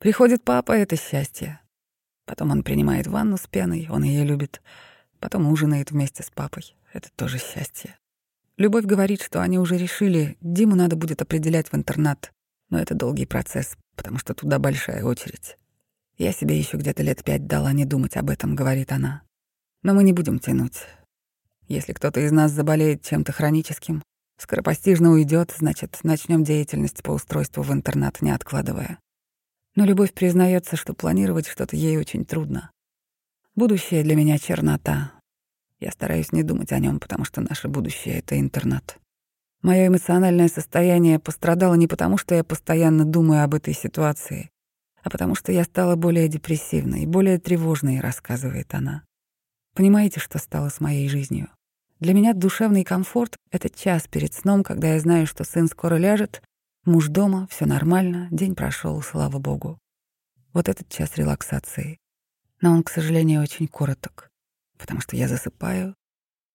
Приходит 0.00 0.42
папа— 0.42 0.72
это 0.76 0.96
счастье. 0.96 1.60
Потом 2.26 2.50
он 2.50 2.64
принимает 2.64 3.06
ванну 3.06 3.36
с 3.36 3.46
пеной, 3.46 3.86
он 3.88 4.02
ее 4.02 4.24
любит. 4.24 4.62
Потом 5.20 5.46
ужинает 5.46 5.92
вместе 5.92 6.24
с 6.24 6.30
папой. 6.30 6.74
Это 6.92 7.08
тоже 7.14 7.38
счастье. 7.38 7.96
Любовь 8.56 8.84
говорит, 8.84 9.22
что 9.22 9.40
они 9.40 9.60
уже 9.60 9.78
решили, 9.78 10.36
Диму 10.40 10.74
надо 10.74 10.96
будет 10.96 11.22
определять 11.22 11.70
в 11.70 11.76
интернат. 11.76 12.32
Но 12.68 12.80
это 12.80 12.96
долгий 12.96 13.26
процесс, 13.26 13.76
потому 13.94 14.18
что 14.18 14.34
туда 14.34 14.58
большая 14.58 15.04
очередь. 15.04 15.56
Я 16.16 16.32
себе 16.32 16.58
еще 16.58 16.78
где-то 16.78 17.04
лет 17.04 17.22
пять 17.22 17.46
дала 17.46 17.72
не 17.72 17.84
думать 17.84 18.16
об 18.16 18.28
этом, 18.28 18.56
говорит 18.56 18.90
она. 18.90 19.22
Но 19.82 19.94
мы 19.94 20.04
не 20.04 20.12
будем 20.12 20.38
тянуть. 20.38 20.86
Если 21.68 21.92
кто-то 21.92 22.20
из 22.20 22.32
нас 22.32 22.52
заболеет 22.52 23.02
чем-то 23.02 23.32
хроническим, 23.32 24.02
скоропостижно 24.38 25.12
уйдет, 25.12 25.54
значит, 25.56 25.98
начнем 26.02 26.44
деятельность 26.44 27.02
по 27.02 27.10
устройству 27.10 27.62
в 27.62 27.72
интернат, 27.72 28.22
не 28.22 28.30
откладывая. 28.30 28.98
Но 29.76 29.84
любовь 29.84 30.12
признается, 30.12 30.76
что 30.76 30.94
планировать 30.94 31.46
что-то 31.46 31.76
ей 31.76 31.98
очень 31.98 32.24
трудно. 32.24 32.70
Будущее 33.54 34.02
для 34.02 34.16
меня 34.16 34.38
чернота. 34.38 35.12
Я 35.78 35.92
стараюсь 35.92 36.32
не 36.32 36.42
думать 36.42 36.72
о 36.72 36.78
нем, 36.78 36.98
потому 36.98 37.24
что 37.24 37.40
наше 37.40 37.68
будущее— 37.68 38.18
это 38.20 38.38
интернат. 38.38 38.98
Мое 39.62 39.88
эмоциональное 39.88 40.48
состояние 40.48 41.18
пострадало 41.18 41.74
не 41.74 41.86
потому, 41.86 42.16
что 42.16 42.34
я 42.34 42.44
постоянно 42.44 43.04
думаю 43.04 43.44
об 43.44 43.54
этой 43.54 43.74
ситуации, 43.74 44.50
а 45.02 45.10
потому 45.10 45.34
что 45.34 45.52
я 45.52 45.64
стала 45.64 45.96
более 45.96 46.28
депрессивной, 46.28 47.06
более 47.06 47.38
тревожной, 47.38 48.00
рассказывает 48.00 48.72
она. 48.74 49.02
Понимаете, 49.78 50.18
что 50.18 50.38
стало 50.38 50.70
с 50.70 50.80
моей 50.80 51.08
жизнью? 51.08 51.50
Для 52.00 52.12
меня 52.12 52.34
душевный 52.34 52.82
комфорт— 52.82 53.36
это 53.52 53.70
час 53.70 54.08
перед 54.08 54.34
сном, 54.34 54.64
когда 54.64 54.94
я 54.94 54.98
знаю, 54.98 55.24
что 55.28 55.44
сын 55.44 55.68
скоро 55.68 55.94
ляжет, 55.94 56.42
муж 56.84 57.06
дома, 57.06 57.46
все 57.48 57.64
нормально, 57.64 58.26
день 58.32 58.56
прошел, 58.56 59.00
слава 59.02 59.38
богу. 59.38 59.78
Вот 60.52 60.68
этот 60.68 60.88
час 60.88 61.14
релаксации. 61.14 61.96
Но 62.60 62.72
он, 62.72 62.82
к 62.82 62.90
сожалению, 62.90 63.40
очень 63.40 63.68
короток, 63.68 64.32
потому 64.78 65.00
что 65.00 65.14
я 65.14 65.28
засыпаю, 65.28 65.94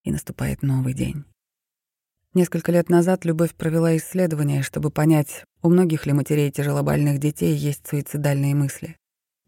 и 0.04 0.12
наступает 0.12 0.62
новый 0.62 0.94
день. 0.94 1.24
Несколько 2.34 2.74
лет 2.74 2.90
назад 2.90 3.24
Любовь 3.24 3.56
провела 3.56 3.96
исследование, 3.96 4.64
чтобы 4.64 4.92
понять, 4.92 5.46
у 5.62 5.70
многих 5.70 6.06
ли 6.06 6.12
матерей 6.12 6.52
тяжелобольных 6.52 7.20
детей 7.20 7.56
есть 7.56 7.88
суицидальные 7.88 8.54
мысли. 8.54 8.98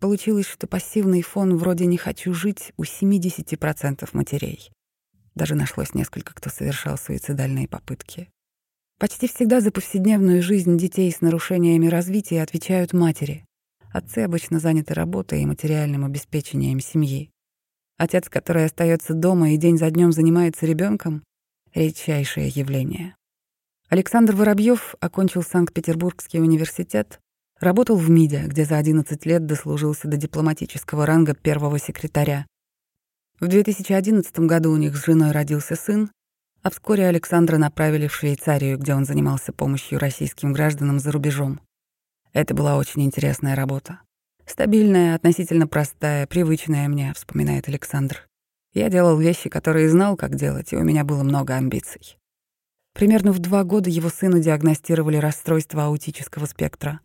Получилось, 0.06 0.46
что 0.46 0.68
пассивный 0.68 1.24
фон 1.24 1.58
вроде 1.58 1.88
«не 1.88 1.98
хочу 1.98 2.32
жить» 2.32 2.74
у 2.78 2.84
70% 2.84 4.08
матерей. 4.13 4.70
Даже 5.34 5.56
нашлось 5.56 5.96
несколько, 5.96 6.36
кто 6.36 6.52
совершал 6.52 6.96
суицидальные 6.96 7.68
попытки. 7.68 8.30
Почти 8.99 9.28
всегда 9.28 9.62
за 9.62 9.72
повседневную 9.72 10.43
жизнь 10.43 10.78
детей 10.78 11.12
с 11.12 11.22
нарушениями 11.22 11.88
развития 11.88 12.43
отвечают 12.43 12.93
матери. 12.93 13.47
Отцы 13.91 14.20
обычно 14.20 14.60
заняты 14.60 14.93
работой 14.93 15.41
и 15.41 15.45
материальным 15.47 16.06
обеспечением 16.06 16.82
семьи. 16.82 17.32
Отец, 17.97 18.30
который 18.30 18.66
остается 18.66 19.16
дома 19.16 19.53
и 19.53 19.58
день 19.58 19.80
за 19.80 19.89
днем 19.89 20.12
занимается 20.12 20.68
ребенком, 20.68 21.24
редчайшее 21.74 22.49
явление. 22.49 23.16
Александр 23.89 24.36
Воробьев 24.36 24.93
окончил 24.99 25.41
Санкт-Петербургский 25.41 26.39
университет, 26.39 27.20
работал 27.60 27.97
в 27.97 28.10
МИДе, 28.10 28.43
где 28.47 28.66
за 28.66 28.78
11 28.78 29.26
лет 29.26 29.45
дослужился 29.45 30.08
до 30.08 30.18
дипломатического 30.18 31.06
ранга 31.06 31.34
первого 31.34 31.80
секретаря. 31.80 32.45
В 33.39 33.47
2011 33.47 34.39
году 34.39 34.72
у 34.72 34.78
них 34.78 34.95
с 34.95 35.06
женой 35.06 35.32
родился 35.32 35.76
сын, 35.76 36.12
а 36.62 36.70
вскоре 36.70 37.08
Александра 37.08 37.58
направили 37.58 38.08
в 38.08 38.16
Швейцарию, 38.16 38.78
где 38.78 38.95
он 38.95 39.06
занимался 39.06 39.53
помощью 39.53 39.99
российским 39.99 40.53
гражданам 40.53 40.99
за 40.99 41.12
рубежом. 41.12 41.60
Это 42.34 42.53
была 42.53 42.78
очень 42.78 43.03
интересная 43.03 43.56
работа. 43.56 43.99
Стабильная, 44.45 45.16
относительно 45.16 45.68
простая, 45.68 46.28
привычная 46.28 46.88
мне, 46.88 47.14
вспоминает 47.14 47.68
Александр. 47.68 48.28
Я 48.74 48.89
делал 48.89 49.18
вещи, 49.18 49.49
которые 49.49 49.89
знал, 49.89 50.18
как 50.18 50.36
делать, 50.36 50.74
и 50.74 50.76
у 50.76 50.84
меня 50.84 51.03
было 51.03 51.24
много 51.24 51.56
амбиций. 51.56 52.18
Примерно 52.93 53.32
в 53.32 53.39
два 53.39 53.64
года 53.64 53.89
его 53.89 54.10
сыну 54.10 54.39
диагностировали 54.39 55.18
расстройство 55.18 55.86
аутического 55.86 56.45
спектра. 56.45 56.99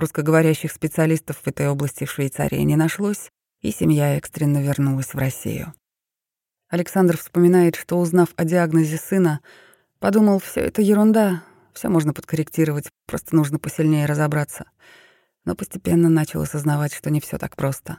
Русскоговорящих 0.00 0.72
специалистов 0.72 1.36
в 1.36 1.46
этой 1.46 1.68
области 1.68 2.06
в 2.06 2.10
Швейцарии 2.10 2.62
не 2.62 2.74
нашлось, 2.74 3.30
и 3.60 3.70
семья 3.70 4.16
экстренно 4.16 4.62
вернулась 4.62 5.12
в 5.12 5.18
Россию. 5.18 5.74
Александр 6.70 7.18
вспоминает, 7.18 7.76
что, 7.76 7.98
узнав 7.98 8.30
о 8.36 8.44
диагнозе 8.46 8.96
сына, 8.96 9.40
подумал, 9.98 10.38
все 10.38 10.60
это 10.60 10.80
ерунда, 10.80 11.42
все 11.74 11.90
можно 11.90 12.14
подкорректировать, 12.14 12.88
просто 13.06 13.36
нужно 13.36 13.58
посильнее 13.58 14.06
разобраться. 14.06 14.70
Но 15.44 15.54
постепенно 15.54 16.08
начал 16.08 16.40
осознавать, 16.40 16.94
что 16.94 17.10
не 17.10 17.20
все 17.20 17.36
так 17.36 17.54
просто. 17.54 17.98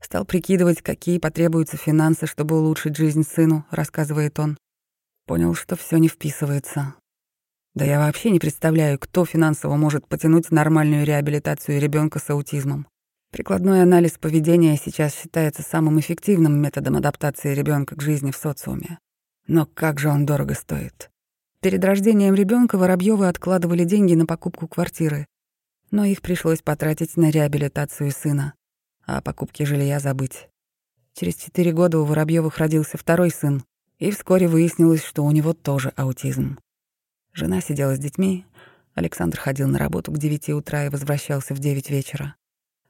Стал 0.00 0.24
прикидывать, 0.24 0.82
какие 0.82 1.18
потребуются 1.18 1.76
финансы, 1.76 2.26
чтобы 2.26 2.58
улучшить 2.58 2.96
жизнь 2.96 3.22
сыну, 3.22 3.64
рассказывает 3.70 4.36
он. 4.40 4.58
Понял, 5.26 5.54
что 5.54 5.76
все 5.76 5.98
не 5.98 6.08
вписывается. 6.08 6.94
Да 7.74 7.84
я 7.84 8.00
вообще 8.00 8.30
не 8.30 8.40
представляю, 8.40 8.98
кто 8.98 9.24
финансово 9.24 9.76
может 9.76 10.06
потянуть 10.06 10.50
нормальную 10.50 11.04
реабилитацию 11.06 11.80
ребенка 11.80 12.18
с 12.18 12.28
аутизмом. 12.30 12.88
Прикладной 13.30 13.82
анализ 13.82 14.18
поведения 14.18 14.76
сейчас 14.76 15.14
считается 15.14 15.62
самым 15.62 16.00
эффективным 16.00 16.60
методом 16.60 16.96
адаптации 16.96 17.54
ребенка 17.54 17.94
к 17.94 18.02
жизни 18.02 18.32
в 18.32 18.36
социуме. 18.36 18.98
Но 19.46 19.66
как 19.66 20.00
же 20.00 20.08
он 20.08 20.26
дорого 20.26 20.54
стоит. 20.54 21.10
Перед 21.60 21.84
рождением 21.84 22.34
ребенка 22.34 22.76
Воробьевы 22.76 23.28
откладывали 23.28 23.84
деньги 23.84 24.14
на 24.14 24.26
покупку 24.26 24.66
квартиры, 24.66 25.26
но 25.92 26.04
их 26.04 26.22
пришлось 26.22 26.62
потратить 26.62 27.16
на 27.16 27.30
реабилитацию 27.30 28.10
сына, 28.10 28.54
а 29.06 29.18
о 29.18 29.22
покупке 29.22 29.64
жилья 29.64 30.00
забыть. 30.00 30.48
Через 31.14 31.36
четыре 31.36 31.72
года 31.72 31.98
у 32.00 32.04
Воробьевых 32.04 32.58
родился 32.58 32.96
второй 32.96 33.30
сын, 33.30 33.62
и 33.98 34.10
вскоре 34.10 34.48
выяснилось, 34.48 35.04
что 35.04 35.24
у 35.24 35.30
него 35.30 35.52
тоже 35.52 35.92
аутизм. 35.96 36.58
Жена 37.32 37.60
сидела 37.60 37.94
с 37.94 37.98
детьми, 37.98 38.44
Александр 38.94 39.38
ходил 39.38 39.68
на 39.68 39.78
работу 39.78 40.12
к 40.12 40.18
девяти 40.18 40.52
утра 40.52 40.86
и 40.86 40.88
возвращался 40.88 41.54
в 41.54 41.58
девять 41.58 41.90
вечера. 41.90 42.34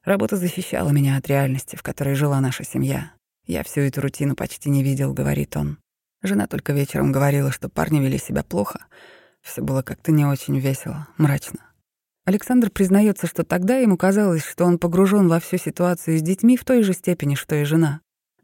Работа 0.04 0.36
защищала 0.36 0.90
меня 0.90 1.16
от 1.16 1.28
реальности, 1.28 1.76
в 1.76 1.82
которой 1.82 2.14
жила 2.14 2.40
наша 2.40 2.64
семья. 2.64 3.12
Я 3.46 3.62
всю 3.62 3.82
эту 3.82 4.00
рутину 4.00 4.34
почти 4.34 4.70
не 4.70 4.82
видел, 4.82 5.12
говорит 5.12 5.56
он. 5.56 5.78
Жена 6.22 6.46
только 6.46 6.72
вечером 6.72 7.12
говорила, 7.12 7.52
что 7.52 7.68
парни 7.68 7.98
вели 7.98 8.18
себя 8.18 8.42
плохо. 8.42 8.86
Все 9.42 9.62
было 9.62 9.82
как-то 9.82 10.12
не 10.12 10.24
очень 10.24 10.58
весело, 10.58 11.06
мрачно. 11.18 11.60
Александр 12.24 12.70
признается, 12.70 13.26
что 13.26 13.44
тогда 13.44 13.78
ему 13.78 13.96
казалось, 13.96 14.44
что 14.44 14.64
он 14.64 14.78
погружен 14.78 15.28
во 15.28 15.40
всю 15.40 15.56
ситуацию 15.56 16.18
с 16.18 16.22
детьми 16.22 16.56
в 16.56 16.64
той 16.64 16.82
же 16.82 16.92
степени, 16.92 17.34
что 17.34 17.56
и 17.56 17.64
жена. 17.64 18.00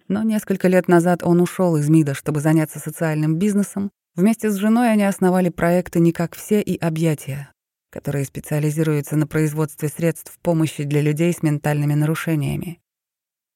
Но 0.08 0.22
несколько 0.22 0.68
лет 0.68 0.88
назад 0.88 1.22
он 1.22 1.40
ушел 1.40 1.76
из 1.76 1.88
МИДа, 1.88 2.14
чтобы 2.14 2.40
заняться 2.40 2.78
социальным 2.78 3.38
бизнесом. 3.38 3.90
Вместе 4.16 4.50
с 4.50 4.56
женой 4.56 4.90
они 4.90 5.04
основали 5.04 5.50
проекты 5.50 6.00
«Не 6.00 6.10
как 6.10 6.34
все» 6.34 6.62
и 6.62 6.78
«Объятия», 6.78 7.52
которые 7.90 8.24
специализируются 8.24 9.14
на 9.14 9.26
производстве 9.26 9.90
средств 9.90 10.38
помощи 10.40 10.84
для 10.84 11.02
людей 11.02 11.34
с 11.34 11.42
ментальными 11.42 11.92
нарушениями. 11.92 12.80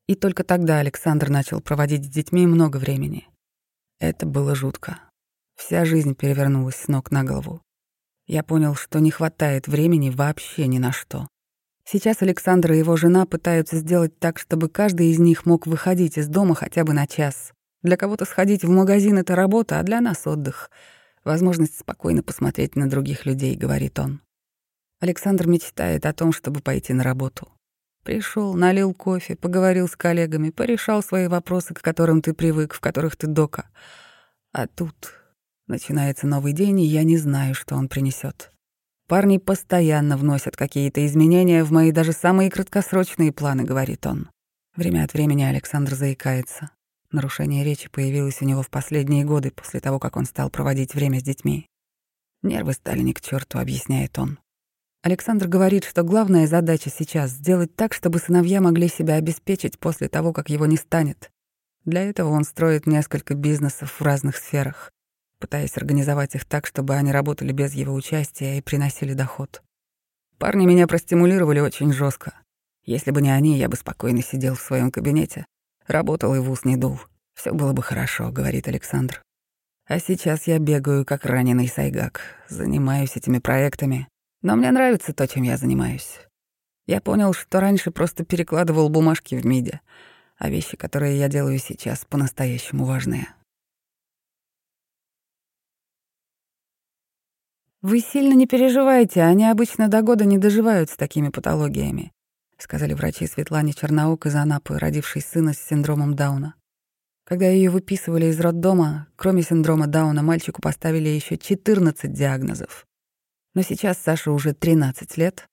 И 0.06 0.14
только 0.14 0.44
тогда 0.44 0.78
Александр 0.78 1.30
начал 1.30 1.62
проводить 1.62 2.04
с 2.04 2.08
детьми 2.08 2.46
много 2.46 2.76
времени. 2.76 3.26
Это 3.98 4.26
было 4.26 4.54
жутко. 4.54 5.00
Вся 5.56 5.86
жизнь 5.86 6.14
перевернулась 6.14 6.76
с 6.76 6.88
ног 6.88 7.10
на 7.10 7.24
голову. 7.24 7.62
Я 8.26 8.42
понял, 8.42 8.74
что 8.74 8.98
не 8.98 9.10
хватает 9.10 9.66
времени 9.66 10.10
вообще 10.10 10.66
ни 10.66 10.76
на 10.76 10.92
что. 10.92 11.26
Сейчас 11.84 12.20
Александр 12.20 12.72
и 12.72 12.78
его 12.78 12.96
жена 12.96 13.24
пытаются 13.24 13.76
сделать 13.76 14.18
так, 14.18 14.38
чтобы 14.38 14.68
каждый 14.68 15.10
из 15.10 15.18
них 15.18 15.46
мог 15.46 15.66
выходить 15.66 16.18
из 16.18 16.28
дома 16.28 16.54
хотя 16.54 16.84
бы 16.84 16.92
на 16.92 17.06
час. 17.06 17.52
Для 17.82 17.96
кого-то 17.96 18.24
сходить 18.24 18.64
в 18.64 18.68
магазин— 18.68 19.18
это 19.18 19.34
работа, 19.34 19.78
а 19.78 19.82
для 19.82 20.00
нас— 20.00 20.22
отдых. 20.26 20.70
Возможность 21.24 21.78
спокойно 21.78 22.22
посмотреть 22.22 22.76
на 22.76 22.88
других 22.88 23.26
людей, 23.26 23.56
говорит 23.56 23.98
он. 23.98 24.20
Александр 25.00 25.46
мечтает 25.46 26.04
о 26.04 26.12
том, 26.12 26.32
чтобы 26.32 26.60
пойти 26.60 26.92
на 26.92 27.02
работу. 27.02 27.48
Пришел, 28.04 28.54
налил 28.54 28.94
кофе, 28.94 29.36
поговорил 29.36 29.88
с 29.88 29.96
коллегами, 29.96 30.50
порешал 30.50 31.02
свои 31.02 31.26
вопросы, 31.26 31.74
к 31.74 31.82
которым 31.82 32.22
ты 32.22 32.34
привык, 32.34 32.74
в 32.74 32.80
которых 32.80 33.16
ты 33.16 33.26
дока. 33.26 33.68
А 34.52 34.66
тут 34.66 35.14
начинается 35.66 36.26
новый 36.26 36.52
день, 36.52 36.80
и 36.80 36.86
я 36.86 37.02
не 37.02 37.16
знаю, 37.16 37.54
что 37.54 37.76
он 37.76 37.88
принесет. 37.88 38.52
Парни 39.06 39.38
постоянно 39.38 40.16
вносят 40.16 40.56
какие-то 40.56 41.04
изменения 41.06 41.64
в 41.64 41.72
мои 41.72 41.92
даже 41.92 42.12
самые 42.12 42.50
краткосрочные 42.50 43.32
планы, 43.32 43.64
говорит 43.64 44.06
он. 44.06 44.30
Время 44.76 45.04
от 45.04 45.12
времени 45.14 45.42
Александр 45.42 45.94
заикается. 45.94 46.70
Нарушение 47.12 47.64
речи 47.64 47.88
появилось 47.88 48.40
у 48.40 48.44
него 48.44 48.62
в 48.62 48.70
последние 48.70 49.24
годы 49.24 49.50
после 49.50 49.80
того, 49.80 49.98
как 49.98 50.16
он 50.16 50.26
стал 50.26 50.48
проводить 50.48 50.94
время 50.94 51.18
с 51.18 51.24
детьми. 51.24 51.66
Нервы 52.42 52.72
стали 52.72 53.00
ни 53.00 53.12
к 53.12 53.20
черту, 53.20 53.58
объясняет 53.58 54.18
он. 54.18 54.38
Александр 55.02 55.48
говорит, 55.48 55.84
что 55.84 56.02
главная 56.04 56.46
задача 56.46 56.90
сейчас— 56.90 57.30
сделать 57.32 57.74
так, 57.74 57.94
чтобы 57.94 58.18
сыновья 58.18 58.60
могли 58.60 58.86
себя 58.86 59.14
обеспечить 59.14 59.78
после 59.78 60.08
того, 60.08 60.32
как 60.32 60.50
его 60.50 60.66
не 60.66 60.76
станет. 60.76 61.30
Для 61.84 62.02
этого 62.02 62.28
он 62.28 62.44
строит 62.44 62.86
несколько 62.86 63.34
бизнесов 63.34 63.98
в 63.98 64.02
разных 64.02 64.36
сферах, 64.36 64.92
пытаясь 65.38 65.76
организовать 65.76 66.34
их 66.34 66.44
так, 66.44 66.66
чтобы 66.66 66.94
они 66.94 67.10
работали 67.10 67.52
без 67.52 67.72
его 67.72 67.94
участия 67.94 68.58
и 68.58 68.62
приносили 68.62 69.14
доход. 69.14 69.62
Парни 70.38 70.66
меня 70.66 70.86
простимулировали 70.86 71.60
очень 71.60 71.92
жестко. 71.92 72.34
Если 72.84 73.10
бы 73.10 73.20
не 73.20 73.30
они, 73.30 73.58
я 73.58 73.68
бы 73.68 73.76
спокойно 73.76 74.22
сидел 74.22 74.54
в 74.54 74.62
своем 74.62 74.90
кабинете, 74.90 75.46
работал 75.90 76.34
и 76.34 76.38
в 76.38 76.50
ус 76.50 76.64
не 76.64 76.76
дул. 76.76 77.00
Все 77.34 77.52
было 77.52 77.72
бы 77.72 77.82
хорошо, 77.82 78.30
говорит 78.30 78.68
Александр. 78.68 79.22
А 79.86 79.98
сейчас 79.98 80.46
я 80.46 80.58
бегаю, 80.58 81.04
как 81.04 81.24
раненый 81.24 81.68
сайгак, 81.68 82.20
занимаюсь 82.48 83.16
этими 83.16 83.38
проектами, 83.38 84.08
но 84.42 84.56
мне 84.56 84.70
нравится 84.70 85.12
то, 85.12 85.26
чем 85.26 85.42
я 85.42 85.56
занимаюсь. 85.56 86.20
Я 86.86 87.00
понял, 87.00 87.32
что 87.32 87.60
раньше 87.60 87.90
просто 87.90 88.24
перекладывал 88.24 88.88
бумажки 88.88 89.34
в 89.34 89.44
МИДе, 89.44 89.80
а 90.38 90.48
вещи, 90.48 90.76
которые 90.76 91.18
я 91.18 91.28
делаю 91.28 91.58
сейчас, 91.58 92.04
по-настоящему 92.04 92.84
важные. 92.84 93.28
«Вы 97.82 98.00
сильно 98.00 98.34
не 98.34 98.46
переживайте, 98.46 99.22
они 99.22 99.46
обычно 99.46 99.88
до 99.88 100.02
года 100.02 100.24
не 100.24 100.38
доживают 100.38 100.90
с 100.90 100.96
такими 100.96 101.30
патологиями», 101.30 102.12
сказали 102.62 102.94
врачи 102.94 103.26
Светлане 103.26 103.72
Черноук 103.72 104.26
из 104.26 104.34
Анапы, 104.34 104.78
родившей 104.78 105.22
сына 105.22 105.52
с 105.52 105.58
синдромом 105.58 106.14
Дауна. 106.14 106.54
Когда 107.24 107.46
ее 107.46 107.70
выписывали 107.70 108.26
из 108.26 108.40
роддома, 108.40 109.06
кроме 109.16 109.42
синдрома 109.42 109.86
Дауна, 109.86 110.22
мальчику 110.22 110.60
поставили 110.60 111.08
еще 111.08 111.36
14 111.36 112.12
диагнозов. 112.12 112.86
Но 113.54 113.62
сейчас 113.62 113.98
Саше 113.98 114.30
уже 114.30 114.52
13 114.52 115.16
лет, 115.16 115.46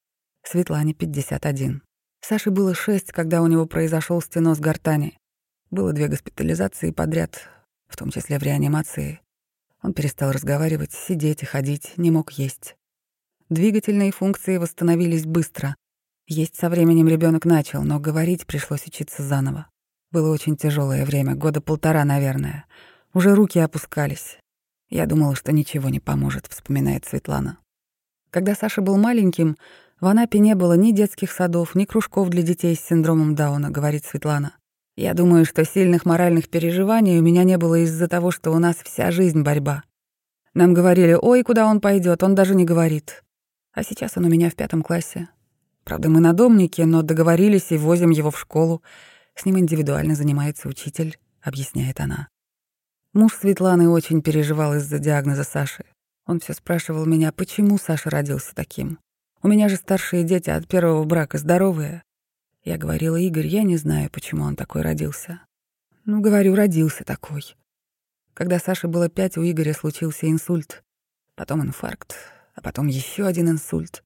Светлане 0.43 0.93
51. 0.93 1.83
Саше 2.21 2.51
было 2.51 2.73
6, 2.73 3.11
когда 3.11 3.41
у 3.41 3.47
него 3.47 3.65
произошел 3.65 4.21
стеноз 4.21 4.59
гортани. 4.59 5.17
Было 5.69 5.93
две 5.93 6.07
госпитализации 6.07 6.91
подряд, 6.91 7.47
в 7.87 7.95
том 7.95 8.09
числе 8.09 8.39
в 8.39 8.43
реанимации. 8.43 9.21
Он 9.83 9.93
перестал 9.93 10.31
разговаривать, 10.31 10.93
сидеть 10.93 11.43
и 11.43 11.45
ходить, 11.45 11.93
не 11.97 12.11
мог 12.11 12.31
есть. 12.31 12.75
Двигательные 13.49 14.11
функции 14.11 14.57
восстановились 14.57 15.25
быстро. 15.25 15.75
Есть 16.30 16.57
со 16.57 16.69
временем 16.69 17.07
ребенок 17.07 17.45
начал, 17.45 17.84
но 17.84 18.01
говорить 18.01 18.45
пришлось 18.45 18.86
учиться 18.86 19.23
заново. 19.23 19.67
Было 20.11 20.30
очень 20.30 20.57
тяжелое 20.57 21.05
время, 21.05 21.36
года 21.36 21.61
полтора, 21.61 22.03
наверное. 22.03 22.65
Уже 23.13 23.34
руки 23.34 23.59
опускались. 23.59 24.38
Я 24.89 25.05
думала, 25.05 25.36
что 25.36 25.53
ничего 25.53 25.88
не 25.88 26.01
поможет, 26.01 26.47
вспоминает 26.47 27.05
Светлана. 27.05 27.59
Когда 28.30 28.55
Саша 28.55 28.82
был 28.82 28.97
маленьким, 28.97 29.55
в 30.01 30.05
Анапе 30.05 30.39
не 30.39 30.53
было 30.53 30.73
ни 30.73 30.91
детских 30.91 31.32
садов, 31.32 31.75
ни 31.75 31.86
кружков 31.86 32.28
для 32.28 32.41
детей 32.41 32.75
с 32.75 32.82
синдромом 32.82 33.34
Дауна, 33.34 33.71
говорит 33.71 34.03
Светлана. 34.03 34.57
Я 34.97 35.13
думаю, 35.13 35.45
что 35.45 35.63
сильных 35.63 36.05
моральных 36.05 36.49
переживаний 36.49 37.19
у 37.19 37.21
меня 37.21 37.45
не 37.45 37.57
было 37.57 37.75
из-за 37.86 38.09
того, 38.09 38.32
что 38.32 38.51
у 38.51 38.59
нас 38.59 38.75
вся 38.84 39.11
жизнь 39.11 39.43
борьба. 39.43 39.84
Нам 40.53 40.73
говорили, 40.73 41.13
ой, 41.13 41.43
куда 41.43 41.67
он 41.67 41.80
пойдет, 41.80 42.21
он 42.21 42.36
даже 42.36 42.53
не 42.53 42.65
говорит. 42.65 43.23
А 43.71 43.84
сейчас 43.84 44.17
он 44.17 44.25
у 44.25 44.30
меня 44.30 44.49
в 44.49 44.55
пятом 44.55 44.84
классе. 44.84 45.30
Правда, 45.88 46.09
мы 46.09 46.19
надомники, 46.19 46.81
но 46.81 47.01
договорились 47.01 47.71
и 47.71 47.77
возим 47.77 48.09
его 48.09 48.29
в 48.29 48.38
школу. 48.38 48.83
С 49.35 49.45
ним 49.45 49.57
индивидуально 49.57 50.15
занимается 50.15 50.67
учитель, 50.67 51.17
объясняет 51.41 52.01
она. 52.01 52.27
Муж 53.13 53.33
Светланы 53.35 53.88
очень 53.88 54.21
переживал 54.21 54.75
из-за 54.75 54.99
диагноза 54.99 55.45
Саши. 55.45 55.85
Он 56.25 56.41
все 56.41 56.51
спрашивал 56.51 57.05
меня, 57.05 57.31
почему 57.31 57.77
Саша 57.77 58.09
родился 58.09 58.53
таким. 58.53 58.99
У 59.41 59.47
меня 59.47 59.69
же 59.69 59.77
старшие 59.77 60.25
дети 60.25 60.49
от 60.49 60.67
первого 60.67 61.05
брака 61.05 61.38
здоровые. 61.38 62.03
Я 62.65 62.77
говорила, 62.77 63.15
Игорь, 63.15 63.47
я 63.47 63.63
не 63.63 63.77
знаю, 63.77 64.09
почему 64.11 64.43
он 64.43 64.57
такой 64.57 64.81
родился. 64.81 65.39
Ну, 66.03 66.19
говорю, 66.19 66.53
родился 66.53 67.05
такой. 67.05 67.55
Когда 68.33 68.59
Саше 68.59 68.89
было 68.89 69.07
пять, 69.07 69.38
у 69.38 69.41
Игоря 69.41 69.73
случился 69.73 70.29
инсульт, 70.29 70.83
потом 71.35 71.61
инфаркт, 71.61 72.17
а 72.55 72.61
потом 72.61 72.88
еще 72.88 73.25
один 73.25 73.49
инсульт. 73.49 74.03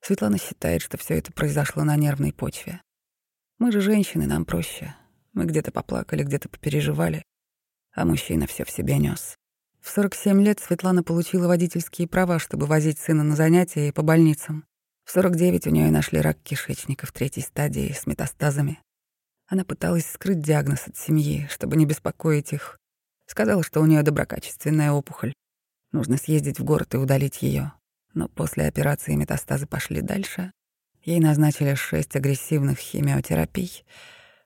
Светлана 0.00 0.38
считает, 0.38 0.82
что 0.82 0.96
все 0.96 1.18
это 1.18 1.32
произошло 1.32 1.84
на 1.84 1.96
нервной 1.96 2.32
почве. 2.32 2.80
Мы 3.58 3.72
же 3.72 3.80
женщины, 3.80 4.26
нам 4.26 4.44
проще. 4.44 4.94
Мы 5.32 5.44
где-то 5.44 5.70
поплакали, 5.70 6.24
где-то 6.24 6.48
попереживали, 6.48 7.22
а 7.92 8.04
мужчина 8.04 8.46
все 8.46 8.64
в 8.64 8.70
себе 8.70 8.98
нес. 8.98 9.36
В 9.80 9.88
47 9.90 10.42
лет 10.42 10.60
Светлана 10.60 11.02
получила 11.02 11.48
водительские 11.48 12.08
права, 12.08 12.38
чтобы 12.38 12.66
возить 12.66 12.98
сына 12.98 13.22
на 13.22 13.36
занятия 13.36 13.88
и 13.88 13.92
по 13.92 14.02
больницам. 14.02 14.64
В 15.04 15.10
49 15.10 15.66
у 15.66 15.70
нее 15.70 15.90
нашли 15.90 16.20
рак 16.20 16.38
кишечника 16.42 17.06
в 17.06 17.12
третьей 17.12 17.42
стадии 17.42 17.92
с 17.92 18.06
метастазами. 18.06 18.80
Она 19.46 19.64
пыталась 19.64 20.06
скрыть 20.06 20.40
диагноз 20.40 20.86
от 20.86 20.96
семьи, 20.96 21.48
чтобы 21.50 21.76
не 21.76 21.86
беспокоить 21.86 22.52
их. 22.52 22.78
Сказала, 23.26 23.62
что 23.62 23.80
у 23.80 23.86
нее 23.86 24.02
доброкачественная 24.02 24.92
опухоль. 24.92 25.32
Нужно 25.92 26.16
съездить 26.16 26.60
в 26.60 26.64
город 26.64 26.94
и 26.94 26.98
удалить 26.98 27.42
ее. 27.42 27.72
Но 28.14 28.28
после 28.28 28.66
операции 28.66 29.14
метастазы 29.14 29.66
пошли 29.66 30.00
дальше. 30.00 30.52
Ей 31.04 31.20
назначили 31.20 31.74
шесть 31.74 32.16
агрессивных 32.16 32.78
химиотерапий. 32.78 33.84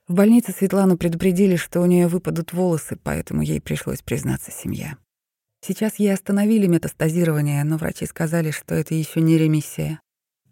В 0.07 0.13
больнице 0.13 0.51
Светлану 0.51 0.97
предупредили, 0.97 1.55
что 1.55 1.81
у 1.81 1.85
нее 1.85 2.07
выпадут 2.07 2.53
волосы, 2.53 2.97
поэтому 3.01 3.41
ей 3.41 3.59
пришлось 3.59 4.01
признаться 4.01 4.51
семья. 4.51 4.97
Сейчас 5.61 5.95
ей 5.95 6.13
остановили 6.13 6.67
метастазирование, 6.67 7.63
но 7.63 7.77
врачи 7.77 8.05
сказали, 8.05 8.51
что 8.51 8.75
это 8.75 8.93
еще 8.93 9.19
не 9.19 9.37
ремиссия. 9.37 9.99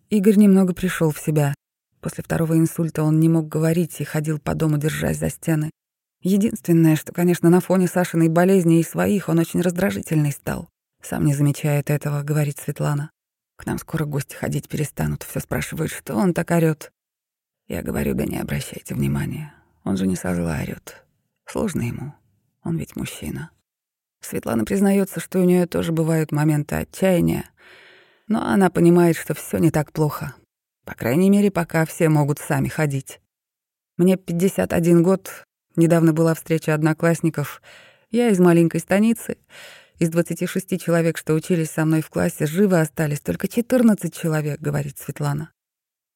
Игорь 0.09 0.38
немного 0.38 0.74
пришел 0.74 1.11
в 1.11 1.20
себя. 1.20 1.53
После 2.01 2.24
второго 2.24 2.57
инсульта 2.57 3.03
он 3.03 3.20
не 3.20 3.30
мог 3.30 3.47
говорить 3.47 4.01
и 4.01 4.03
ходил 4.03 4.39
по 4.39 4.55
дому, 4.55 4.78
держась 4.78 5.20
за 5.20 5.30
стены. 5.30 5.70
Единственное, 6.22 6.95
что, 6.95 7.14
конечно, 7.14 7.49
на 7.49 7.59
фоне 7.59 7.88
Сашиной 7.88 8.30
болезни 8.30 8.80
и 8.80 8.84
своих 8.84 9.30
он 9.30 9.39
очень 9.39 9.61
раздражительный 9.61 10.32
стал. 10.32 10.68
Сам 11.04 11.26
не 11.26 11.34
замечает 11.34 11.89
этого, 11.89 12.24
говорит 12.24 12.58
Светлана. 12.58 13.12
К 13.58 13.66
нам 13.66 13.78
скоро 13.78 14.06
гости 14.06 14.36
ходить 14.36 14.70
перестанут, 14.70 15.24
все 15.24 15.41
спрашивают, 15.41 15.91
что 15.91 16.16
он 16.16 16.34
так 16.34 16.49
орёт. 16.51 16.91
Я 17.68 17.84
говорю, 17.84 18.14
да 18.14 18.26
не 18.26 18.39
обращайте 18.39 18.95
внимания. 18.95 19.54
Он 19.84 19.97
же 19.97 20.08
не 20.08 20.16
со 20.16 20.34
зла 20.34 20.56
орёт. 20.56 21.06
Сложно 21.45 21.82
ему. 21.82 22.14
Он 22.64 22.78
ведь 22.78 22.95
мужчина. 22.95 23.51
Светлана 24.22 24.64
признается, 24.64 25.20
что 25.20 25.39
у 25.39 25.43
нее 25.43 25.68
тоже 25.68 25.91
бывают 25.91 26.32
моменты 26.32 26.76
отчаяния, 26.76 27.49
но 28.28 28.41
она 28.41 28.70
понимает, 28.70 29.18
что 29.18 29.34
все 29.34 29.58
не 29.58 29.70
так 29.70 29.91
плохо. 29.91 30.34
По 30.86 30.95
крайней 30.95 31.30
мере, 31.30 31.51
пока 31.51 31.86
все 31.86 32.08
могут 32.08 32.39
сами 32.39 32.70
ходить. 32.70 33.20
Мне 33.97 34.16
51 34.16 35.04
год, 35.04 35.45
недавно 35.76 36.14
была 36.14 36.34
встреча 36.34 36.74
одноклассников. 36.74 37.62
Я 38.10 38.30
из 38.30 38.39
маленькой 38.39 38.80
станицы. 38.80 39.38
Из 40.04 40.10
26 40.10 40.82
человек, 40.82 41.18
что 41.18 41.34
учились 41.34 41.72
со 41.72 41.86
мной 41.86 42.01
в 42.01 42.10
классе, 42.10 42.45
живы 42.45 42.82
остались 42.82 43.22
только 43.22 43.47
14 43.47 44.14
человек, 44.14 44.60
говорит 44.60 44.97
Светлана. 44.97 45.49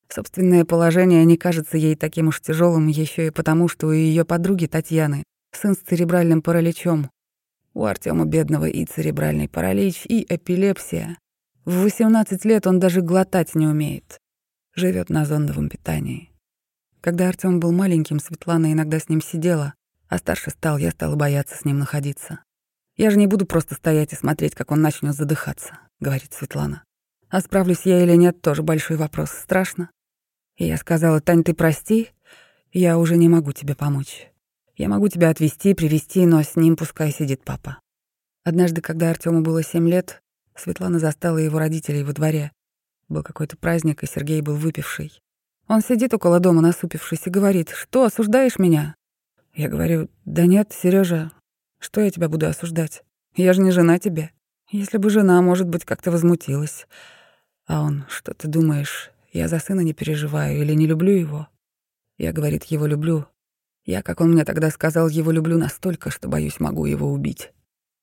Собственное 0.09 0.65
положение 0.65 1.23
не 1.23 1.37
кажется 1.37 1.77
ей 1.77 1.95
таким 1.95 2.27
уж 2.27 2.41
тяжелым 2.41 2.87
еще 2.87 3.27
и 3.27 3.29
потому, 3.29 3.69
что 3.69 3.87
у 3.87 3.93
ее 3.93 4.25
подруги 4.25 4.65
Татьяны 4.65 5.23
сын 5.53 5.73
с 5.73 5.77
церебральным 5.77 6.41
параличом. 6.41 7.09
У 7.73 7.85
Артема 7.85 8.25
бедного 8.25 8.65
и 8.65 8.83
церебральный 8.83 9.47
паралич, 9.47 10.01
и 10.05 10.25
эпилепсия. 10.27 11.17
В 11.63 11.83
18 11.83 12.43
лет 12.43 12.67
он 12.67 12.81
даже 12.81 12.99
глотать 12.99 13.55
не 13.55 13.67
умеет 13.67 14.17
живет 14.75 15.09
на 15.09 15.23
зондовом 15.23 15.69
питании. 15.69 16.29
Когда 16.99 17.29
Артём 17.29 17.61
был 17.61 17.71
маленьким, 17.71 18.19
Светлана 18.19 18.73
иногда 18.73 18.99
с 18.99 19.07
ним 19.07 19.21
сидела, 19.21 19.75
а 20.09 20.17
старше 20.17 20.49
стал, 20.49 20.77
я 20.77 20.91
стала 20.91 21.15
бояться 21.15 21.55
с 21.55 21.63
ним 21.63 21.79
находиться. 21.79 22.41
«Я 22.97 23.11
же 23.11 23.17
не 23.17 23.27
буду 23.27 23.45
просто 23.45 23.75
стоять 23.75 24.11
и 24.11 24.15
смотреть, 24.15 24.55
как 24.55 24.71
он 24.71 24.81
начнет 24.81 25.15
задыхаться»,— 25.15 25.79
говорит 25.99 26.33
Светлана. 26.33 26.83
«А 27.29 27.41
справлюсь 27.41 27.85
я 27.85 28.03
или 28.03 28.15
нет, 28.15 28.41
тоже 28.41 28.63
большой 28.63 28.97
вопрос. 28.97 29.29
Страшно». 29.29 29.91
И 30.57 30.65
я 30.65 30.77
сказала, 30.77 31.21
«Тань, 31.21 31.43
ты 31.43 31.53
прости, 31.53 32.09
я 32.73 32.97
уже 32.97 33.17
не 33.17 33.29
могу 33.29 33.51
тебе 33.51 33.75
помочь. 33.75 34.31
Я 34.75 34.89
могу 34.89 35.09
тебя 35.09 35.29
отвезти, 35.29 35.75
привести, 35.75 36.25
но 36.25 36.41
с 36.41 36.55
ним 36.55 36.75
пускай 36.75 37.11
сидит 37.11 37.43
папа». 37.43 37.79
Однажды, 38.43 38.81
когда 38.81 39.11
Артёму 39.11 39.41
было 39.41 39.61
семь 39.61 39.87
лет, 39.87 40.23
Светлана 40.55 40.97
застала 40.97 41.37
его 41.37 41.59
родителей 41.59 42.03
во 42.03 42.13
дворе. 42.13 42.51
Был 43.09 43.21
какой-то 43.21 43.57
праздник, 43.57 44.01
и 44.01 44.07
Сергей 44.07 44.41
был 44.41 44.55
выпивший. 44.55 45.21
Он 45.67 45.81
сидит 45.81 46.15
около 46.15 46.39
дома, 46.39 46.61
насупившись, 46.61 47.27
и 47.27 47.29
говорит, 47.29 47.69
«Что, 47.69 48.05
осуждаешь 48.05 48.57
меня?» 48.57 48.95
Я 49.53 49.69
говорю, 49.69 50.09
«Да 50.25 50.45
нет, 50.45 50.71
Сережа, 50.73 51.31
что 51.79 52.01
я 52.01 52.09
тебя 52.11 52.29
буду 52.29 52.47
осуждать? 52.47 53.03
Я 53.35 53.53
же 53.53 53.61
не 53.61 53.71
жена 53.71 53.99
тебе. 53.99 54.31
Если 54.69 54.97
бы 54.97 55.09
жена, 55.09 55.41
может 55.41 55.67
быть, 55.67 55.85
как-то 55.85 56.11
возмутилась. 56.11 56.87
А 57.67 57.81
он, 57.81 58.05
что 58.09 58.33
ты 58.33 58.47
думаешь, 58.47 59.11
я 59.31 59.47
за 59.47 59.59
сына 59.59 59.81
не 59.81 59.93
переживаю 59.93 60.61
или 60.61 60.73
не 60.73 60.87
люблю 60.87 61.13
его? 61.13 61.47
Я, 62.17 62.33
говорит, 62.33 62.65
его 62.65 62.85
люблю. 62.85 63.27
Я, 63.85 64.01
как 64.01 64.19
он 64.19 64.31
мне 64.31 64.43
тогда 64.43 64.69
сказал, 64.71 65.07
его 65.07 65.31
люблю 65.31 65.57
настолько, 65.57 66.09
что, 66.09 66.27
боюсь, 66.27 66.59
могу 66.59 66.85
его 66.85 67.11
убить. 67.11 67.51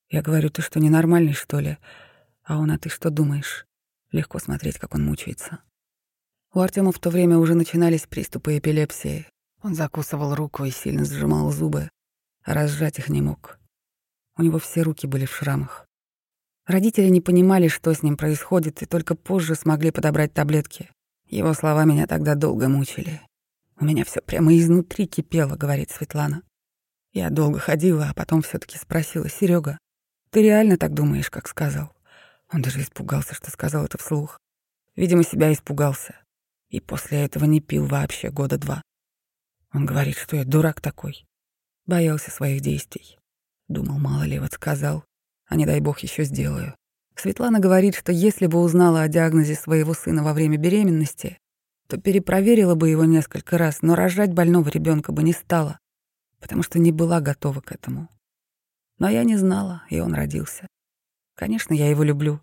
Я 0.09 0.23
говорю, 0.23 0.49
ты 0.49 0.63
что, 0.63 0.81
ненормальный, 0.81 1.33
что 1.33 1.59
ли? 1.59 1.79
А 2.45 2.59
он, 2.59 2.71
а 2.71 2.79
ты 2.79 2.89
что 2.89 3.11
думаешь? 3.11 3.67
Легко 4.13 4.39
смотреть, 4.39 4.79
как 4.79 4.95
он 4.95 5.05
мучается. 5.05 5.59
У 6.53 6.61
Артема 6.61 6.93
в 6.93 6.99
то 7.01 7.11
время 7.11 7.39
уже 7.39 7.55
начинались 7.55 8.07
приступы 8.07 8.59
эпилепсии. 8.59 9.27
Он 9.61 9.75
закусывал 9.75 10.35
руку 10.35 10.65
и 10.65 10.71
сильно 10.71 11.05
сжимал 11.05 11.51
зубы, 11.51 11.91
а 12.45 12.55
разжать 12.55 12.99
их 12.99 13.09
не 13.09 13.21
мог. 13.23 13.59
У 14.37 14.43
него 14.43 14.59
все 14.59 14.83
руки 14.83 15.07
были 15.07 15.27
в 15.27 15.35
шрамах. 15.35 15.87
Родители 16.67 17.09
не 17.09 17.21
понимали, 17.21 17.69
что 17.69 17.93
с 17.93 18.03
ним 18.03 18.17
происходит, 18.17 18.83
и 18.83 18.87
только 18.87 19.15
позже 19.15 19.55
смогли 19.55 19.91
подобрать 19.91 20.33
таблетки. 20.33 20.91
Его 21.27 21.53
слова 21.55 21.85
меня 21.85 22.07
тогда 22.07 22.35
долго 22.35 22.69
мучили. 22.69 23.21
У 23.79 23.85
меня 23.85 24.05
все 24.05 24.21
прямо 24.21 24.57
изнутри 24.57 25.07
кипело, 25.07 25.57
говорит 25.57 25.91
Светлана. 25.91 26.43
Я 27.13 27.31
долго 27.31 27.59
ходила, 27.59 28.09
а 28.09 28.15
потом 28.15 28.43
все 28.43 28.59
таки 28.59 28.79
спросила, 28.79 29.29
Серега, 29.29 29.79
ты 30.31 30.43
реально 30.43 30.77
так 30.77 30.95
думаешь, 30.95 31.31
как 31.31 31.49
сказал? 31.49 31.93
Он 32.53 32.63
даже 32.63 32.81
испугался, 32.81 33.35
что 33.35 33.51
сказал 33.51 33.85
это 33.85 33.99
вслух. 33.99 34.41
Видимо, 34.97 35.23
себя 35.23 35.53
испугался. 35.53 36.17
И 36.71 36.81
после 36.81 37.25
этого 37.25 37.45
не 37.45 37.61
пил 37.61 37.87
вообще 37.87 38.31
года 38.31 38.59
два. 38.59 38.83
Он 39.73 39.87
говорит, 39.87 40.17
что 40.17 40.37
я 40.37 40.45
дурак 40.45 40.81
такой. 40.81 41.27
Боялся 41.87 42.31
своих 42.31 42.63
действий. 42.63 43.19
Думал, 43.69 43.99
мало 43.99 44.25
ли 44.25 44.39
вот 44.39 44.53
сказал, 44.53 45.05
а 45.47 45.57
не 45.57 45.67
дай 45.67 45.81
бог 45.81 46.01
еще 46.01 46.25
сделаю. 46.25 46.75
Светлана 47.17 47.61
говорит, 47.61 47.95
что 47.95 48.13
если 48.13 48.47
бы 48.47 48.61
узнала 48.61 49.03
о 49.03 49.09
диагнозе 49.09 49.55
своего 49.55 49.95
сына 49.95 50.23
во 50.23 50.33
время 50.33 50.57
беременности, 50.57 51.39
то 51.87 51.97
перепроверила 51.97 52.75
бы 52.75 52.89
его 52.89 53.05
несколько 53.05 53.57
раз, 53.59 53.83
но 53.83 53.95
рожать 53.95 54.33
больного 54.33 54.69
ребенка 54.69 55.13
бы 55.13 55.23
не 55.23 55.33
стала, 55.33 55.79
потому 56.41 56.63
что 56.63 56.79
не 56.79 56.93
была 56.93 57.21
готова 57.21 57.61
к 57.61 57.73
этому. 57.73 58.09
Но 58.99 59.09
я 59.09 59.25
не 59.25 59.37
знала, 59.37 59.83
и 59.91 60.01
он 60.01 60.15
родился. 60.15 60.67
Конечно, 61.37 61.75
я 61.75 61.89
его 61.89 62.03
люблю. 62.03 62.41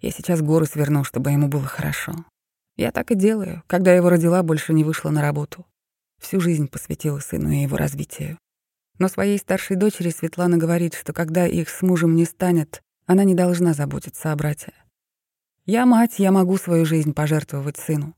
Я 0.00 0.10
сейчас 0.10 0.42
горы 0.42 0.66
сверну, 0.66 1.04
чтобы 1.04 1.30
ему 1.30 1.48
было 1.48 1.64
хорошо. 1.64 2.24
Я 2.76 2.92
так 2.92 3.10
и 3.10 3.14
делаю. 3.14 3.62
Когда 3.66 3.94
его 3.94 4.10
родила, 4.10 4.42
больше 4.42 4.72
не 4.72 4.84
вышла 4.84 5.10
на 5.10 5.22
работу. 5.22 5.64
Всю 6.20 6.40
жизнь 6.40 6.68
посвятила 6.68 7.20
сыну 7.20 7.50
и 7.50 7.62
его 7.62 7.76
развитию. 7.76 8.38
Но 8.98 9.08
своей 9.08 9.38
старшей 9.38 9.76
дочери 9.76 10.10
Светлана 10.10 10.56
говорит, 10.56 10.94
что 10.94 11.12
когда 11.12 11.46
их 11.46 11.68
с 11.68 11.82
мужем 11.82 12.14
не 12.14 12.24
станет, 12.24 12.82
она 13.06 13.24
не 13.24 13.34
должна 13.34 13.74
заботиться 13.74 14.32
о 14.32 14.36
брате. 14.36 14.72
«Я 15.64 15.84
мать, 15.84 16.18
я 16.18 16.32
могу 16.32 16.56
свою 16.58 16.84
жизнь 16.84 17.12
пожертвовать 17.12 17.76
сыну. 17.76 18.14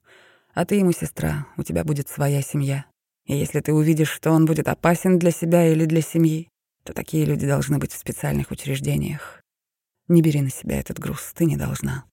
А 0.54 0.64
ты 0.64 0.76
ему 0.76 0.92
сестра, 0.92 1.46
у 1.56 1.62
тебя 1.62 1.84
будет 1.84 2.08
своя 2.08 2.42
семья. 2.42 2.84
И 3.24 3.36
если 3.36 3.60
ты 3.60 3.72
увидишь, 3.72 4.10
что 4.10 4.30
он 4.30 4.44
будет 4.46 4.68
опасен 4.68 5.18
для 5.18 5.30
себя 5.30 5.66
или 5.66 5.84
для 5.84 6.00
семьи, 6.00 6.48
то 6.84 6.92
такие 6.92 7.24
люди 7.24 7.46
должны 7.46 7.78
быть 7.78 7.92
в 7.92 7.98
специальных 7.98 8.50
учреждениях. 8.50 9.42
Не 10.08 10.22
бери 10.22 10.40
на 10.40 10.50
себя 10.50 10.80
этот 10.80 10.98
груз, 10.98 11.32
ты 11.34 11.44
не 11.44 11.56
должна. 11.56 12.04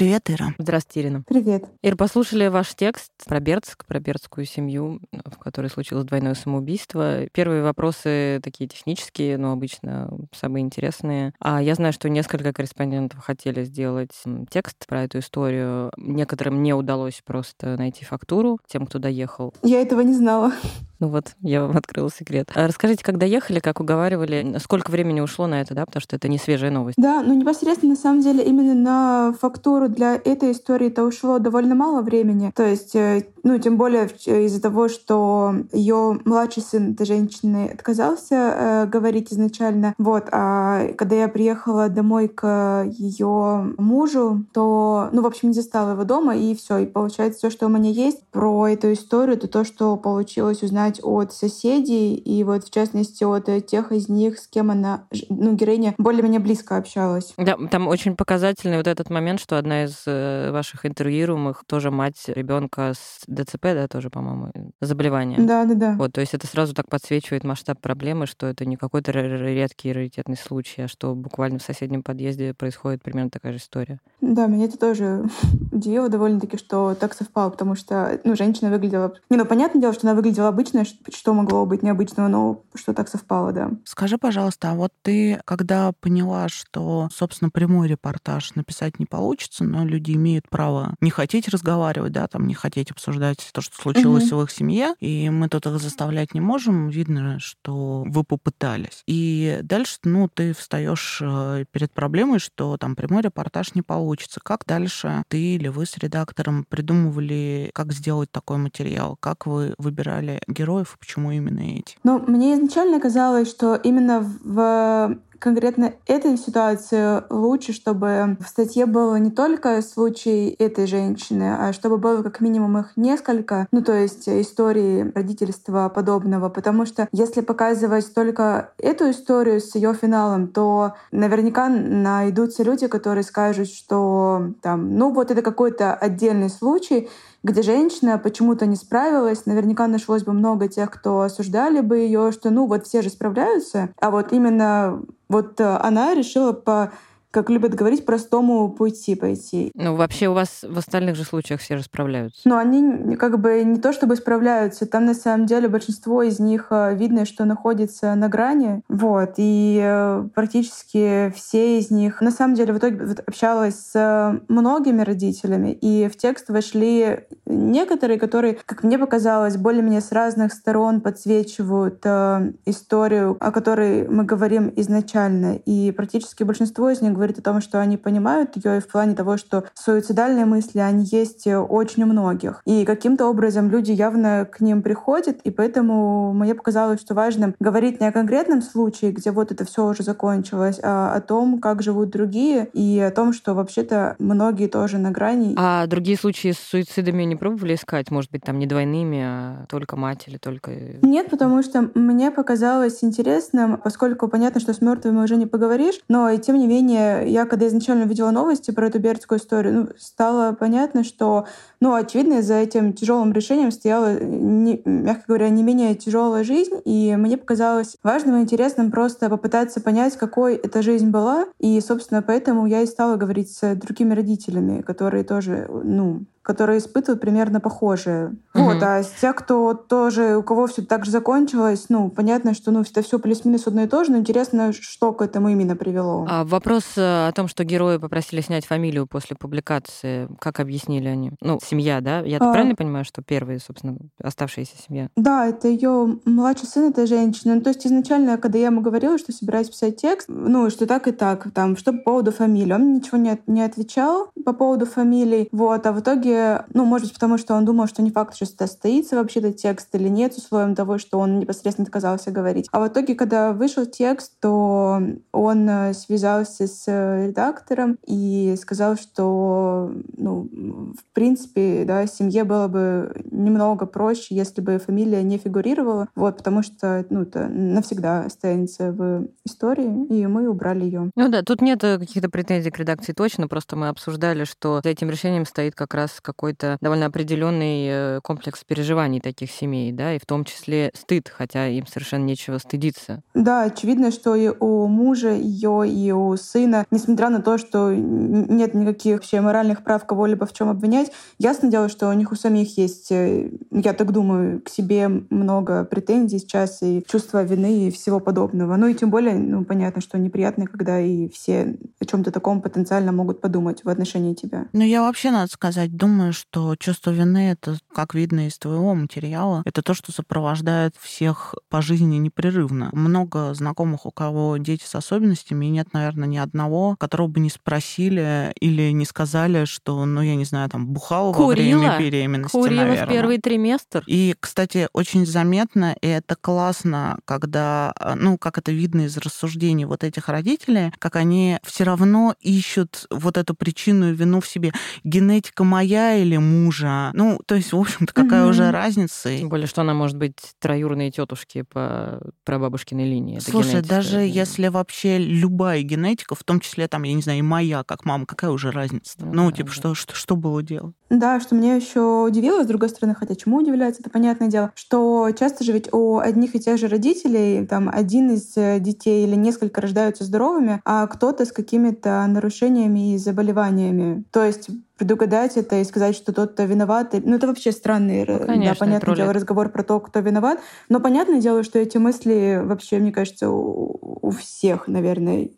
Привет, 0.00 0.30
Ира. 0.30 0.54
Здравствуйте, 0.56 1.00
Ирина. 1.02 1.24
Привет. 1.28 1.66
Ир, 1.82 1.94
послушали 1.94 2.46
ваш 2.46 2.74
текст 2.74 3.12
про 3.26 3.38
Бердск, 3.38 3.84
про 3.84 4.00
бердскую 4.00 4.46
семью, 4.46 4.98
в 5.12 5.36
которой 5.36 5.66
случилось 5.66 6.06
двойное 6.06 6.32
самоубийство. 6.32 7.26
Первые 7.34 7.62
вопросы 7.62 8.40
такие 8.42 8.66
технические, 8.66 9.36
но 9.36 9.52
обычно 9.52 10.10
самые 10.32 10.62
интересные. 10.62 11.34
А 11.38 11.60
я 11.60 11.74
знаю, 11.74 11.92
что 11.92 12.08
несколько 12.08 12.54
корреспондентов 12.54 13.20
хотели 13.20 13.62
сделать 13.64 14.12
текст 14.48 14.86
про 14.86 15.02
эту 15.02 15.18
историю. 15.18 15.92
Некоторым 15.98 16.62
не 16.62 16.72
удалось 16.72 17.20
просто 17.22 17.76
найти 17.76 18.06
фактуру, 18.06 18.58
тем, 18.66 18.86
кто 18.86 18.98
доехал. 18.98 19.52
Я 19.62 19.82
этого 19.82 20.00
не 20.00 20.14
знала. 20.14 20.54
Ну 21.00 21.08
вот, 21.08 21.34
я 21.40 21.62
вам 21.62 21.76
открыла 21.76 22.10
секрет. 22.10 22.50
А 22.54 22.68
расскажите, 22.68 23.02
когда 23.02 23.26
ехали, 23.26 23.58
как 23.58 23.80
уговаривали, 23.80 24.56
сколько 24.62 24.90
времени 24.90 25.20
ушло 25.20 25.46
на 25.46 25.60
это, 25.60 25.74
да, 25.74 25.86
потому 25.86 26.00
что 26.00 26.16
это 26.16 26.28
не 26.28 26.38
свежая 26.38 26.70
новость. 26.70 26.96
Да, 26.98 27.22
ну 27.22 27.34
непосредственно, 27.34 27.94
на 27.94 27.98
самом 27.98 28.20
деле, 28.20 28.44
именно 28.44 28.74
на 28.74 29.34
фактуру 29.40 29.88
для 29.88 30.14
этой 30.16 30.52
истории 30.52 30.88
это 30.88 31.04
ушло 31.04 31.38
довольно 31.38 31.74
мало 31.74 32.02
времени. 32.02 32.52
То 32.54 32.66
есть, 32.66 32.94
э, 32.94 33.24
ну, 33.42 33.58
тем 33.58 33.76
более 33.76 34.06
из-за 34.06 34.60
того, 34.60 34.88
что 34.88 35.54
ее 35.72 36.20
младший 36.24 36.62
сын 36.62 36.92
этой 36.92 37.06
женщины 37.06 37.70
отказался 37.72 38.34
э, 38.34 38.86
говорить 38.86 39.32
изначально. 39.32 39.94
Вот, 39.98 40.28
а 40.30 40.88
когда 40.98 41.16
я 41.16 41.28
приехала 41.28 41.88
домой 41.88 42.28
к 42.28 42.84
ее 42.90 43.74
мужу, 43.78 44.44
то, 44.52 45.08
ну, 45.12 45.22
в 45.22 45.26
общем, 45.26 45.48
не 45.48 45.54
застала 45.54 45.92
его 45.92 46.04
дома, 46.04 46.36
и 46.36 46.54
все. 46.54 46.78
И 46.78 46.86
получается, 46.86 47.38
все, 47.38 47.50
что 47.50 47.66
у 47.66 47.68
меня 47.70 47.90
есть 47.90 48.22
про 48.30 48.68
эту 48.68 48.92
историю, 48.92 49.36
это 49.36 49.48
то, 49.48 49.64
что 49.64 49.96
получилось 49.96 50.62
узнать 50.62 50.89
узнать 50.90 51.00
от 51.02 51.32
соседей, 51.32 52.14
и 52.14 52.42
вот 52.44 52.64
в 52.64 52.70
частности 52.70 53.24
от 53.24 53.66
тех 53.66 53.92
из 53.92 54.08
них, 54.08 54.38
с 54.38 54.46
кем 54.46 54.70
она, 54.70 55.04
ну, 55.28 55.54
героиня 55.54 55.94
более-менее 55.98 56.40
близко 56.40 56.76
общалась. 56.76 57.34
Да, 57.36 57.56
там 57.70 57.88
очень 57.88 58.16
показательный 58.16 58.76
вот 58.76 58.86
этот 58.86 59.10
момент, 59.10 59.40
что 59.40 59.58
одна 59.58 59.84
из 59.84 60.02
э, 60.06 60.50
ваших 60.50 60.86
интервьюируемых 60.86 61.64
тоже 61.66 61.90
мать 61.90 62.24
ребенка 62.26 62.92
с 62.94 63.20
ДЦП, 63.26 63.62
да, 63.62 63.88
тоже, 63.88 64.10
по-моему, 64.10 64.52
заболевание. 64.80 65.38
Да, 65.38 65.64
да, 65.64 65.74
да. 65.74 65.96
Вот, 65.98 66.12
то 66.12 66.20
есть 66.20 66.34
это 66.34 66.46
сразу 66.46 66.74
так 66.74 66.88
подсвечивает 66.88 67.44
масштаб 67.44 67.80
проблемы, 67.80 68.26
что 68.26 68.46
это 68.46 68.64
не 68.64 68.76
какой-то 68.76 69.12
редкий 69.12 69.92
раритетный 69.92 70.36
случай, 70.36 70.82
а 70.82 70.88
что 70.88 71.14
буквально 71.14 71.58
в 71.58 71.62
соседнем 71.62 72.02
подъезде 72.02 72.54
происходит 72.54 73.02
примерно 73.02 73.30
такая 73.30 73.52
же 73.52 73.58
история. 73.58 74.00
Да, 74.20 74.46
меня 74.46 74.64
это 74.64 74.78
тоже 74.78 75.24
удивило 75.72 76.08
довольно-таки, 76.08 76.56
что 76.56 76.94
так 76.94 77.14
совпало, 77.14 77.50
потому 77.50 77.74
что, 77.74 78.20
ну, 78.24 78.34
женщина 78.36 78.70
выглядела... 78.70 79.14
Не, 79.28 79.36
ну, 79.36 79.44
понятное 79.44 79.80
дело, 79.80 79.92
что 79.92 80.06
она 80.06 80.14
выглядела 80.14 80.48
обычно, 80.48 80.79
что 80.84 81.34
могло 81.34 81.66
быть 81.66 81.82
необычного, 81.82 82.28
но 82.28 82.64
что 82.74 82.94
так 82.94 83.08
совпало, 83.08 83.52
да. 83.52 83.70
Скажи, 83.84 84.18
пожалуйста, 84.18 84.72
а 84.72 84.74
вот 84.74 84.92
ты, 85.02 85.40
когда 85.44 85.92
поняла, 86.00 86.48
что, 86.48 87.08
собственно, 87.12 87.50
прямой 87.50 87.88
репортаж 87.88 88.54
написать 88.54 88.98
не 88.98 89.06
получится, 89.06 89.64
но 89.64 89.84
люди 89.84 90.12
имеют 90.12 90.48
право 90.48 90.94
не 91.00 91.10
хотеть 91.10 91.48
разговаривать, 91.48 92.12
да, 92.12 92.26
там, 92.26 92.46
не 92.46 92.54
хотеть 92.54 92.90
обсуждать 92.90 93.48
то, 93.52 93.60
что 93.60 93.76
случилось 93.76 94.32
угу. 94.32 94.40
в 94.40 94.44
их 94.44 94.50
семье, 94.50 94.94
и 95.00 95.30
мы 95.30 95.48
тут 95.48 95.66
их 95.66 95.78
заставлять 95.78 96.34
не 96.34 96.40
можем, 96.40 96.88
видно, 96.88 97.38
что 97.38 98.04
вы 98.06 98.24
попытались. 98.24 99.02
И 99.06 99.60
дальше, 99.62 99.98
ну, 100.04 100.28
ты 100.28 100.54
встаешь 100.54 101.20
э, 101.22 101.64
перед 101.70 101.92
проблемой, 101.92 102.38
что 102.38 102.76
там 102.76 102.96
прямой 102.96 103.22
репортаж 103.22 103.74
не 103.74 103.82
получится. 103.82 104.40
Как 104.42 104.64
дальше 104.66 105.22
ты 105.28 105.56
или 105.56 105.68
вы 105.68 105.86
с 105.86 105.96
редактором 105.98 106.64
придумывали, 106.68 107.70
как 107.74 107.92
сделать 107.92 108.30
такой 108.30 108.58
материал? 108.58 109.16
Как 109.20 109.46
вы 109.46 109.74
выбирали 109.78 110.40
героев, 110.70 110.96
почему 110.98 111.30
именно 111.32 111.60
эти? 111.60 111.96
Ну, 112.04 112.22
мне 112.26 112.54
изначально 112.54 113.00
казалось, 113.00 113.48
что 113.48 113.74
именно 113.74 114.20
в 114.20 115.18
конкретно 115.40 115.94
этой 116.06 116.36
ситуации 116.36 117.22
лучше, 117.30 117.72
чтобы 117.72 118.36
в 118.38 118.48
статье 118.48 118.86
было 118.86 119.16
не 119.16 119.30
только 119.30 119.82
случай 119.82 120.54
этой 120.58 120.86
женщины, 120.86 121.56
а 121.58 121.72
чтобы 121.72 121.98
было 121.98 122.22
как 122.22 122.40
минимум 122.40 122.78
их 122.78 122.92
несколько, 122.96 123.66
ну 123.72 123.82
то 123.82 123.92
есть 123.92 124.28
истории 124.28 125.10
родительства 125.14 125.88
подобного, 125.88 126.50
потому 126.50 126.86
что 126.86 127.08
если 127.10 127.40
показывать 127.40 128.14
только 128.14 128.72
эту 128.78 129.10
историю 129.10 129.60
с 129.60 129.74
ее 129.74 129.94
финалом, 129.94 130.48
то 130.48 130.94
наверняка 131.10 131.68
найдутся 131.68 132.62
люди, 132.62 132.86
которые 132.86 133.24
скажут, 133.24 133.68
что 133.68 134.52
там, 134.60 134.96
ну 134.96 135.12
вот 135.12 135.30
это 135.30 135.42
какой-то 135.42 135.94
отдельный 135.94 136.50
случай, 136.50 137.08
где 137.42 137.62
женщина 137.62 138.18
почему-то 138.18 138.66
не 138.66 138.76
справилась. 138.76 139.46
Наверняка 139.46 139.86
нашлось 139.86 140.24
бы 140.24 140.32
много 140.32 140.68
тех, 140.68 140.90
кто 140.90 141.22
осуждали 141.22 141.80
бы 141.80 141.98
ее, 141.98 142.32
что 142.32 142.50
ну 142.50 142.66
вот 142.66 142.86
все 142.86 143.02
же 143.02 143.08
справляются, 143.08 143.90
а 143.98 144.10
вот 144.10 144.32
именно 144.32 145.00
вот 145.30 145.60
э, 145.60 145.76
она 145.80 146.12
решила 146.14 146.52
по 146.52 146.92
как 147.30 147.48
любят 147.50 147.74
говорить, 147.74 148.04
простому 148.04 148.70
пути 148.70 149.14
пойти. 149.14 149.70
Ну, 149.74 149.94
вообще 149.94 150.28
у 150.28 150.32
вас 150.32 150.64
в 150.66 150.78
остальных 150.78 151.16
же 151.16 151.24
случаях 151.24 151.60
все 151.60 151.76
же 151.76 151.84
справляются. 151.84 152.40
Ну, 152.44 152.56
они 152.56 153.16
как 153.16 153.38
бы 153.40 153.62
не 153.62 153.78
то 153.78 153.92
чтобы 153.92 154.16
справляются, 154.16 154.86
там 154.86 155.04
на 155.04 155.14
самом 155.14 155.46
деле 155.46 155.68
большинство 155.68 156.22
из 156.22 156.40
них 156.40 156.68
э, 156.70 156.94
видно, 156.94 157.24
что 157.24 157.44
находится 157.44 158.14
на 158.14 158.28
грани. 158.28 158.82
Вот. 158.88 159.34
И 159.36 159.80
э, 159.82 160.28
практически 160.34 161.32
все 161.36 161.78
из 161.78 161.90
них... 161.90 162.20
На 162.20 162.30
самом 162.30 162.54
деле 162.54 162.72
в 162.72 162.78
итоге 162.78 163.04
вот, 163.04 163.20
общалась 163.26 163.76
с 163.76 164.40
многими 164.48 165.02
родителями, 165.02 165.72
и 165.72 166.08
в 166.08 166.16
текст 166.16 166.48
вошли 166.48 167.20
некоторые, 167.46 168.18
которые, 168.18 168.58
как 168.66 168.82
мне 168.82 168.98
показалось, 168.98 169.56
более-менее 169.56 170.00
с 170.00 170.12
разных 170.12 170.52
сторон 170.52 171.00
подсвечивают 171.00 172.00
э, 172.04 172.52
историю, 172.66 173.36
о 173.40 173.52
которой 173.52 174.08
мы 174.08 174.24
говорим 174.24 174.72
изначально. 174.76 175.56
И 175.64 175.92
практически 175.92 176.42
большинство 176.42 176.90
из 176.90 177.00
них 177.00 177.12
говорит 177.20 177.38
о 177.38 177.42
том, 177.42 177.60
что 177.60 177.78
они 177.80 177.98
понимают 177.98 178.56
ее 178.56 178.78
и 178.78 178.80
в 178.80 178.88
плане 178.88 179.14
того, 179.14 179.36
что 179.36 179.64
суицидальные 179.74 180.46
мысли, 180.46 180.78
они 180.78 181.04
есть 181.04 181.46
очень 181.46 182.04
у 182.04 182.06
многих. 182.06 182.62
И 182.64 182.86
каким-то 182.86 183.26
образом 183.26 183.68
люди 183.70 183.92
явно 183.92 184.48
к 184.50 184.62
ним 184.62 184.80
приходят, 184.80 185.38
и 185.44 185.50
поэтому 185.50 186.32
мне 186.32 186.54
показалось, 186.54 187.00
что 187.02 187.12
важно 187.12 187.52
говорить 187.60 188.00
не 188.00 188.06
о 188.06 188.12
конкретном 188.12 188.62
случае, 188.62 189.12
где 189.12 189.32
вот 189.32 189.52
это 189.52 189.66
все 189.66 189.86
уже 189.86 190.02
закончилось, 190.02 190.80
а 190.82 191.12
о 191.12 191.20
том, 191.20 191.60
как 191.60 191.82
живут 191.82 192.08
другие, 192.08 192.70
и 192.72 192.98
о 193.00 193.10
том, 193.10 193.34
что 193.34 193.52
вообще-то 193.52 194.16
многие 194.18 194.66
тоже 194.66 194.96
на 194.96 195.10
грани. 195.10 195.54
А 195.58 195.86
другие 195.86 196.16
случаи 196.16 196.52
с 196.52 196.58
суицидами 196.58 197.24
не 197.24 197.36
пробовали 197.36 197.74
искать? 197.74 198.10
Может 198.10 198.30
быть, 198.30 198.44
там 198.44 198.58
не 198.58 198.66
двойными, 198.66 199.22
а 199.22 199.66
только 199.68 199.96
мать 199.96 200.24
или 200.26 200.38
только... 200.38 200.70
Нет, 201.02 201.28
потому 201.28 201.62
что 201.62 201.90
мне 201.94 202.30
показалось 202.30 203.04
интересным, 203.04 203.76
поскольку 203.76 204.28
понятно, 204.28 204.60
что 204.60 204.72
с 204.72 204.80
мертвыми 204.80 205.22
уже 205.22 205.36
не 205.36 205.46
поговоришь, 205.46 206.00
но 206.08 206.30
и 206.30 206.38
тем 206.38 206.56
не 206.56 206.66
менее 206.66 207.09
я 207.24 207.46
когда 207.46 207.66
изначально 207.68 208.04
видела 208.04 208.30
новости 208.30 208.70
про 208.70 208.86
эту 208.86 208.98
бердскую 208.98 209.38
историю, 209.38 209.74
ну, 209.74 209.88
стало 209.98 210.52
понятно, 210.52 211.04
что, 211.04 211.46
ну, 211.80 211.94
очевидно, 211.94 212.42
за 212.42 212.54
этим 212.54 212.92
тяжелым 212.92 213.32
решением 213.32 213.70
стояла, 213.70 214.18
не, 214.20 214.82
мягко 214.84 215.24
говоря, 215.28 215.48
не 215.48 215.62
менее 215.62 215.94
тяжелая 215.94 216.44
жизнь, 216.44 216.74
и 216.84 217.16
мне 217.16 217.38
показалось 217.38 217.96
важным 218.02 218.36
и 218.36 218.42
интересным 218.42 218.90
просто 218.90 219.30
попытаться 219.30 219.80
понять, 219.80 220.16
какой 220.16 220.56
эта 220.56 220.82
жизнь 220.82 221.08
была, 221.08 221.46
и, 221.58 221.80
собственно, 221.80 222.22
поэтому 222.22 222.66
я 222.66 222.82
и 222.82 222.86
стала 222.86 223.16
говорить 223.16 223.50
с 223.50 223.74
другими 223.74 224.14
родителями, 224.14 224.82
которые 224.82 225.24
тоже, 225.24 225.68
ну, 225.84 226.26
которые 226.42 226.78
испытывают 226.78 227.20
примерно 227.20 227.60
похожее. 227.60 228.34
Угу. 228.54 228.64
Вот, 228.64 228.82
а 228.82 229.02
те, 229.02 229.32
кто 229.32 229.74
тоже, 229.74 230.36
у 230.36 230.42
кого 230.42 230.66
все 230.66 230.82
так 230.82 231.04
же 231.04 231.10
закончилось, 231.10 231.86
ну, 231.90 232.10
понятно, 232.10 232.54
что 232.54 232.70
ну, 232.70 232.80
это 232.80 233.02
все 233.02 233.18
плюс-минус 233.18 233.66
одно 233.66 233.82
и 233.82 233.86
то 233.86 234.04
же, 234.04 234.12
но 234.12 234.18
интересно, 234.18 234.72
что 234.72 235.12
к 235.12 235.22
этому 235.22 235.50
именно 235.50 235.76
привело. 235.76 236.26
А 236.28 236.44
вопрос 236.44 236.84
э, 236.96 237.28
о 237.28 237.32
том, 237.32 237.46
что 237.46 237.62
герои 237.62 237.98
попросили 237.98 238.40
снять 238.40 238.66
фамилию 238.66 239.06
после 239.06 239.36
публикации, 239.36 240.28
как 240.40 240.60
объяснили 240.60 241.08
они? 241.08 241.32
Ну, 241.40 241.58
семья, 241.70 242.00
да? 242.00 242.20
Я 242.20 242.38
а... 242.38 242.52
правильно 242.52 242.74
понимаю, 242.74 243.04
что 243.04 243.22
первые, 243.22 243.58
собственно, 243.58 243.96
оставшаяся 244.22 244.76
семья? 244.86 245.08
Да, 245.16 245.46
это 245.46 245.68
ее 245.68 246.18
младший 246.24 246.68
сын, 246.68 246.90
это 246.90 247.06
женщина. 247.06 247.54
Ну, 247.54 247.60
то 247.60 247.70
есть 247.70 247.86
изначально, 247.86 248.36
когда 248.38 248.58
я 248.58 248.66
ему 248.66 248.80
говорила, 248.80 249.18
что 249.18 249.32
собираюсь 249.32 249.70
писать 249.70 249.96
текст, 249.96 250.28
ну, 250.28 250.70
что 250.70 250.86
так 250.86 251.08
и 251.08 251.12
так, 251.12 251.50
там, 251.52 251.76
что 251.76 251.92
по 251.92 251.98
поводу 251.98 252.32
фамилии, 252.32 252.72
он 252.72 252.94
ничего 252.94 253.18
не, 253.18 253.38
не 253.46 253.62
отвечал 253.62 254.30
по 254.44 254.52
поводу 254.52 254.86
фамилий, 254.86 255.48
вот, 255.52 255.86
а 255.86 255.92
в 255.92 256.00
итоге 256.00 256.64
ну, 256.74 256.84
может 256.84 257.08
быть, 257.08 257.14
потому 257.14 257.38
что 257.38 257.54
он 257.54 257.64
думал, 257.64 257.86
что 257.86 258.02
не 258.02 258.10
факт, 258.10 258.34
что 258.34 258.46
состоится 258.46 259.16
вообще-то 259.16 259.52
текст 259.52 259.94
или 259.94 260.08
нет, 260.08 260.34
с 260.34 260.38
условием 260.38 260.74
того, 260.74 260.98
что 260.98 261.18
он 261.18 261.38
непосредственно 261.38 261.86
отказался 261.86 262.30
говорить. 262.30 262.68
А 262.72 262.80
в 262.80 262.88
итоге, 262.88 263.14
когда 263.14 263.52
вышел 263.52 263.86
текст, 263.86 264.38
то 264.40 265.00
он 265.32 265.68
э, 265.68 265.94
связался 265.94 266.66
с 266.66 266.84
э, 266.86 267.28
редактором 267.28 267.98
и 268.06 268.56
сказал, 268.60 268.96
что, 268.96 269.92
ну, 270.16 270.48
в 270.52 271.14
принципе, 271.14 271.59
да, 271.86 272.06
семье 272.06 272.44
было 272.44 272.68
бы 272.68 273.12
немного 273.30 273.86
проще, 273.86 274.34
если 274.34 274.60
бы 274.60 274.78
фамилия 274.78 275.22
не 275.22 275.38
фигурировала, 275.38 276.08
вот, 276.14 276.38
потому 276.38 276.62
что, 276.62 277.04
ну, 277.10 277.22
это 277.22 277.48
навсегда 277.48 278.24
останется 278.24 278.92
в 278.92 279.28
истории, 279.44 280.06
и 280.06 280.26
мы 280.26 280.48
убрали 280.48 280.84
ее. 280.84 281.10
Ну 281.14 281.28
да, 281.28 281.42
тут 281.42 281.62
нет 281.62 281.80
каких-то 281.80 282.28
претензий 282.28 282.70
к 282.70 282.78
редакции 282.78 283.12
точно, 283.12 283.48
просто 283.48 283.76
мы 283.76 283.88
обсуждали, 283.88 284.44
что 284.44 284.80
за 284.82 284.90
этим 284.90 285.10
решением 285.10 285.46
стоит 285.46 285.74
как 285.74 285.94
раз 285.94 286.20
какой-то 286.20 286.76
довольно 286.80 287.06
определенный 287.06 287.86
э, 287.88 288.20
комплекс 288.22 288.64
переживаний 288.64 289.20
таких 289.20 289.50
семей, 289.50 289.92
да, 289.92 290.14
и 290.14 290.18
в 290.18 290.26
том 290.26 290.44
числе 290.44 290.90
стыд, 290.94 291.28
хотя 291.28 291.66
им 291.68 291.86
совершенно 291.86 292.24
нечего 292.24 292.58
стыдиться. 292.58 293.22
Да, 293.34 293.62
очевидно, 293.62 294.10
что 294.10 294.34
и 294.34 294.48
у 294.48 294.86
мужа 294.86 295.30
ее, 295.30 295.88
и 295.88 296.12
у 296.12 296.36
сына, 296.36 296.86
несмотря 296.90 297.28
на 297.28 297.42
то, 297.42 297.58
что 297.58 297.92
нет 297.92 298.74
никаких 298.74 299.14
вообще 299.14 299.40
моральных 299.40 299.82
прав 299.84 300.04
кого-либо 300.06 300.46
в 300.46 300.52
чем 300.52 300.68
обвинять, 300.68 301.12
ясно 301.50 301.68
дело, 301.68 301.88
что 301.88 302.08
у 302.08 302.12
них 302.12 302.30
у 302.32 302.36
самих 302.36 302.78
есть, 302.78 303.10
э, 303.10 303.50
я 303.72 303.92
так 303.92 304.12
думаю, 304.12 304.62
к 304.62 304.68
себе 304.68 305.08
много 305.30 305.84
претензий 305.84 306.38
сейчас 306.38 306.78
и 306.82 307.04
чувство 307.08 307.42
вины 307.42 307.88
и 307.88 307.90
всего 307.90 308.20
подобного. 308.20 308.76
Ну 308.76 308.86
и 308.86 308.94
тем 308.94 309.10
более, 309.10 309.34
ну 309.34 309.64
понятно, 309.64 310.00
что 310.00 310.16
неприятно, 310.18 310.66
когда 310.66 311.00
и 311.00 311.28
все 311.28 311.76
о 312.00 312.04
чем-то 312.04 312.30
таком 312.30 312.62
потенциально 312.62 313.10
могут 313.10 313.40
подумать 313.40 313.84
в 313.84 313.88
отношении 313.88 314.34
тебя. 314.34 314.66
Ну 314.72 314.82
я 314.82 315.02
вообще, 315.02 315.32
надо 315.32 315.50
сказать, 315.50 315.96
думаю, 315.96 316.32
что 316.32 316.76
чувство 316.76 317.10
вины— 317.10 317.50
это, 317.52 317.78
как 317.92 318.14
видно 318.14 318.46
из 318.46 318.56
твоего 318.56 318.94
материала, 318.94 319.62
это 319.64 319.82
то, 319.82 319.94
что 319.94 320.12
сопровождает 320.12 320.94
всех 321.00 321.56
по 321.68 321.82
жизни 321.82 322.16
непрерывно. 322.18 322.90
Много 322.92 323.52
знакомых, 323.54 324.06
у 324.06 324.12
кого 324.12 324.56
дети 324.56 324.84
с 324.84 324.94
особенностями, 324.94 325.66
и 325.66 325.70
нет, 325.70 325.92
наверное, 325.92 326.28
ни 326.28 326.36
одного, 326.36 326.94
которого 326.96 327.26
бы 327.26 327.40
не 327.40 327.50
спросили 327.50 328.52
или 328.60 328.92
не 328.92 329.04
сказали, 329.04 329.64
что, 329.64 330.04
ну, 330.04 330.22
я 330.22 330.36
не 330.36 330.44
знаю, 330.44 330.68
там, 330.68 330.86
бухал 330.86 331.32
во 331.40 331.46
время 331.48 331.98
беременности, 331.98 332.56
Курила 332.56 332.82
наверное. 332.82 333.06
в 333.06 333.08
первый 333.08 333.38
триместр. 333.38 334.02
И, 334.06 334.34
кстати, 334.38 334.88
очень 334.92 335.26
заметно, 335.26 335.96
и 336.00 336.06
это 336.06 336.36
классно, 336.36 337.18
когда, 337.24 337.92
ну, 338.16 338.38
как 338.38 338.58
это 338.58 338.72
видно 338.72 339.02
из 339.02 339.16
рассуждений 339.16 339.84
вот 339.84 340.04
этих 340.04 340.28
родителей, 340.28 340.92
как 340.98 341.16
они 341.16 341.58
все 341.64 341.84
равно 341.84 342.34
ищут 342.40 343.06
вот 343.10 343.36
эту 343.36 343.54
причину 343.54 344.10
и 344.10 344.14
вину 344.14 344.40
в 344.40 344.48
себе. 344.48 344.72
Генетика 345.04 345.64
моя 345.64 346.16
или 346.16 346.36
мужа? 346.36 347.10
Ну, 347.14 347.40
то 347.46 347.54
есть, 347.54 347.72
в 347.72 347.78
общем-то, 347.78 348.12
какая 348.12 348.44
mm-hmm. 348.44 348.50
уже 348.50 348.70
разница? 348.70 349.36
Тем 349.36 349.48
более, 349.48 349.66
что 349.66 349.80
она 349.82 349.94
может 349.94 350.16
быть 350.16 350.36
троюродной 350.58 351.10
тетушки 351.10 351.62
по 351.62 352.20
прабабушкиной 352.44 353.08
линии. 353.08 353.36
Это 353.38 353.50
Слушай, 353.50 353.72
генетика, 353.72 353.88
даже 353.88 354.16
это... 354.18 354.24
если 354.24 354.68
вообще 354.68 355.18
любая 355.18 355.82
генетика, 355.82 356.34
в 356.34 356.44
том 356.44 356.60
числе, 356.60 356.88
там, 356.88 357.02
я 357.02 357.14
не 357.14 357.22
знаю, 357.22 357.38
и 357.38 357.42
моя, 357.42 357.84
как 357.84 358.04
мама, 358.04 358.26
какая 358.26 358.50
уже 358.50 358.70
разница? 358.70 359.14
Ну, 359.18 359.32
ну 359.32 359.50
да, 359.50 359.56
типа, 359.56 359.68
да. 359.68 359.74
Что, 359.74 359.94
что, 359.94 360.14
что 360.14 360.36
было 360.36 360.62
делать? 360.62 360.94
Да, 361.10 361.40
что 361.40 361.56
меня 361.56 361.74
еще 361.74 362.22
удивило, 362.22 362.62
с 362.62 362.66
другой 362.66 362.88
стороны, 362.88 363.16
хотя 363.16 363.34
чему 363.34 363.56
удивляется, 363.56 364.00
это 364.00 364.10
понятное 364.10 364.46
дело, 364.46 364.70
что 364.76 365.28
часто 365.36 365.64
же 365.64 365.72
ведь 365.72 365.92
у 365.92 366.18
одних 366.18 366.54
и 366.54 366.60
тех 366.60 366.78
же 366.78 366.86
родителей, 366.86 367.66
там, 367.66 367.90
один 367.92 368.30
из 368.30 368.56
э, 368.56 368.78
детей 368.78 369.26
или 369.26 369.34
несколько 369.34 369.80
рождаются 369.80 370.22
здоровыми, 370.22 370.80
а 370.84 371.08
кто-то 371.08 371.44
с 371.44 371.52
какими-то 371.52 372.24
нарушениями 372.28 373.14
и 373.14 373.18
заболеваниями. 373.18 374.22
То 374.30 374.44
есть 374.44 374.68
предугадать 375.00 375.56
это 375.56 375.80
и 375.80 375.84
сказать, 375.84 376.14
что 376.14 376.32
тот-то 376.32 376.64
виноват. 376.64 377.14
Ну, 377.24 377.34
это 377.34 377.46
вообще 377.46 377.72
странный, 377.72 378.26
ну, 378.28 378.46
конечно, 378.46 378.74
да, 378.74 378.78
понятное 378.78 379.16
дело, 379.16 379.32
разговор 379.32 379.70
про 379.70 379.82
то, 379.82 379.98
кто 379.98 380.20
виноват. 380.20 380.60
Но 380.90 381.00
понятное 381.00 381.40
дело, 381.40 381.62
что 381.64 381.78
эти 381.78 381.96
мысли 381.96 382.60
вообще, 382.62 382.98
мне 382.98 383.10
кажется, 383.10 383.48
у, 383.48 383.98
у 384.20 384.30
всех, 384.30 384.88
наверное, 384.88 385.48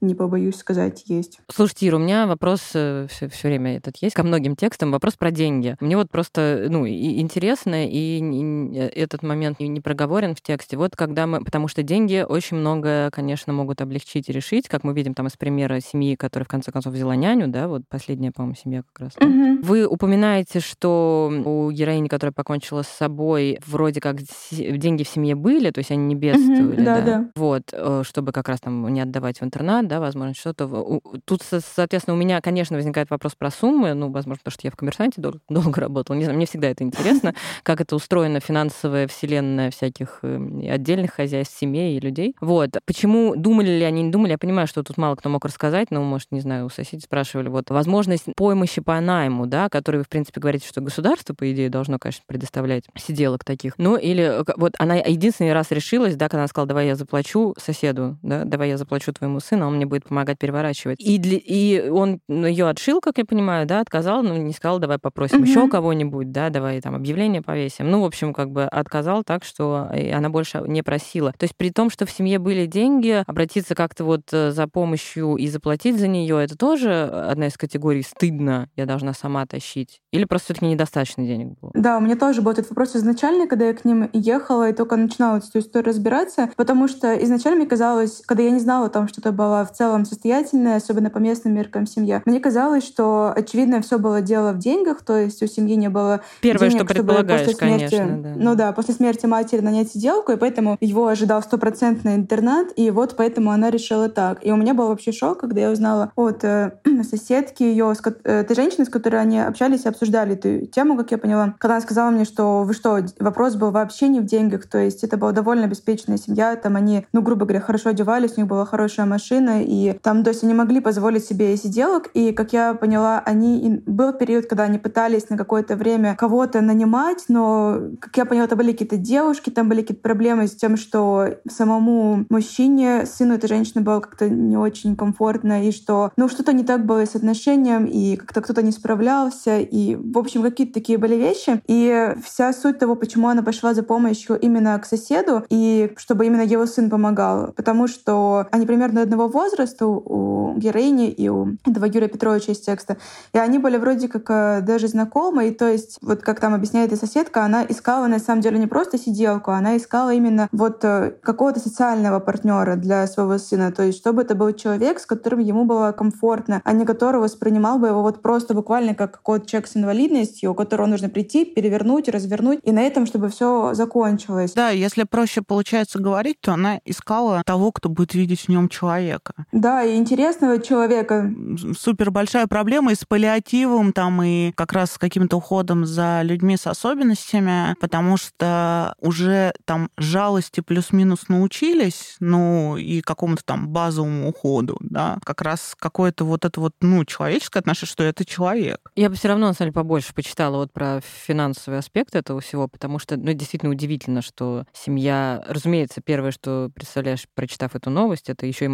не 0.00 0.14
побоюсь 0.14 0.56
сказать, 0.56 1.04
есть. 1.06 1.40
Слушайте, 1.50 1.88
Ира, 1.88 1.96
у 1.96 2.00
меня 2.00 2.26
вопрос 2.26 2.60
все, 2.60 3.06
э, 3.20 3.28
все 3.28 3.48
время 3.48 3.76
этот 3.76 3.96
есть 3.98 4.14
ко 4.14 4.22
многим 4.22 4.56
текстам, 4.56 4.90
вопрос 4.90 5.14
про 5.14 5.30
деньги. 5.30 5.76
Мне 5.80 5.96
вот 5.96 6.10
просто, 6.10 6.66
ну, 6.68 6.84
и 6.84 7.20
интересно, 7.20 7.86
и, 7.86 8.18
и 8.18 8.76
этот 8.76 9.22
момент 9.22 9.60
не 9.60 9.80
проговорен 9.80 10.34
в 10.34 10.40
тексте. 10.40 10.76
Вот 10.76 10.96
когда 10.96 11.26
мы, 11.26 11.42
потому 11.44 11.68
что 11.68 11.82
деньги 11.82 12.24
очень 12.26 12.56
много, 12.56 13.10
конечно, 13.12 13.52
могут 13.52 13.80
облегчить 13.80 14.28
и 14.28 14.32
решить, 14.32 14.68
как 14.68 14.84
мы 14.84 14.92
видим 14.94 15.14
там 15.14 15.26
из 15.26 15.36
примера 15.36 15.80
семьи, 15.80 16.16
которая 16.16 16.44
в 16.44 16.48
конце 16.48 16.72
концов 16.72 16.92
взяла 16.92 17.16
няню, 17.16 17.48
да, 17.48 17.68
вот 17.68 17.82
последняя, 17.88 18.32
по-моему, 18.32 18.56
семья 18.56 18.82
как 18.92 19.06
раз. 19.06 19.16
Угу. 19.20 19.62
Вы 19.62 19.86
упоминаете, 19.86 20.60
что 20.60 21.32
у 21.44 21.70
героини, 21.70 22.08
которая 22.08 22.32
покончила 22.32 22.82
с 22.82 22.88
собой, 22.88 23.58
вроде 23.66 24.00
как 24.00 24.18
деньги 24.50 25.02
в 25.02 25.08
семье 25.08 25.34
были, 25.34 25.70
то 25.70 25.78
есть 25.78 25.90
они 25.90 26.04
не 26.04 26.14
бедствовали, 26.14 26.76
угу, 26.76 26.84
да, 26.84 27.00
да. 27.00 27.02
да. 27.02 27.30
Вот, 27.34 27.62
э, 27.72 28.02
чтобы 28.04 28.32
как 28.32 28.48
раз 28.48 28.60
там 28.60 28.92
не 28.92 29.00
отдавать 29.00 29.40
в 29.40 29.44
интернат, 29.44 29.85
да, 29.86 30.00
возможно, 30.00 30.34
что-то. 30.34 31.00
Тут, 31.24 31.42
соответственно, 31.42 32.16
у 32.16 32.18
меня, 32.18 32.40
конечно, 32.40 32.76
возникает 32.76 33.10
вопрос 33.10 33.34
про 33.34 33.50
суммы, 33.50 33.94
ну, 33.94 34.10
возможно, 34.10 34.38
потому 34.38 34.52
что 34.52 34.66
я 34.66 34.70
в 34.70 34.76
коммерсанте 34.76 35.20
долго, 35.20 35.40
долго 35.48 35.80
работала, 35.80 36.16
не 36.16 36.24
знаю, 36.24 36.36
мне 36.36 36.46
всегда 36.46 36.68
это 36.68 36.84
интересно, 36.84 37.34
как 37.62 37.80
это 37.80 37.96
устроена 37.96 38.40
финансовая 38.40 39.08
вселенная 39.08 39.70
всяких 39.70 40.20
эм, 40.22 40.62
отдельных 40.70 41.12
хозяйств, 41.12 41.58
семей 41.58 41.96
и 41.96 42.00
людей. 42.00 42.34
Вот. 42.40 42.70
Почему 42.84 43.34
думали 43.36 43.70
ли 43.70 43.82
они, 43.82 44.02
не 44.02 44.10
думали, 44.10 44.32
я 44.32 44.38
понимаю, 44.38 44.66
что 44.66 44.82
тут 44.82 44.96
мало 44.96 45.16
кто 45.16 45.28
мог 45.28 45.44
рассказать, 45.44 45.90
но, 45.90 46.02
может, 46.02 46.32
не 46.32 46.40
знаю, 46.40 46.66
у 46.66 46.68
соседей 46.68 47.02
спрашивали, 47.02 47.48
вот, 47.48 47.70
возможность 47.70 48.24
помощи 48.36 48.80
по 48.80 49.00
найму, 49.00 49.46
да, 49.46 49.68
который 49.68 49.98
вы, 49.98 50.04
в 50.04 50.08
принципе, 50.08 50.40
говорите, 50.40 50.66
что 50.66 50.80
государство, 50.80 51.34
по 51.34 51.50
идее, 51.50 51.70
должно, 51.70 51.98
конечно, 51.98 52.22
предоставлять 52.26 52.84
сиделок 52.96 53.44
таких. 53.44 53.74
Ну, 53.78 53.96
или 53.96 54.42
вот 54.56 54.74
она 54.78 54.96
единственный 54.96 55.52
раз 55.52 55.70
решилась, 55.70 56.16
да, 56.16 56.26
когда 56.28 56.40
она 56.40 56.48
сказала, 56.48 56.68
давай 56.68 56.86
я 56.86 56.96
заплачу 56.96 57.54
соседу, 57.58 58.18
да, 58.22 58.44
давай 58.44 58.70
я 58.70 58.76
заплачу 58.76 59.12
твоему 59.12 59.40
сыну, 59.40 59.66
он 59.66 59.75
мне 59.76 59.86
будет 59.86 60.04
помогать 60.04 60.38
переворачивать. 60.38 61.00
И, 61.00 61.18
для, 61.18 61.38
и 61.38 61.88
он 61.88 62.20
ну, 62.28 62.46
ее 62.46 62.68
отшил, 62.68 63.00
как 63.00 63.18
я 63.18 63.24
понимаю, 63.24 63.66
да, 63.66 63.80
отказал, 63.80 64.22
но 64.22 64.36
не 64.36 64.52
сказал, 64.52 64.78
давай 64.78 64.98
попросим 64.98 65.42
mm-hmm. 65.42 65.48
еще 65.48 65.68
кого-нибудь, 65.68 66.32
да, 66.32 66.50
давай 66.50 66.80
там 66.80 66.94
объявление 66.94 67.42
повесим. 67.42 67.90
Ну, 67.90 68.02
в 68.02 68.04
общем, 68.04 68.32
как 68.32 68.50
бы 68.50 68.64
отказал 68.64 69.22
так, 69.24 69.44
что 69.44 69.88
она 70.12 70.30
больше 70.30 70.62
не 70.66 70.82
просила. 70.82 71.32
То 71.32 71.44
есть 71.44 71.56
при 71.56 71.70
том, 71.70 71.90
что 71.90 72.06
в 72.06 72.10
семье 72.10 72.38
были 72.38 72.66
деньги, 72.66 73.22
обратиться 73.26 73.74
как-то 73.74 74.04
вот 74.04 74.22
э, 74.32 74.50
за 74.50 74.66
помощью 74.66 75.36
и 75.36 75.46
заплатить 75.48 75.98
за 75.98 76.08
нее, 76.08 76.42
это 76.42 76.56
тоже 76.56 77.02
одна 77.02 77.48
из 77.48 77.56
категорий 77.56 78.02
стыдно, 78.02 78.68
я 78.76 78.86
должна 78.86 79.12
сама 79.12 79.46
тащить. 79.46 80.00
Или 80.12 80.24
просто 80.24 80.46
все-таки 80.46 80.66
недостаточно 80.66 81.24
денег 81.24 81.58
было? 81.60 81.70
Да, 81.74 81.98
у 81.98 82.00
меня 82.00 82.16
тоже 82.16 82.40
был 82.40 82.52
этот 82.52 82.70
вопрос 82.70 82.96
изначально, 82.96 83.46
когда 83.46 83.66
я 83.66 83.74
к 83.74 83.84
ним 83.84 84.08
ехала 84.12 84.70
и 84.70 84.72
только 84.72 84.96
начинала 84.96 85.38
эту 85.38 85.58
историю 85.58 85.88
разбираться, 85.88 86.50
потому 86.56 86.88
что 86.88 87.14
изначально 87.22 87.58
мне 87.58 87.68
казалось, 87.68 88.22
когда 88.26 88.42
я 88.42 88.50
не 88.50 88.60
знала 88.60 88.86
о 88.86 88.90
том, 88.90 89.08
что 89.08 89.20
это 89.20 89.32
была 89.32 89.64
в 89.66 89.72
целом 89.72 90.04
состоятельная, 90.04 90.76
особенно 90.76 91.10
по 91.10 91.18
местным 91.18 91.54
меркам 91.54 91.86
семья, 91.86 92.22
мне 92.24 92.40
казалось, 92.40 92.84
что 92.84 93.32
очевидно 93.34 93.82
все 93.82 93.98
было 93.98 94.20
дело 94.20 94.52
в 94.52 94.58
деньгах, 94.58 95.02
то 95.02 95.16
есть 95.18 95.42
у 95.42 95.46
семьи 95.46 95.74
не 95.74 95.88
было 95.88 96.22
Первое, 96.40 96.70
денег, 96.70 96.84
что 96.84 96.94
предполагаешь, 96.94 97.46
после 97.46 97.56
смерти, 97.56 97.96
конечно, 97.96 98.22
да. 98.22 98.32
Ну 98.36 98.54
да, 98.54 98.72
после 98.72 98.94
смерти 98.94 99.26
матери 99.26 99.60
нанять 99.60 99.92
сиделку, 99.92 100.32
и 100.32 100.36
поэтому 100.36 100.76
его 100.80 101.06
ожидал 101.06 101.42
стопроцентный 101.42 102.14
интернат, 102.14 102.68
и 102.76 102.90
вот 102.90 103.14
поэтому 103.16 103.50
она 103.50 103.70
решила 103.70 104.08
так. 104.08 104.44
И 104.44 104.52
у 104.52 104.56
меня 104.56 104.74
был 104.74 104.88
вообще 104.88 105.12
шок, 105.12 105.40
когда 105.40 105.60
я 105.60 105.70
узнала 105.70 106.12
от 106.16 106.44
э, 106.44 106.72
соседки 107.02 107.62
ее, 107.62 107.92
э, 108.24 108.40
этой 108.40 108.56
женщины, 108.56 108.84
с 108.84 108.88
которой 108.88 109.20
они 109.20 109.40
общались 109.40 109.84
и 109.84 109.88
обсуждали 109.88 110.34
эту 110.34 110.66
тему, 110.66 110.96
как 110.96 111.10
я 111.10 111.18
поняла, 111.18 111.54
когда 111.58 111.76
она 111.76 111.80
сказала 111.80 112.10
мне, 112.10 112.24
что 112.24 112.62
вы 112.62 112.74
что, 112.74 113.00
вопрос 113.18 113.56
был 113.56 113.70
вообще 113.70 114.08
не 114.08 114.20
в 114.20 114.24
деньгах, 114.24 114.66
то 114.66 114.78
есть 114.78 115.04
это 115.04 115.16
была 115.16 115.32
довольно 115.32 115.64
обеспеченная 115.64 116.18
семья, 116.18 116.56
там 116.56 116.76
они, 116.76 117.06
ну, 117.12 117.22
грубо 117.22 117.44
говоря, 117.46 117.60
хорошо 117.60 117.90
одевались, 117.90 118.34
у 118.36 118.40
них 118.40 118.48
была 118.48 118.64
хорошая 118.64 119.06
машина, 119.06 119.55
и 119.62 119.92
там, 120.02 120.24
то 120.24 120.30
есть 120.30 120.44
они 120.44 120.54
могли 120.54 120.80
позволить 120.80 121.24
себе 121.24 121.56
сиделок, 121.56 122.10
и, 122.14 122.32
как 122.32 122.52
я 122.52 122.74
поняла, 122.74 123.20
они... 123.24 123.82
Был 123.86 124.12
период, 124.12 124.46
когда 124.46 124.64
они 124.64 124.78
пытались 124.78 125.30
на 125.30 125.36
какое-то 125.36 125.76
время 125.76 126.16
кого-то 126.16 126.60
нанимать, 126.60 127.24
но, 127.28 127.80
как 128.00 128.16
я 128.16 128.24
поняла, 128.24 128.46
это 128.46 128.56
были 128.56 128.72
какие-то 128.72 128.96
девушки, 128.96 129.50
там 129.50 129.68
были 129.68 129.80
какие-то 129.80 130.02
проблемы 130.02 130.46
с 130.46 130.54
тем, 130.54 130.76
что 130.76 131.28
самому 131.48 132.26
мужчине, 132.28 133.06
сыну 133.06 133.34
этой 133.34 133.48
женщины 133.48 133.82
было 133.82 134.00
как-то 134.00 134.28
не 134.28 134.56
очень 134.56 134.96
комфортно, 134.96 135.66
и 135.66 135.72
что, 135.72 136.12
ну, 136.16 136.28
что-то 136.28 136.52
не 136.52 136.64
так 136.64 136.84
было 136.84 137.06
с 137.06 137.14
отношением, 137.14 137.86
и 137.86 138.16
как-то 138.16 138.40
кто-то 138.40 138.62
не 138.62 138.72
справлялся, 138.72 139.58
и, 139.58 139.96
в 139.96 140.18
общем, 140.18 140.42
какие-то 140.42 140.74
такие 140.74 140.98
были 140.98 141.14
вещи. 141.14 141.60
И 141.66 142.14
вся 142.22 142.52
суть 142.52 142.78
того, 142.78 142.94
почему 142.96 143.28
она 143.28 143.42
пошла 143.42 143.74
за 143.74 143.82
помощью 143.82 144.38
именно 144.38 144.78
к 144.78 144.84
соседу, 144.84 145.44
и 145.48 145.92
чтобы 145.96 146.26
именно 146.26 146.42
его 146.42 146.66
сын 146.66 146.90
помогал, 146.90 147.52
потому 147.56 147.86
что 147.86 148.46
они 148.50 148.66
примерно 148.66 149.02
одного 149.02 149.28
возраста, 149.28 149.45
у 149.82 150.54
героини 150.56 151.10
и 151.10 151.28
у 151.28 151.56
этого 151.64 151.84
Юрия 151.86 152.08
Петровича 152.08 152.52
из 152.52 152.60
текста. 152.60 152.96
И 153.32 153.38
они 153.38 153.58
были 153.58 153.76
вроде 153.76 154.08
как 154.08 154.30
э, 154.30 154.60
даже 154.62 154.88
знакомы. 154.88 155.48
И 155.48 155.50
то 155.50 155.68
есть, 155.68 155.98
вот 156.02 156.22
как 156.22 156.40
там 156.40 156.54
объясняет 156.54 156.92
и 156.92 156.96
соседка, 156.96 157.44
она 157.44 157.64
искала 157.64 158.06
на 158.06 158.18
самом 158.18 158.40
деле 158.40 158.58
не 158.58 158.66
просто 158.66 158.98
сиделку, 158.98 159.50
она 159.50 159.76
искала 159.76 160.12
именно 160.12 160.48
вот 160.52 160.84
э, 160.84 161.12
какого-то 161.22 161.60
социального 161.60 162.20
партнера 162.20 162.76
для 162.76 163.06
своего 163.06 163.38
сына. 163.38 163.72
То 163.72 163.82
есть, 163.82 163.98
чтобы 163.98 164.22
это 164.22 164.34
был 164.34 164.52
человек, 164.52 164.98
с 164.98 165.06
которым 165.06 165.40
ему 165.40 165.64
было 165.64 165.92
комфортно, 165.92 166.60
а 166.64 166.72
не 166.72 166.84
который 166.84 167.20
воспринимал 167.20 167.78
бы 167.78 167.88
его 167.88 168.02
вот 168.02 168.22
просто 168.22 168.54
буквально 168.54 168.94
как 168.94 169.12
какой-то 169.12 169.46
человек 169.46 169.68
с 169.68 169.76
инвалидностью, 169.76 170.50
у 170.50 170.54
которого 170.54 170.86
нужно 170.86 171.08
прийти, 171.08 171.44
перевернуть, 171.44 172.08
развернуть, 172.08 172.60
и 172.62 172.72
на 172.72 172.82
этом, 172.82 173.06
чтобы 173.06 173.28
все 173.28 173.74
закончилось. 173.74 174.52
Да, 174.54 174.70
если 174.70 175.04
проще 175.04 175.42
получается 175.42 175.98
говорить, 175.98 176.40
то 176.40 176.52
она 176.52 176.80
искала 176.84 177.42
того, 177.44 177.72
кто 177.72 177.88
будет 177.88 178.14
видеть 178.14 178.40
в 178.40 178.48
нем 178.48 178.68
человека. 178.68 179.32
Да, 179.52 179.82
и 179.84 179.96
интересного 179.96 180.60
человека. 180.60 181.32
Супер 181.78 182.10
большая 182.10 182.46
проблема 182.46 182.92
и 182.92 182.94
с 182.94 183.04
паллиативом, 183.04 183.92
там, 183.92 184.22
и 184.22 184.52
как 184.52 184.72
раз 184.72 184.92
с 184.92 184.98
каким-то 184.98 185.36
уходом 185.36 185.86
за 185.86 186.22
людьми 186.22 186.56
с 186.56 186.66
особенностями, 186.66 187.76
потому 187.80 188.16
что 188.16 188.94
уже 189.00 189.52
там 189.64 189.90
жалости 189.96 190.60
плюс-минус 190.60 191.28
научились, 191.28 192.16
ну, 192.20 192.76
и 192.76 193.00
какому-то 193.00 193.42
там 193.44 193.68
базовому 193.68 194.28
уходу, 194.28 194.76
да, 194.80 195.18
как 195.24 195.42
раз 195.42 195.74
какое-то 195.78 196.24
вот 196.24 196.44
это 196.44 196.60
вот, 196.60 196.74
ну, 196.80 197.04
человеческое 197.04 197.60
отношение, 197.60 197.90
что 197.90 198.04
это 198.04 198.24
человек. 198.24 198.78
Я 198.96 199.10
бы 199.10 199.16
все 199.16 199.28
равно, 199.28 199.48
на 199.48 199.52
самом 199.52 199.70
деле, 199.70 199.74
побольше 199.74 200.14
почитала 200.14 200.56
вот 200.56 200.72
про 200.72 201.00
финансовый 201.26 201.78
аспект 201.78 202.14
этого 202.14 202.40
всего, 202.40 202.68
потому 202.68 202.98
что, 202.98 203.16
ну, 203.16 203.32
действительно 203.32 203.72
удивительно, 203.72 204.22
что 204.22 204.64
семья, 204.72 205.44
разумеется, 205.46 206.00
первое, 206.00 206.30
что 206.30 206.70
представляешь, 206.74 207.26
прочитав 207.34 207.74
эту 207.74 207.90
новость, 207.90 208.28
это 208.28 208.46
еще 208.46 208.64
и 208.64 208.68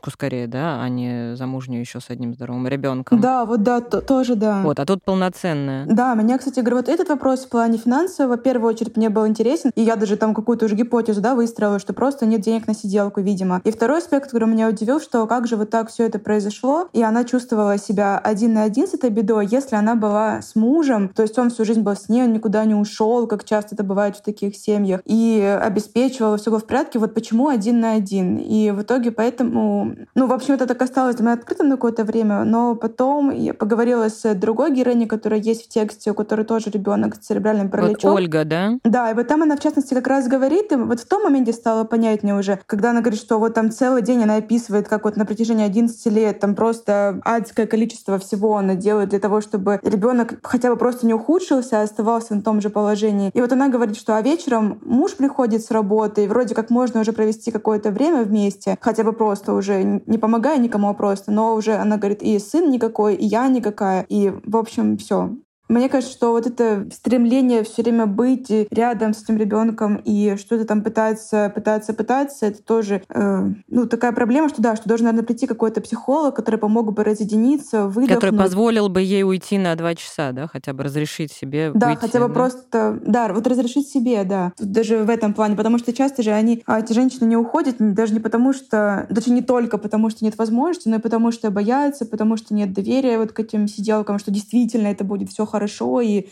мать-одиночку 0.00 0.10
скорее, 0.10 0.46
да, 0.46 0.82
а 0.82 0.88
не 0.88 1.36
замужнюю 1.36 1.80
еще 1.80 2.00
с 2.00 2.10
одним 2.10 2.34
здоровым 2.34 2.66
ребенком. 2.68 3.20
Да, 3.20 3.44
вот 3.44 3.62
да, 3.62 3.80
то, 3.80 4.00
тоже 4.00 4.34
да. 4.34 4.62
Вот, 4.62 4.78
а 4.78 4.86
тут 4.86 5.02
полноценная. 5.04 5.86
Да, 5.86 6.14
меня, 6.14 6.38
кстати, 6.38 6.60
говорю, 6.60 6.76
вот 6.76 6.88
этот 6.88 7.08
вопрос 7.08 7.44
в 7.44 7.48
плане 7.48 7.78
финансового, 7.78 8.36
в 8.36 8.42
первую 8.42 8.72
очередь, 8.72 8.96
мне 8.96 9.08
был 9.08 9.26
интересен, 9.26 9.70
и 9.74 9.82
я 9.82 9.96
даже 9.96 10.16
там 10.16 10.34
какую-то 10.34 10.66
уже 10.66 10.74
гипотезу, 10.74 11.20
да, 11.20 11.34
выстроила, 11.34 11.78
что 11.78 11.92
просто 11.92 12.26
нет 12.26 12.40
денег 12.40 12.66
на 12.66 12.74
сиделку, 12.74 13.20
видимо. 13.20 13.60
И 13.64 13.70
второй 13.70 13.98
аспект, 13.98 14.26
который 14.26 14.48
меня 14.48 14.68
удивил, 14.68 15.00
что 15.00 15.26
как 15.26 15.46
же 15.46 15.56
вот 15.56 15.70
так 15.70 15.90
все 15.90 16.06
это 16.06 16.18
произошло, 16.18 16.88
и 16.92 17.02
она 17.02 17.24
чувствовала 17.24 17.78
себя 17.78 18.18
один 18.18 18.54
на 18.54 18.62
один 18.62 18.86
с 18.86 18.94
этой 18.94 19.10
бедой, 19.10 19.46
если 19.50 19.76
она 19.76 19.94
была 19.94 20.42
с 20.42 20.54
мужем, 20.54 21.08
то 21.08 21.22
есть 21.22 21.38
он 21.38 21.50
всю 21.50 21.64
жизнь 21.64 21.82
был 21.82 21.96
с 21.96 22.08
ней, 22.08 22.24
он 22.24 22.32
никуда 22.32 22.64
не 22.64 22.74
ушел, 22.74 23.26
как 23.26 23.44
часто 23.44 23.74
это 23.74 23.84
бывает 23.84 24.16
в 24.16 24.22
таких 24.22 24.56
семьях, 24.56 25.00
и 25.04 25.40
обеспечивала, 25.62 26.36
все 26.36 26.50
было 26.50 26.60
в 26.60 26.66
порядке, 26.66 26.98
вот 26.98 27.14
почему 27.14 27.48
один 27.48 27.80
на 27.80 27.92
один. 27.92 28.36
И 28.38 28.70
в 28.70 28.82
итоге 28.82 29.10
поэтому 29.10 29.89
ну, 30.14 30.26
в 30.26 30.32
общем, 30.32 30.54
это 30.54 30.66
так 30.66 30.80
осталось 30.82 31.16
для 31.16 31.24
меня 31.24 31.34
открытым 31.34 31.68
на 31.68 31.76
какое-то 31.76 32.04
время, 32.04 32.44
но 32.44 32.74
потом 32.74 33.30
я 33.30 33.54
поговорила 33.54 34.08
с 34.08 34.34
другой 34.34 34.72
героиней, 34.72 35.06
которая 35.06 35.40
есть 35.40 35.66
в 35.66 35.68
тексте, 35.68 36.10
у 36.10 36.14
которой 36.14 36.44
тоже 36.44 36.70
ребенок 36.70 37.16
с 37.16 37.18
церебральным 37.18 37.70
параличом. 37.70 38.10
Вот 38.10 38.16
Ольга, 38.16 38.44
да? 38.44 38.78
Да, 38.84 39.10
и 39.10 39.14
вот 39.14 39.26
там 39.28 39.42
она, 39.42 39.56
в 39.56 39.60
частности, 39.60 39.94
как 39.94 40.06
раз 40.06 40.28
говорит, 40.28 40.72
и 40.72 40.76
вот 40.76 41.00
в 41.00 41.06
том 41.06 41.22
моменте 41.22 41.52
стало 41.52 41.84
понятнее 41.84 42.38
уже, 42.38 42.58
когда 42.66 42.90
она 42.90 43.00
говорит, 43.00 43.20
что 43.20 43.38
вот 43.38 43.54
там 43.54 43.70
целый 43.70 44.02
день 44.02 44.22
она 44.22 44.36
описывает, 44.36 44.88
как 44.88 45.04
вот 45.04 45.16
на 45.16 45.26
протяжении 45.26 45.64
11 45.64 46.06
лет 46.06 46.40
там 46.40 46.54
просто 46.54 47.20
адское 47.24 47.66
количество 47.66 48.18
всего 48.18 48.56
она 48.56 48.74
делает 48.74 49.10
для 49.10 49.18
того, 49.18 49.40
чтобы 49.40 49.80
ребенок 49.82 50.34
хотя 50.42 50.70
бы 50.70 50.76
просто 50.76 51.06
не 51.06 51.14
ухудшился, 51.14 51.80
а 51.80 51.82
оставался 51.82 52.34
на 52.34 52.42
том 52.42 52.60
же 52.60 52.70
положении. 52.70 53.30
И 53.34 53.40
вот 53.40 53.52
она 53.52 53.68
говорит, 53.68 53.96
что 53.96 54.16
а 54.16 54.22
вечером 54.22 54.78
муж 54.82 55.16
приходит 55.16 55.64
с 55.64 55.70
работы, 55.70 56.24
и 56.24 56.28
вроде 56.28 56.54
как 56.54 56.70
можно 56.70 57.00
уже 57.00 57.12
провести 57.12 57.50
какое-то 57.50 57.90
время 57.90 58.22
вместе, 58.22 58.76
хотя 58.80 59.04
бы 59.04 59.12
просто 59.12 59.54
уже 59.54 59.79
не 59.84 60.18
помогая 60.18 60.58
никому, 60.58 60.88
а 60.88 60.94
просто, 60.94 61.30
но 61.32 61.54
уже 61.54 61.74
она 61.74 61.96
говорит, 61.96 62.22
и 62.22 62.38
сын 62.38 62.70
никакой, 62.70 63.14
и 63.14 63.24
я 63.24 63.48
никакая, 63.48 64.02
и 64.08 64.30
в 64.44 64.56
общем 64.56 64.96
все. 64.96 65.36
Мне 65.70 65.88
кажется, 65.88 66.12
что 66.12 66.32
вот 66.32 66.48
это 66.48 66.88
стремление 66.92 67.62
все 67.62 67.82
время 67.82 68.06
быть 68.06 68.50
рядом 68.72 69.14
с 69.14 69.22
этим 69.22 69.36
ребенком 69.36 70.02
и 70.04 70.34
что-то 70.36 70.64
там 70.64 70.82
пытаться, 70.82 71.52
пытаться, 71.54 71.94
пытаться, 71.94 72.46
это 72.46 72.60
тоже 72.60 73.04
э, 73.08 73.52
ну, 73.68 73.86
такая 73.86 74.10
проблема, 74.10 74.48
что 74.48 74.60
да, 74.60 74.74
что 74.74 74.88
должен, 74.88 75.06
наверное, 75.06 75.24
прийти 75.24 75.46
какой-то 75.46 75.80
психолог, 75.80 76.34
который 76.34 76.56
помог 76.56 76.92
бы 76.92 77.04
разъединиться, 77.04 77.86
выдохнуть. 77.86 78.08
Который 78.16 78.36
позволил 78.36 78.88
бы 78.88 79.00
ей 79.00 79.22
уйти 79.22 79.58
на 79.58 79.76
два 79.76 79.94
часа, 79.94 80.32
да, 80.32 80.48
хотя 80.48 80.72
бы 80.72 80.82
разрешить 80.82 81.30
себе 81.30 81.70
Да, 81.72 81.90
выйти, 81.90 82.00
хотя 82.00 82.18
бы 82.18 82.26
да? 82.26 82.34
просто, 82.34 82.98
да, 83.06 83.32
вот 83.32 83.46
разрешить 83.46 83.88
себе, 83.88 84.24
да. 84.24 84.52
Даже 84.58 85.04
в 85.04 85.08
этом 85.08 85.34
плане, 85.34 85.54
потому 85.54 85.78
что 85.78 85.92
часто 85.92 86.24
же 86.24 86.32
они, 86.32 86.64
а, 86.66 86.80
эти 86.80 86.92
женщины 86.92 87.26
не 87.26 87.36
уходят 87.36 87.76
даже 87.78 88.12
не 88.12 88.20
потому, 88.20 88.52
что, 88.52 89.06
даже 89.08 89.30
не 89.30 89.42
только 89.42 89.78
потому, 89.78 90.10
что 90.10 90.24
нет 90.24 90.36
возможности, 90.36 90.88
но 90.88 90.96
и 90.96 91.00
потому, 91.00 91.30
что 91.30 91.52
боятся, 91.52 92.06
потому 92.06 92.36
что 92.36 92.54
нет 92.54 92.72
доверия 92.72 93.18
вот 93.18 93.30
к 93.30 93.38
этим 93.38 93.68
сиделкам, 93.68 94.18
что 94.18 94.32
действительно 94.32 94.88
это 94.88 95.04
будет 95.04 95.30
все 95.30 95.46
хорошо 95.46 95.59
хорошо, 95.60 96.00
и 96.00 96.28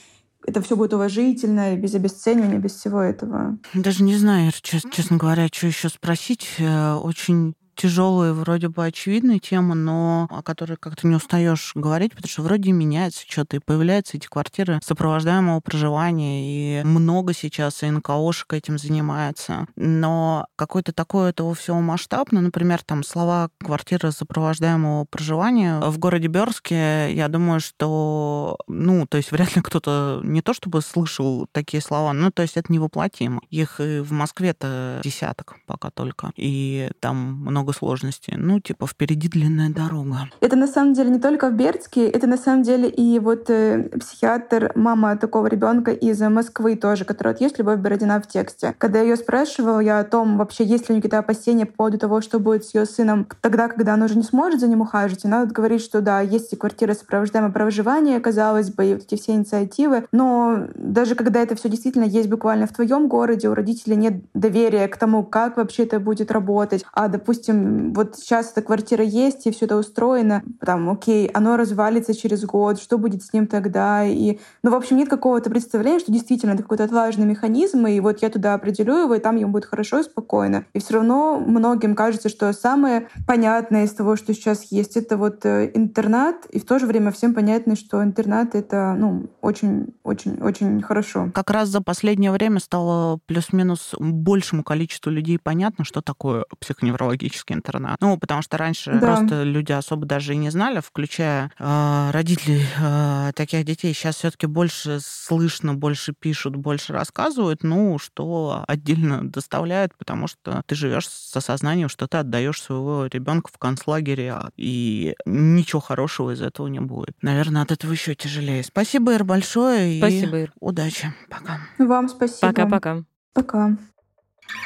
это 0.46 0.62
все 0.62 0.76
будет 0.76 0.94
уважительно, 0.94 1.76
без 1.76 1.94
обесценивания, 1.94 2.58
без 2.58 2.74
всего 2.74 3.02
этого. 3.02 3.58
Даже 3.74 4.02
не 4.02 4.16
знаю, 4.16 4.52
честно 4.62 5.16
говоря, 5.18 5.48
что 5.52 5.66
еще 5.66 5.88
спросить. 5.88 6.48
Э, 6.58 6.94
очень 6.94 7.54
тяжелая, 7.78 8.32
вроде 8.32 8.68
бы 8.68 8.84
очевидная 8.84 9.38
тема, 9.38 9.74
но 9.74 10.26
о 10.30 10.42
которой 10.42 10.76
как-то 10.76 11.06
не 11.06 11.14
устаешь 11.14 11.72
говорить, 11.74 12.12
потому 12.12 12.28
что 12.28 12.42
вроде 12.42 12.72
меняется 12.72 13.24
что-то, 13.26 13.56
и 13.56 13.60
появляются 13.60 14.16
эти 14.16 14.26
квартиры 14.26 14.80
сопровождаемого 14.82 15.60
проживания, 15.60 16.80
и 16.80 16.84
много 16.84 17.32
сейчас 17.32 17.82
и 17.82 17.90
НКОшек 17.90 18.52
этим 18.52 18.78
занимается. 18.78 19.66
Но 19.76 20.46
какой-то 20.56 20.92
такой 20.92 21.30
этого 21.30 21.54
всего 21.54 21.80
масштаб, 21.80 22.32
ну, 22.32 22.40
например, 22.40 22.82
там 22.84 23.04
слова 23.04 23.48
квартиры 23.64 24.10
сопровождаемого 24.10 25.04
проживания 25.04 25.80
в 25.80 25.98
городе 25.98 26.26
Берске, 26.26 27.14
я 27.14 27.28
думаю, 27.28 27.60
что, 27.60 28.58
ну, 28.66 29.06
то 29.06 29.16
есть 29.16 29.30
вряд 29.30 29.54
ли 29.54 29.62
кто-то 29.62 30.20
не 30.24 30.42
то 30.42 30.52
чтобы 30.52 30.82
слышал 30.82 31.46
такие 31.52 31.80
слова, 31.80 32.12
ну, 32.12 32.32
то 32.32 32.42
есть 32.42 32.56
это 32.56 32.72
невоплотимо. 32.72 33.40
Их 33.50 33.80
и 33.80 34.00
в 34.00 34.10
Москве-то 34.10 35.00
десяток 35.04 35.56
пока 35.66 35.90
только. 35.90 36.32
И 36.34 36.90
там 37.00 37.16
много 37.16 37.67
много 37.68 37.72
сложностей. 37.72 38.34
Ну, 38.36 38.60
типа, 38.60 38.86
впереди 38.86 39.28
длинная 39.28 39.70
дорога. 39.70 40.28
Это 40.40 40.56
на 40.56 40.66
самом 40.66 40.94
деле 40.94 41.10
не 41.10 41.18
только 41.18 41.50
в 41.50 41.54
Бердске, 41.54 42.08
это 42.08 42.26
на 42.26 42.36
самом 42.36 42.62
деле 42.62 42.88
и 42.88 43.18
вот 43.18 43.50
э, 43.50 43.88
психиатр, 44.00 44.72
мама 44.74 45.16
такого 45.16 45.48
ребенка 45.48 45.90
из 45.90 46.20
Москвы 46.20 46.76
тоже, 46.76 47.04
которая 47.04 47.34
вот 47.34 47.40
есть 47.40 47.58
Любовь 47.58 47.78
Бородина 47.78 48.20
в 48.20 48.26
тексте. 48.26 48.74
Когда 48.78 49.00
ее 49.00 49.16
спрашивала 49.16 49.80
я 49.80 50.00
о 50.00 50.04
том, 50.04 50.38
вообще 50.38 50.64
есть 50.64 50.88
ли 50.88 50.92
у 50.92 50.94
нее 50.94 51.02
какие-то 51.02 51.18
опасения 51.18 51.66
по 51.66 51.72
поводу 51.72 51.98
того, 51.98 52.20
что 52.20 52.38
будет 52.38 52.64
с 52.64 52.74
ее 52.74 52.86
сыном 52.86 53.26
тогда, 53.40 53.68
когда 53.68 53.94
она 53.94 54.06
уже 54.06 54.16
не 54.16 54.22
сможет 54.22 54.60
за 54.60 54.68
ним 54.68 54.80
ухаживать, 54.80 55.24
она 55.24 55.40
вот 55.40 55.50
говорит, 55.50 55.80
что 55.80 56.00
да, 56.00 56.20
есть 56.20 56.52
и 56.52 56.56
квартира 56.56 56.94
сопровождаемое 56.94 57.52
проживание, 57.52 58.20
казалось 58.20 58.70
бы, 58.70 58.86
и 58.86 58.94
вот 58.94 59.04
эти 59.04 59.20
все 59.20 59.32
инициативы, 59.32 60.06
но 60.12 60.68
даже 60.74 61.14
когда 61.14 61.40
это 61.40 61.54
все 61.54 61.68
действительно 61.68 62.04
есть 62.04 62.28
буквально 62.28 62.66
в 62.66 62.72
твоем 62.72 63.08
городе, 63.08 63.48
у 63.48 63.54
родителей 63.54 63.96
нет 63.96 64.14
доверия 64.34 64.88
к 64.88 64.96
тому, 64.96 65.22
как 65.24 65.56
вообще 65.56 65.84
это 65.84 66.00
будет 66.00 66.30
работать, 66.30 66.84
а, 66.92 67.08
допустим, 67.08 67.57
вот 67.94 68.16
сейчас 68.16 68.52
эта 68.52 68.62
квартира 68.62 69.04
есть, 69.04 69.46
и 69.46 69.50
все 69.50 69.66
это 69.66 69.76
устроено, 69.76 70.42
там, 70.60 70.88
окей, 70.90 71.28
оно 71.28 71.56
развалится 71.56 72.14
через 72.14 72.44
год, 72.44 72.80
что 72.80 72.98
будет 72.98 73.22
с 73.22 73.32
ним 73.32 73.46
тогда? 73.46 74.04
И, 74.04 74.38
ну, 74.62 74.70
в 74.70 74.74
общем, 74.74 74.96
нет 74.96 75.08
какого-то 75.08 75.50
представления, 75.50 75.98
что 75.98 76.12
действительно 76.12 76.52
это 76.52 76.62
какой-то 76.62 76.84
отлаженный 76.84 77.26
механизм, 77.26 77.86
и 77.86 78.00
вот 78.00 78.22
я 78.22 78.30
туда 78.30 78.54
определю 78.54 78.96
его, 78.96 79.14
и 79.14 79.20
там 79.20 79.36
ему 79.36 79.52
будет 79.52 79.64
хорошо 79.64 80.00
и 80.00 80.02
спокойно. 80.02 80.64
И 80.72 80.80
все 80.80 80.94
равно 80.94 81.38
многим 81.38 81.94
кажется, 81.94 82.28
что 82.28 82.52
самое 82.52 83.08
понятное 83.26 83.84
из 83.84 83.92
того, 83.92 84.16
что 84.16 84.34
сейчас 84.34 84.64
есть, 84.70 84.96
это 84.96 85.16
вот 85.16 85.44
э, 85.44 85.70
интернат, 85.74 86.46
и 86.46 86.58
в 86.58 86.66
то 86.66 86.78
же 86.78 86.86
время 86.86 87.10
всем 87.10 87.34
понятно, 87.34 87.76
что 87.76 88.02
интернат— 88.02 88.54
это, 88.56 88.94
ну, 88.98 89.26
очень-очень-очень 89.40 90.82
хорошо. 90.82 91.30
Как 91.34 91.50
раз 91.50 91.68
за 91.68 91.80
последнее 91.80 92.30
время 92.30 92.60
стало 92.60 93.18
плюс-минус 93.26 93.94
большему 93.98 94.62
количеству 94.62 95.10
людей 95.10 95.38
понятно, 95.38 95.84
что 95.84 96.02
такое 96.02 96.44
психоневрологический 96.60 97.47
русский 97.48 97.54
интернат. 97.54 98.00
Ну, 98.00 98.16
потому 98.18 98.42
что 98.42 98.56
раньше 98.56 98.92
да. 98.92 98.98
просто 99.16 99.42
люди 99.42 99.72
особо 99.72 100.06
даже 100.06 100.34
и 100.34 100.36
не 100.36 100.50
знали, 100.50 100.80
включая 100.80 101.50
э, 101.58 102.10
родителей 102.12 102.64
э, 102.78 103.32
таких 103.34 103.64
детей. 103.64 103.92
Сейчас 103.94 104.16
все-таки 104.16 104.46
больше 104.46 104.98
слышно, 105.00 105.74
больше 105.74 106.14
пишут, 106.18 106.56
больше 106.56 106.92
рассказывают, 106.92 107.62
ну, 107.62 107.98
что 107.98 108.64
отдельно 108.66 109.28
доставляет, 109.28 109.94
потому 109.96 110.26
что 110.26 110.62
ты 110.66 110.74
живешь 110.74 111.08
с 111.08 111.36
осознанием, 111.36 111.88
что 111.88 112.06
ты 112.06 112.18
отдаешь 112.18 112.60
своего 112.62 113.06
ребенка 113.06 113.50
в 113.52 113.58
концлагере, 113.58 114.32
а, 114.32 114.50
и 114.56 115.14
ничего 115.26 115.80
хорошего 115.80 116.32
из 116.32 116.42
этого 116.42 116.68
не 116.68 116.80
будет. 116.80 117.16
Наверное, 117.22 117.62
от 117.62 117.72
этого 117.72 117.92
еще 117.92 118.14
тяжелее. 118.14 118.62
Спасибо, 118.62 119.14
Ир, 119.14 119.24
большое. 119.24 119.98
Спасибо, 119.98 120.38
Ир. 120.38 120.52
Удачи. 120.60 121.12
Пока. 121.28 121.60
Вам 121.78 122.08
спасибо. 122.08 122.48
Пока-пока. 122.48 123.02
Пока. 123.32 123.76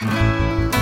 -пока. 0.00 0.81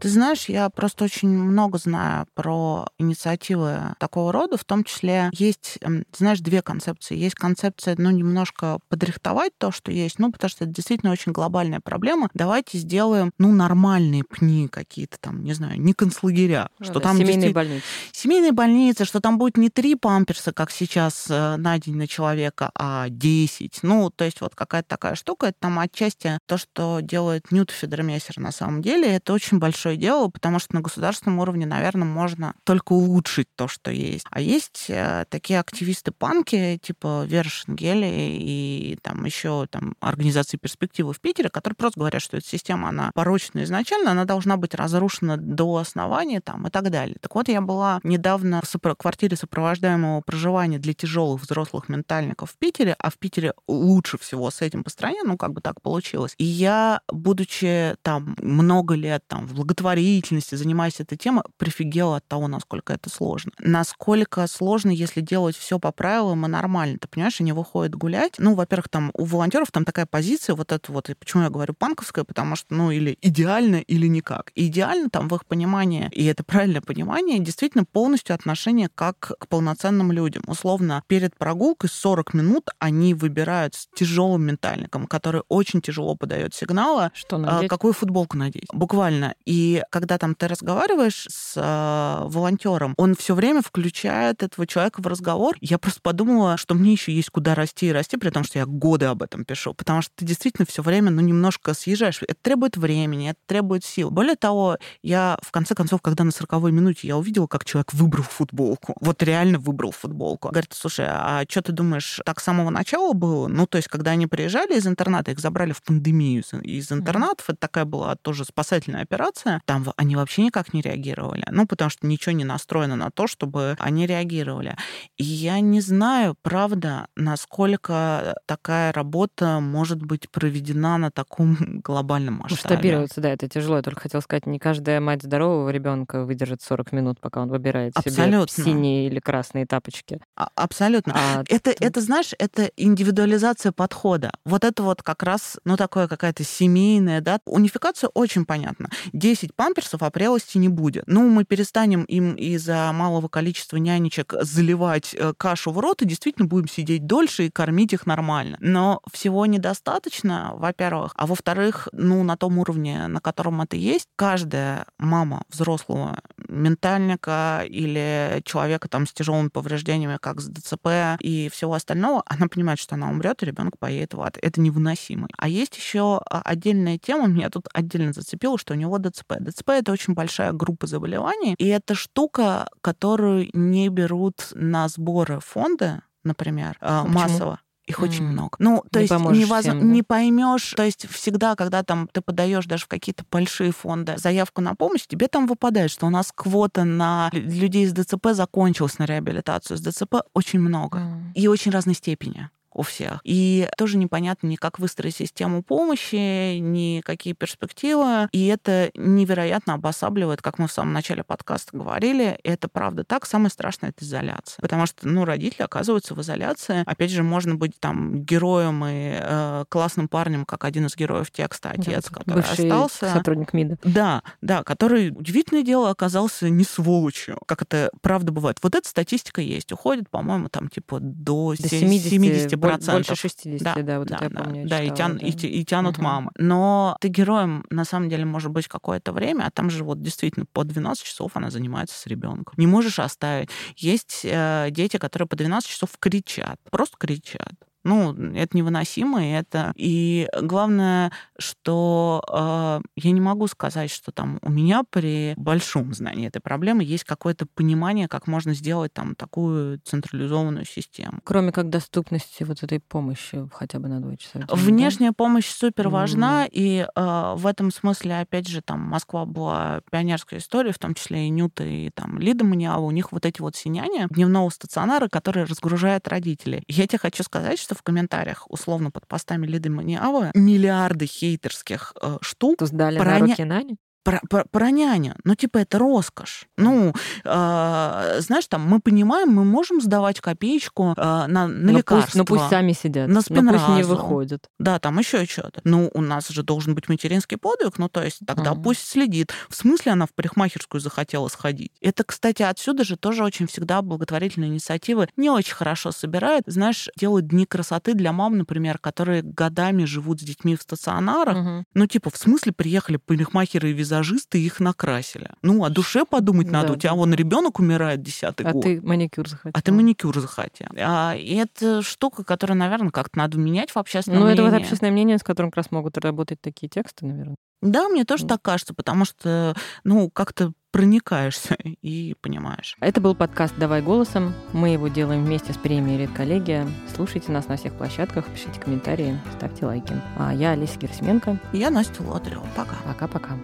Ты 0.00 0.08
знаешь, 0.08 0.46
я 0.48 0.68
просто 0.70 1.04
очень 1.04 1.28
много 1.28 1.78
знаю 1.78 2.26
про 2.34 2.86
инициативы 2.98 3.94
такого 3.98 4.32
рода, 4.32 4.56
в 4.56 4.64
том 4.64 4.84
числе 4.84 5.30
есть, 5.32 5.78
эм, 5.80 6.04
знаешь, 6.16 6.40
две 6.40 6.62
концепции. 6.62 7.16
Есть 7.16 7.34
концепция, 7.34 7.94
ну, 7.98 8.10
немножко 8.10 8.78
подрихтовать 8.88 9.52
то, 9.58 9.72
что 9.72 9.90
есть, 9.90 10.18
ну, 10.18 10.30
потому 10.30 10.50
что 10.50 10.64
это 10.64 10.72
действительно 10.72 11.12
очень 11.12 11.32
глобальная 11.32 11.80
проблема. 11.80 12.28
Давайте 12.34 12.78
сделаем, 12.78 13.32
ну, 13.38 13.52
нормальные 13.52 14.24
пни 14.24 14.68
какие-то 14.68 15.16
там, 15.18 15.42
не 15.42 15.54
знаю, 15.54 15.80
не 15.80 15.94
концлагеря. 15.94 16.68
Ну, 16.78 16.84
что 16.84 16.94
да, 16.94 17.00
там 17.00 17.18
семейные 17.18 17.52
больницы. 17.52 17.84
Семейные 18.12 18.52
больницы, 18.52 19.04
что 19.04 19.20
там 19.20 19.38
будет 19.38 19.56
не 19.56 19.70
три 19.70 19.94
памперса, 19.94 20.52
как 20.52 20.70
сейчас 20.70 21.26
э, 21.30 21.56
на 21.56 21.78
день 21.78 21.96
на 21.96 22.06
человека, 22.06 22.70
а 22.74 23.08
десять. 23.08 23.80
Ну, 23.82 24.10
то 24.10 24.24
есть 24.24 24.40
вот 24.40 24.54
какая-то 24.54 24.88
такая 24.88 25.14
штука, 25.14 25.46
это 25.46 25.56
там 25.60 25.78
отчасти 25.78 26.38
то, 26.46 26.58
что 26.58 27.00
делает 27.00 27.50
Ньют 27.50 27.70
Федермессер 27.70 28.38
на 28.38 28.52
самом 28.52 28.82
деле, 28.82 29.08
это 29.08 29.32
очень 29.32 29.58
большой 29.58 29.85
большое 29.86 29.96
дело, 29.96 30.28
потому 30.28 30.58
что 30.58 30.74
на 30.74 30.80
государственном 30.80 31.38
уровне, 31.38 31.66
наверное, 31.66 32.06
можно 32.06 32.54
только 32.64 32.92
улучшить 32.92 33.48
то, 33.54 33.68
что 33.68 33.90
есть. 33.90 34.26
А 34.30 34.40
есть 34.40 34.86
э, 34.88 35.24
такие 35.28 35.60
активисты-панки, 35.60 36.78
типа 36.82 37.24
Вера 37.26 37.48
Шенгели 37.48 38.06
и 38.06 38.98
там 39.02 39.24
еще 39.24 39.66
там 39.70 39.94
организации 40.00 40.56
«Перспективы» 40.56 41.12
в 41.12 41.20
Питере, 41.20 41.48
которые 41.48 41.76
просто 41.76 42.00
говорят, 42.00 42.22
что 42.22 42.36
эта 42.36 42.46
система, 42.46 42.88
она 42.88 43.10
порочна 43.14 43.62
изначально, 43.62 44.10
она 44.10 44.24
должна 44.24 44.56
быть 44.56 44.74
разрушена 44.74 45.36
до 45.36 45.76
основания 45.76 46.40
там 46.40 46.66
и 46.66 46.70
так 46.70 46.90
далее. 46.90 47.16
Так 47.20 47.34
вот, 47.34 47.48
я 47.48 47.60
была 47.60 48.00
недавно 48.02 48.62
в 48.62 48.94
квартире 48.94 49.36
сопровождаемого 49.36 50.20
проживания 50.22 50.78
для 50.78 50.94
тяжелых 50.94 51.42
взрослых 51.42 51.88
ментальников 51.88 52.50
в 52.50 52.56
Питере, 52.58 52.96
а 52.98 53.10
в 53.10 53.18
Питере 53.18 53.54
лучше 53.68 54.18
всего 54.18 54.50
с 54.50 54.62
этим 54.62 54.82
по 54.82 54.90
стране, 54.90 55.20
ну, 55.24 55.36
как 55.36 55.52
бы 55.52 55.60
так 55.60 55.80
получилось. 55.80 56.34
И 56.38 56.44
я, 56.44 57.00
будучи 57.08 57.96
там 58.02 58.36
много 58.40 58.94
лет 58.94 59.22
там 59.28 59.46
в 59.46 59.54
благотворительности, 59.54 59.75
благотворительности, 59.76 60.54
занимаясь 60.54 61.00
этой 61.00 61.16
темой, 61.16 61.42
прифигела 61.58 62.16
от 62.16 62.26
того, 62.26 62.48
насколько 62.48 62.92
это 62.92 63.10
сложно. 63.10 63.52
Насколько 63.58 64.46
сложно, 64.46 64.90
если 64.90 65.20
делать 65.20 65.56
все 65.56 65.78
по 65.78 65.92
правилам 65.92 66.46
и 66.46 66.48
нормально. 66.48 66.98
Ты 67.00 67.08
понимаешь, 67.08 67.40
они 67.40 67.52
выходят 67.52 67.94
гулять. 67.94 68.34
Ну, 68.38 68.54
во-первых, 68.54 68.88
там 68.88 69.10
у 69.14 69.24
волонтеров 69.24 69.70
там 69.70 69.84
такая 69.84 70.06
позиция, 70.06 70.56
вот 70.56 70.72
это 70.72 70.92
вот, 70.92 71.10
и 71.10 71.14
почему 71.14 71.44
я 71.44 71.50
говорю 71.50 71.74
панковская, 71.74 72.24
потому 72.24 72.56
что, 72.56 72.74
ну, 72.74 72.90
или 72.90 73.18
идеально, 73.20 73.76
или 73.76 74.06
никак. 74.06 74.52
И 74.54 74.66
идеально 74.66 75.10
там 75.10 75.28
в 75.28 75.34
их 75.34 75.46
понимании, 75.46 76.08
и 76.12 76.24
это 76.24 76.42
правильное 76.44 76.80
понимание, 76.80 77.38
действительно 77.38 77.84
полностью 77.84 78.34
отношение 78.34 78.88
как 78.94 79.32
к 79.38 79.48
полноценным 79.48 80.12
людям. 80.12 80.42
Условно, 80.46 81.02
перед 81.06 81.36
прогулкой 81.36 81.90
40 81.90 82.34
минут 82.34 82.70
они 82.78 83.14
выбирают 83.14 83.74
с 83.74 83.88
тяжелым 83.94 84.42
ментальником, 84.42 85.06
который 85.06 85.42
очень 85.48 85.80
тяжело 85.80 86.14
подает 86.14 86.54
сигналы, 86.54 87.10
что 87.14 87.38
надеть? 87.38 87.68
какую 87.68 87.92
футболку 87.92 88.36
надеть. 88.36 88.68
Буквально. 88.72 89.34
И 89.44 89.65
И 89.66 89.82
когда 89.90 90.16
там 90.16 90.36
ты 90.36 90.46
разговариваешь 90.46 91.26
с 91.28 91.54
э, 91.56 92.28
волонтером, 92.28 92.94
он 92.96 93.16
все 93.16 93.34
время 93.34 93.62
включает 93.62 94.44
этого 94.44 94.64
человека 94.64 95.02
в 95.02 95.06
разговор. 95.08 95.56
Я 95.60 95.78
просто 95.78 96.00
подумала, 96.00 96.56
что 96.56 96.76
мне 96.76 96.92
еще 96.92 97.12
есть 97.12 97.30
куда 97.30 97.56
расти 97.56 97.88
и 97.88 97.92
расти, 97.92 98.16
при 98.16 98.30
том, 98.30 98.44
что 98.44 98.60
я 98.60 98.66
годы 98.66 99.06
об 99.06 99.24
этом 99.24 99.44
пишу, 99.44 99.74
потому 99.74 100.02
что 100.02 100.12
ты 100.14 100.24
действительно 100.24 100.66
все 100.66 100.82
время, 100.82 101.10
ну, 101.10 101.20
немножко 101.20 101.74
съезжаешь. 101.74 102.20
Это 102.22 102.36
требует 102.40 102.76
времени, 102.76 103.30
это 103.30 103.40
требует 103.46 103.84
сил. 103.84 104.10
Более 104.10 104.36
того, 104.36 104.78
я 105.02 105.36
в 105.42 105.50
конце 105.50 105.74
концов, 105.74 106.00
когда 106.00 106.22
на 106.22 106.30
40 106.30 106.70
минуте 106.70 107.08
я 107.08 107.16
увидела, 107.16 107.48
как 107.48 107.64
человек 107.64 107.92
выбрал 107.92 108.22
футболку, 108.22 108.94
вот 109.00 109.20
реально 109.24 109.58
выбрал 109.58 109.90
футболку. 109.90 110.50
Говорит, 110.50 110.74
слушай, 110.74 111.06
а 111.08 111.42
что 111.48 111.62
ты 111.62 111.72
думаешь, 111.72 112.20
так 112.24 112.38
с 112.38 112.44
самого 112.44 112.70
начала 112.70 113.14
было? 113.14 113.48
Ну, 113.48 113.66
то 113.66 113.78
есть, 113.78 113.88
когда 113.88 114.12
они 114.12 114.28
приезжали 114.28 114.76
из 114.76 114.86
интерната, 114.86 115.32
их 115.32 115.40
забрали 115.40 115.72
в 115.72 115.82
пандемию 115.82 116.44
из 116.62 116.92
интернатов, 116.92 117.50
это 117.50 117.58
такая 117.58 117.84
была 117.84 118.14
тоже 118.14 118.44
спасательная 118.44 119.02
операция, 119.02 119.55
там 119.64 119.86
они 119.96 120.16
вообще 120.16 120.42
никак 120.42 120.74
не 120.74 120.82
реагировали. 120.82 121.44
Ну, 121.50 121.66
потому 121.66 121.90
что 121.90 122.06
ничего 122.06 122.32
не 122.32 122.44
настроено 122.44 122.96
на 122.96 123.10
то, 123.10 123.26
чтобы 123.26 123.76
они 123.78 124.06
реагировали. 124.06 124.76
И 125.16 125.24
я 125.24 125.60
не 125.60 125.80
знаю, 125.80 126.36
правда, 126.42 127.08
насколько 127.16 128.36
такая 128.46 128.92
работа 128.92 129.60
может 129.60 130.02
быть 130.02 130.30
проведена 130.30 130.98
на 130.98 131.10
таком 131.10 131.56
глобальном 131.84 132.34
масштабе. 132.34 132.74
Масштабироваться, 132.74 133.20
да, 133.20 133.30
это 133.30 133.48
тяжело. 133.48 133.76
Я 133.76 133.82
только 133.82 134.00
хотела 134.02 134.20
сказать, 134.20 134.46
не 134.46 134.58
каждая 134.58 135.00
мать 135.00 135.22
здорового 135.22 135.70
ребенка 135.70 136.24
выдержит 136.24 136.62
40 136.62 136.92
минут, 136.92 137.20
пока 137.20 137.42
он 137.42 137.48
выбирает 137.48 137.92
Абсолютно. 137.96 138.48
себе 138.48 138.64
синие 138.64 139.06
или 139.06 139.20
красные 139.20 139.66
тапочки. 139.66 140.20
А, 140.36 140.48
абсолютно. 140.54 141.14
А, 141.16 141.44
это, 141.48 141.72
ты... 141.72 141.84
это, 141.84 142.00
знаешь, 142.00 142.32
это 142.38 142.70
индивидуализация 142.76 143.72
подхода. 143.72 144.32
Вот 144.44 144.64
это 144.64 144.82
вот 144.82 145.02
как 145.02 145.22
раз, 145.22 145.58
ну, 145.64 145.76
такое 145.76 146.08
какая-то 146.08 146.44
семейная, 146.44 147.20
да. 147.20 147.40
Унификация 147.46 148.08
очень 148.14 148.44
понятна. 148.44 148.90
10 149.12 149.45
памперсов, 149.54 150.02
а 150.02 150.10
прелости 150.10 150.58
не 150.58 150.68
будет. 150.68 151.04
Ну, 151.06 151.28
мы 151.28 151.44
перестанем 151.44 152.04
им 152.04 152.34
из-за 152.34 152.90
малого 152.92 153.28
количества 153.28 153.76
нянечек 153.76 154.34
заливать 154.40 155.14
э, 155.14 155.32
кашу 155.36 155.70
в 155.70 155.78
рот 155.78 156.02
и 156.02 156.06
действительно 156.06 156.46
будем 156.46 156.68
сидеть 156.68 157.06
дольше 157.06 157.46
и 157.46 157.50
кормить 157.50 157.92
их 157.92 158.06
нормально. 158.06 158.56
Но 158.60 159.00
всего 159.12 159.46
недостаточно, 159.46 160.52
во-первых. 160.54 161.12
А 161.16 161.26
во-вторых, 161.26 161.88
ну, 161.92 162.22
на 162.22 162.36
том 162.36 162.58
уровне, 162.58 163.06
на 163.06 163.20
котором 163.20 163.62
это 163.62 163.76
есть, 163.76 164.08
каждая 164.16 164.86
мама 164.98 165.42
взрослого 165.48 166.20
ментальника 166.48 167.64
или 167.68 168.42
человека 168.44 168.88
там 168.88 169.06
с 169.06 169.12
тяжелыми 169.12 169.48
повреждениями, 169.48 170.18
как 170.20 170.40
с 170.40 170.48
ДЦП 170.48 171.18
и 171.20 171.48
всего 171.52 171.74
остального, 171.74 172.22
она 172.26 172.48
понимает, 172.48 172.78
что 172.78 172.94
она 172.94 173.10
умрет, 173.10 173.42
и 173.42 173.46
ребенок 173.46 173.78
поедет 173.78 174.14
в 174.14 174.20
ад. 174.20 174.38
Это 174.40 174.60
невыносимо. 174.60 175.28
А 175.36 175.48
есть 175.48 175.76
еще 175.76 176.20
а, 176.30 176.42
отдельная 176.42 176.98
тема, 176.98 177.26
меня 177.26 177.50
тут 177.50 177.68
отдельно 177.72 178.12
зацепило, 178.12 178.58
что 178.58 178.74
у 178.74 178.76
него 178.76 178.98
ДЦП. 178.98 179.34
ДЦП 179.40 179.70
это 179.70 179.92
очень 179.92 180.14
большая 180.14 180.52
группа 180.52 180.86
заболеваний, 180.86 181.54
и 181.58 181.66
это 181.66 181.94
штука, 181.94 182.68
которую 182.80 183.48
не 183.52 183.88
берут 183.88 184.48
на 184.52 184.88
сборы 184.88 185.40
фонда, 185.40 186.02
например, 186.24 186.76
а, 186.80 187.02
Почему? 187.04 187.18
массово. 187.18 187.60
Их 187.86 188.00
mm. 188.00 188.02
очень 188.02 188.24
много. 188.24 188.56
Ну, 188.58 188.82
то 188.90 188.98
не 188.98 189.04
есть 189.04 189.14
невоз... 189.14 189.60
всем, 189.60 189.78
да? 189.78 189.84
не 189.84 190.02
поймешь, 190.02 190.74
то 190.76 190.82
есть 190.82 191.08
всегда, 191.08 191.54
когда 191.54 191.84
там 191.84 192.08
ты 192.12 192.20
подаешь 192.20 192.66
даже 192.66 192.84
в 192.84 192.88
какие-то 192.88 193.24
большие 193.30 193.70
фонды 193.70 194.16
заявку 194.16 194.60
на 194.60 194.74
помощь, 194.74 195.06
тебе 195.06 195.28
там 195.28 195.46
выпадает, 195.46 195.90
что 195.92 196.06
у 196.06 196.10
нас 196.10 196.32
квота 196.34 196.84
на 196.84 197.30
людей 197.32 197.86
с 197.86 197.92
ДЦП 197.92 198.28
закончилась 198.32 198.98
на 198.98 199.04
реабилитацию 199.04 199.76
с 199.76 199.80
ДЦП 199.80 200.16
очень 200.34 200.58
много 200.58 200.98
mm. 200.98 201.34
и 201.34 201.46
очень 201.46 201.70
разной 201.70 201.94
степени 201.94 202.50
у 202.76 202.82
всех. 202.82 203.20
И 203.24 203.68
тоже 203.76 203.96
непонятно 203.96 204.46
ни 204.46 204.56
как 204.56 204.78
выстроить 204.78 205.16
систему 205.16 205.62
помощи, 205.62 206.58
ни 206.58 207.00
какие 207.00 207.32
перспективы. 207.32 208.28
И 208.32 208.46
это 208.46 208.90
невероятно 208.94 209.74
обосабливает, 209.74 210.42
как 210.42 210.58
мы 210.58 210.68
в 210.68 210.72
самом 210.72 210.92
начале 210.92 211.24
подкаста 211.24 211.76
говорили. 211.76 212.38
Это 212.44 212.68
правда 212.68 213.02
так. 213.04 213.24
Самое 213.26 213.50
страшное— 213.50 213.90
это 213.96 214.04
изоляция. 214.04 214.60
Потому 214.60 214.86
что, 214.86 215.08
ну, 215.08 215.24
родители 215.24 215.62
оказываются 215.62 216.14
в 216.14 216.20
изоляции. 216.20 216.82
Опять 216.86 217.10
же, 217.10 217.22
можно 217.22 217.54
быть 217.54 217.80
там 217.80 218.22
героем 218.22 218.84
и 218.84 219.18
э, 219.18 219.64
классным 219.68 220.08
парнем, 220.08 220.44
как 220.44 220.64
один 220.64 220.86
из 220.86 220.96
героев 220.96 221.30
текста, 221.30 221.70
отец, 221.70 222.10
да, 222.10 222.18
который 222.18 222.42
остался. 222.42 223.10
сотрудник 223.10 223.54
МИДа. 223.54 223.78
Да, 223.84 224.22
да, 224.42 224.62
который, 224.62 225.10
удивительное 225.10 225.62
дело, 225.62 225.90
оказался 225.90 226.50
не 226.50 226.64
сволочью, 226.64 227.38
как 227.46 227.62
это 227.62 227.90
правда 228.02 228.32
бывает. 228.32 228.58
Вот 228.62 228.74
эта 228.74 228.86
статистика 228.86 229.40
есть. 229.40 229.72
Уходит, 229.72 230.10
по-моему, 230.10 230.48
там 230.48 230.68
типа 230.68 230.98
до, 231.00 231.54
до 231.58 231.68
70, 231.68 232.10
70 232.10 232.65
больше 232.66 233.16
60, 233.16 233.62
да, 233.62 233.82
да 233.82 233.98
вот 233.98 234.08
да, 234.08 234.16
это 234.16 234.24
я 234.24 234.30
помню. 234.30 234.68
Да, 234.68 234.80
читала, 234.80 234.94
и, 234.94 234.96
тян, 234.96 235.18
да. 235.18 235.26
И, 235.26 235.30
и 235.30 235.64
тянут 235.64 235.96
угу. 235.96 236.04
мамы. 236.04 236.30
Но 236.36 236.96
ты 237.00 237.08
героем, 237.08 237.64
на 237.70 237.84
самом 237.84 238.08
деле, 238.08 238.24
может 238.24 238.50
быть 238.50 238.68
какое-то 238.68 239.12
время, 239.12 239.44
а 239.44 239.50
там 239.50 239.70
же 239.70 239.84
вот 239.84 240.02
действительно 240.02 240.46
по 240.52 240.64
12 240.64 241.04
часов 241.04 241.32
она 241.34 241.50
занимается 241.50 241.98
с 241.98 242.06
ребенком. 242.06 242.54
Не 242.56 242.66
можешь 242.66 242.98
оставить. 242.98 243.50
Есть 243.76 244.20
э, 244.24 244.68
дети, 244.70 244.96
которые 244.98 245.28
по 245.28 245.36
12 245.36 245.68
часов 245.68 245.90
кричат, 245.98 246.58
просто 246.70 246.96
кричат. 246.98 247.54
Ну, 247.86 248.12
это 248.34 248.56
невыносимо, 248.56 249.24
и 249.24 249.30
это... 249.30 249.72
И 249.76 250.28
главное, 250.42 251.12
что 251.38 252.20
э, 252.28 252.80
я 252.96 253.10
не 253.12 253.20
могу 253.20 253.46
сказать, 253.46 253.92
что 253.92 254.10
там 254.10 254.40
у 254.42 254.50
меня 254.50 254.82
при 254.90 255.34
большом 255.36 255.94
знании 255.94 256.26
этой 256.26 256.40
проблемы 256.40 256.82
есть 256.82 257.04
какое-то 257.04 257.46
понимание, 257.46 258.08
как 258.08 258.26
можно 258.26 258.54
сделать 258.54 258.92
там 258.92 259.14
такую 259.14 259.78
централизованную 259.84 260.64
систему. 260.64 261.20
Кроме 261.22 261.52
как 261.52 261.70
доступности 261.70 262.42
вот 262.42 262.64
этой 262.64 262.80
помощи 262.80 263.48
хотя 263.52 263.78
бы 263.78 263.86
на 263.86 264.00
два 264.00 264.16
часа. 264.16 264.44
Внешняя 264.50 265.10
да? 265.10 265.14
помощь 265.16 265.46
супер 265.46 265.88
важна, 265.88 266.46
mm. 266.46 266.50
и 266.50 266.86
э, 266.92 267.34
в 267.36 267.46
этом 267.46 267.70
смысле, 267.70 268.18
опять 268.18 268.48
же, 268.48 268.62
там 268.62 268.80
Москва 268.80 269.26
была 269.26 269.80
пионерской 269.92 270.38
историей, 270.38 270.72
в 270.72 270.80
том 270.80 270.94
числе 270.94 271.26
и 271.26 271.30
Нюта, 271.30 271.62
и 271.62 271.90
там 271.90 272.18
Лида 272.18 272.44
Маниава, 272.44 272.80
у 272.80 272.90
них 272.90 273.12
вот 273.12 273.24
эти 273.24 273.40
вот 273.40 273.54
синяния 273.54 274.08
дневного 274.10 274.50
стационара, 274.50 275.08
которые 275.08 275.44
разгружают 275.44 276.08
родителей. 276.08 276.64
Я 276.66 276.88
тебе 276.88 276.98
хочу 276.98 277.22
сказать, 277.22 277.60
что 277.60 277.75
в 277.76 277.82
комментариях, 277.82 278.50
условно, 278.50 278.90
под 278.90 279.06
постами 279.06 279.46
Лиды 279.46 279.70
Маниавы, 279.70 280.30
миллиарды 280.34 281.06
хейтерских 281.06 281.94
э, 282.00 282.16
штук. 282.20 282.62
Сдали 282.62 282.98
про 282.98 283.18
на 283.18 283.18
руки 283.20 283.44
Нани? 283.44 283.76
Про, 284.06 284.20
про, 284.30 284.44
про 284.48 284.70
няню. 284.70 285.16
Ну, 285.24 285.34
типа, 285.34 285.58
это 285.58 285.78
роскошь. 285.78 286.46
Ну, 286.56 286.94
э, 287.24 288.20
знаешь, 288.20 288.46
там, 288.46 288.62
мы 288.62 288.78
понимаем, 288.78 289.30
мы 289.30 289.44
можем 289.44 289.80
сдавать 289.80 290.20
копеечку 290.20 290.94
э, 290.96 291.02
на, 291.02 291.26
на 291.26 291.48
но 291.48 291.78
лекарства. 291.78 292.06
Пусть, 292.06 292.14
но 292.14 292.24
пусть 292.24 292.48
сами 292.48 292.72
сидят. 292.72 293.08
На 293.08 293.20
спинразу. 293.20 293.58
Но 293.58 293.66
пусть 293.66 293.76
не 293.76 293.82
выходят. 293.82 294.48
Да, 294.60 294.78
там 294.78 295.00
еще 295.00 295.26
что-то. 295.26 295.60
Ну, 295.64 295.90
у 295.92 296.00
нас 296.00 296.28
же 296.28 296.44
должен 296.44 296.76
быть 296.76 296.88
материнский 296.88 297.36
подвиг, 297.36 297.78
ну, 297.78 297.88
то 297.88 298.02
есть 298.02 298.20
тогда 298.24 298.52
mm 298.52 298.62
пусть 298.62 298.88
следит. 298.88 299.32
В 299.48 299.54
смысле 299.54 299.92
она 299.92 300.06
в 300.06 300.14
парикмахерскую 300.14 300.80
захотела 300.80 301.28
сходить? 301.28 301.72
Это, 301.80 302.04
кстати, 302.04 302.42
отсюда 302.42 302.84
же 302.84 302.96
тоже 302.96 303.22
очень 303.22 303.46
всегда 303.46 303.82
благотворительные 303.82 304.50
инициативы 304.50 305.08
не 305.16 305.30
очень 305.30 305.54
хорошо 305.54 305.90
собирают. 305.92 306.44
Знаешь, 306.46 306.88
делают 306.96 307.28
дни 307.28 307.44
красоты 307.44 307.94
для 307.94 308.12
мам, 308.12 308.38
например, 308.38 308.78
которые 308.78 309.22
годами 309.22 309.84
живут 309.84 310.20
с 310.20 310.24
детьми 310.24 310.56
в 310.56 310.62
стационарах. 310.62 311.36
mm 311.36 311.64
Ну, 311.74 311.86
типа, 311.86 312.10
в 312.10 312.16
смысле 312.16 312.52
приехали 312.52 312.96
парикмахеры 312.96 313.70
и 313.70 313.72
визажисты 313.72 313.95
визажисты 313.96 314.38
их 314.40 314.60
накрасили. 314.60 315.30
Ну, 315.42 315.64
о 315.64 315.70
душе 315.70 316.04
подумать 316.04 316.50
надо. 316.50 316.68
Да. 316.68 316.72
У 316.74 316.76
тебя 316.76 316.94
вон 316.94 317.14
ребенок 317.14 317.58
умирает 317.58 318.02
десятый 318.02 318.46
а 318.46 318.52
год. 318.52 318.64
А 318.64 318.68
ты 318.68 318.80
маникюр 318.82 319.28
захотел. 319.28 319.52
А 319.54 319.62
ты 319.62 319.72
маникюр 319.72 320.18
захотел. 320.18 320.68
А, 320.78 321.14
и 321.14 321.34
это 321.34 321.82
штука, 321.82 322.24
которую, 322.24 322.58
наверное, 322.58 322.90
как-то 322.90 323.18
надо 323.18 323.38
менять 323.38 323.70
в 323.70 323.76
общественном 323.76 324.20
Ну, 324.20 324.28
это 324.28 324.42
вот 324.42 324.52
общественное 324.52 324.92
мнение, 324.92 325.18
с 325.18 325.22
которым 325.22 325.50
как 325.50 325.58
раз 325.58 325.70
могут 325.70 325.98
работать 325.98 326.40
такие 326.40 326.68
тексты, 326.68 327.06
наверное. 327.06 327.36
Да, 327.62 327.88
мне 327.88 328.04
тоже 328.04 328.26
так 328.26 328.42
кажется, 328.42 328.74
потому 328.74 329.06
что, 329.06 329.54
ну, 329.82 330.10
как-то 330.10 330.52
проникаешься 330.72 331.56
и 331.58 332.14
понимаешь. 332.20 332.76
Это 332.80 333.00
был 333.00 333.14
подкаст 333.14 333.54
«Давай 333.56 333.80
голосом». 333.80 334.34
Мы 334.52 334.70
его 334.70 334.88
делаем 334.88 335.24
вместе 335.24 335.54
с 335.54 335.56
премией 335.56 336.02
«Редколлегия». 336.02 336.68
Слушайте 336.94 337.32
нас 337.32 337.48
на 337.48 337.56
всех 337.56 337.72
площадках, 337.72 338.26
пишите 338.26 338.60
комментарии, 338.60 339.18
ставьте 339.36 339.64
лайки. 339.64 339.94
А 340.18 340.34
я 340.34 340.50
Олеся 340.50 340.78
Герсменко. 340.78 341.40
И 341.54 341.58
я 341.58 341.70
Настя 341.70 342.02
Лотарева. 342.02 342.46
Пока. 342.54 342.76
Пока-пока. 342.84 343.38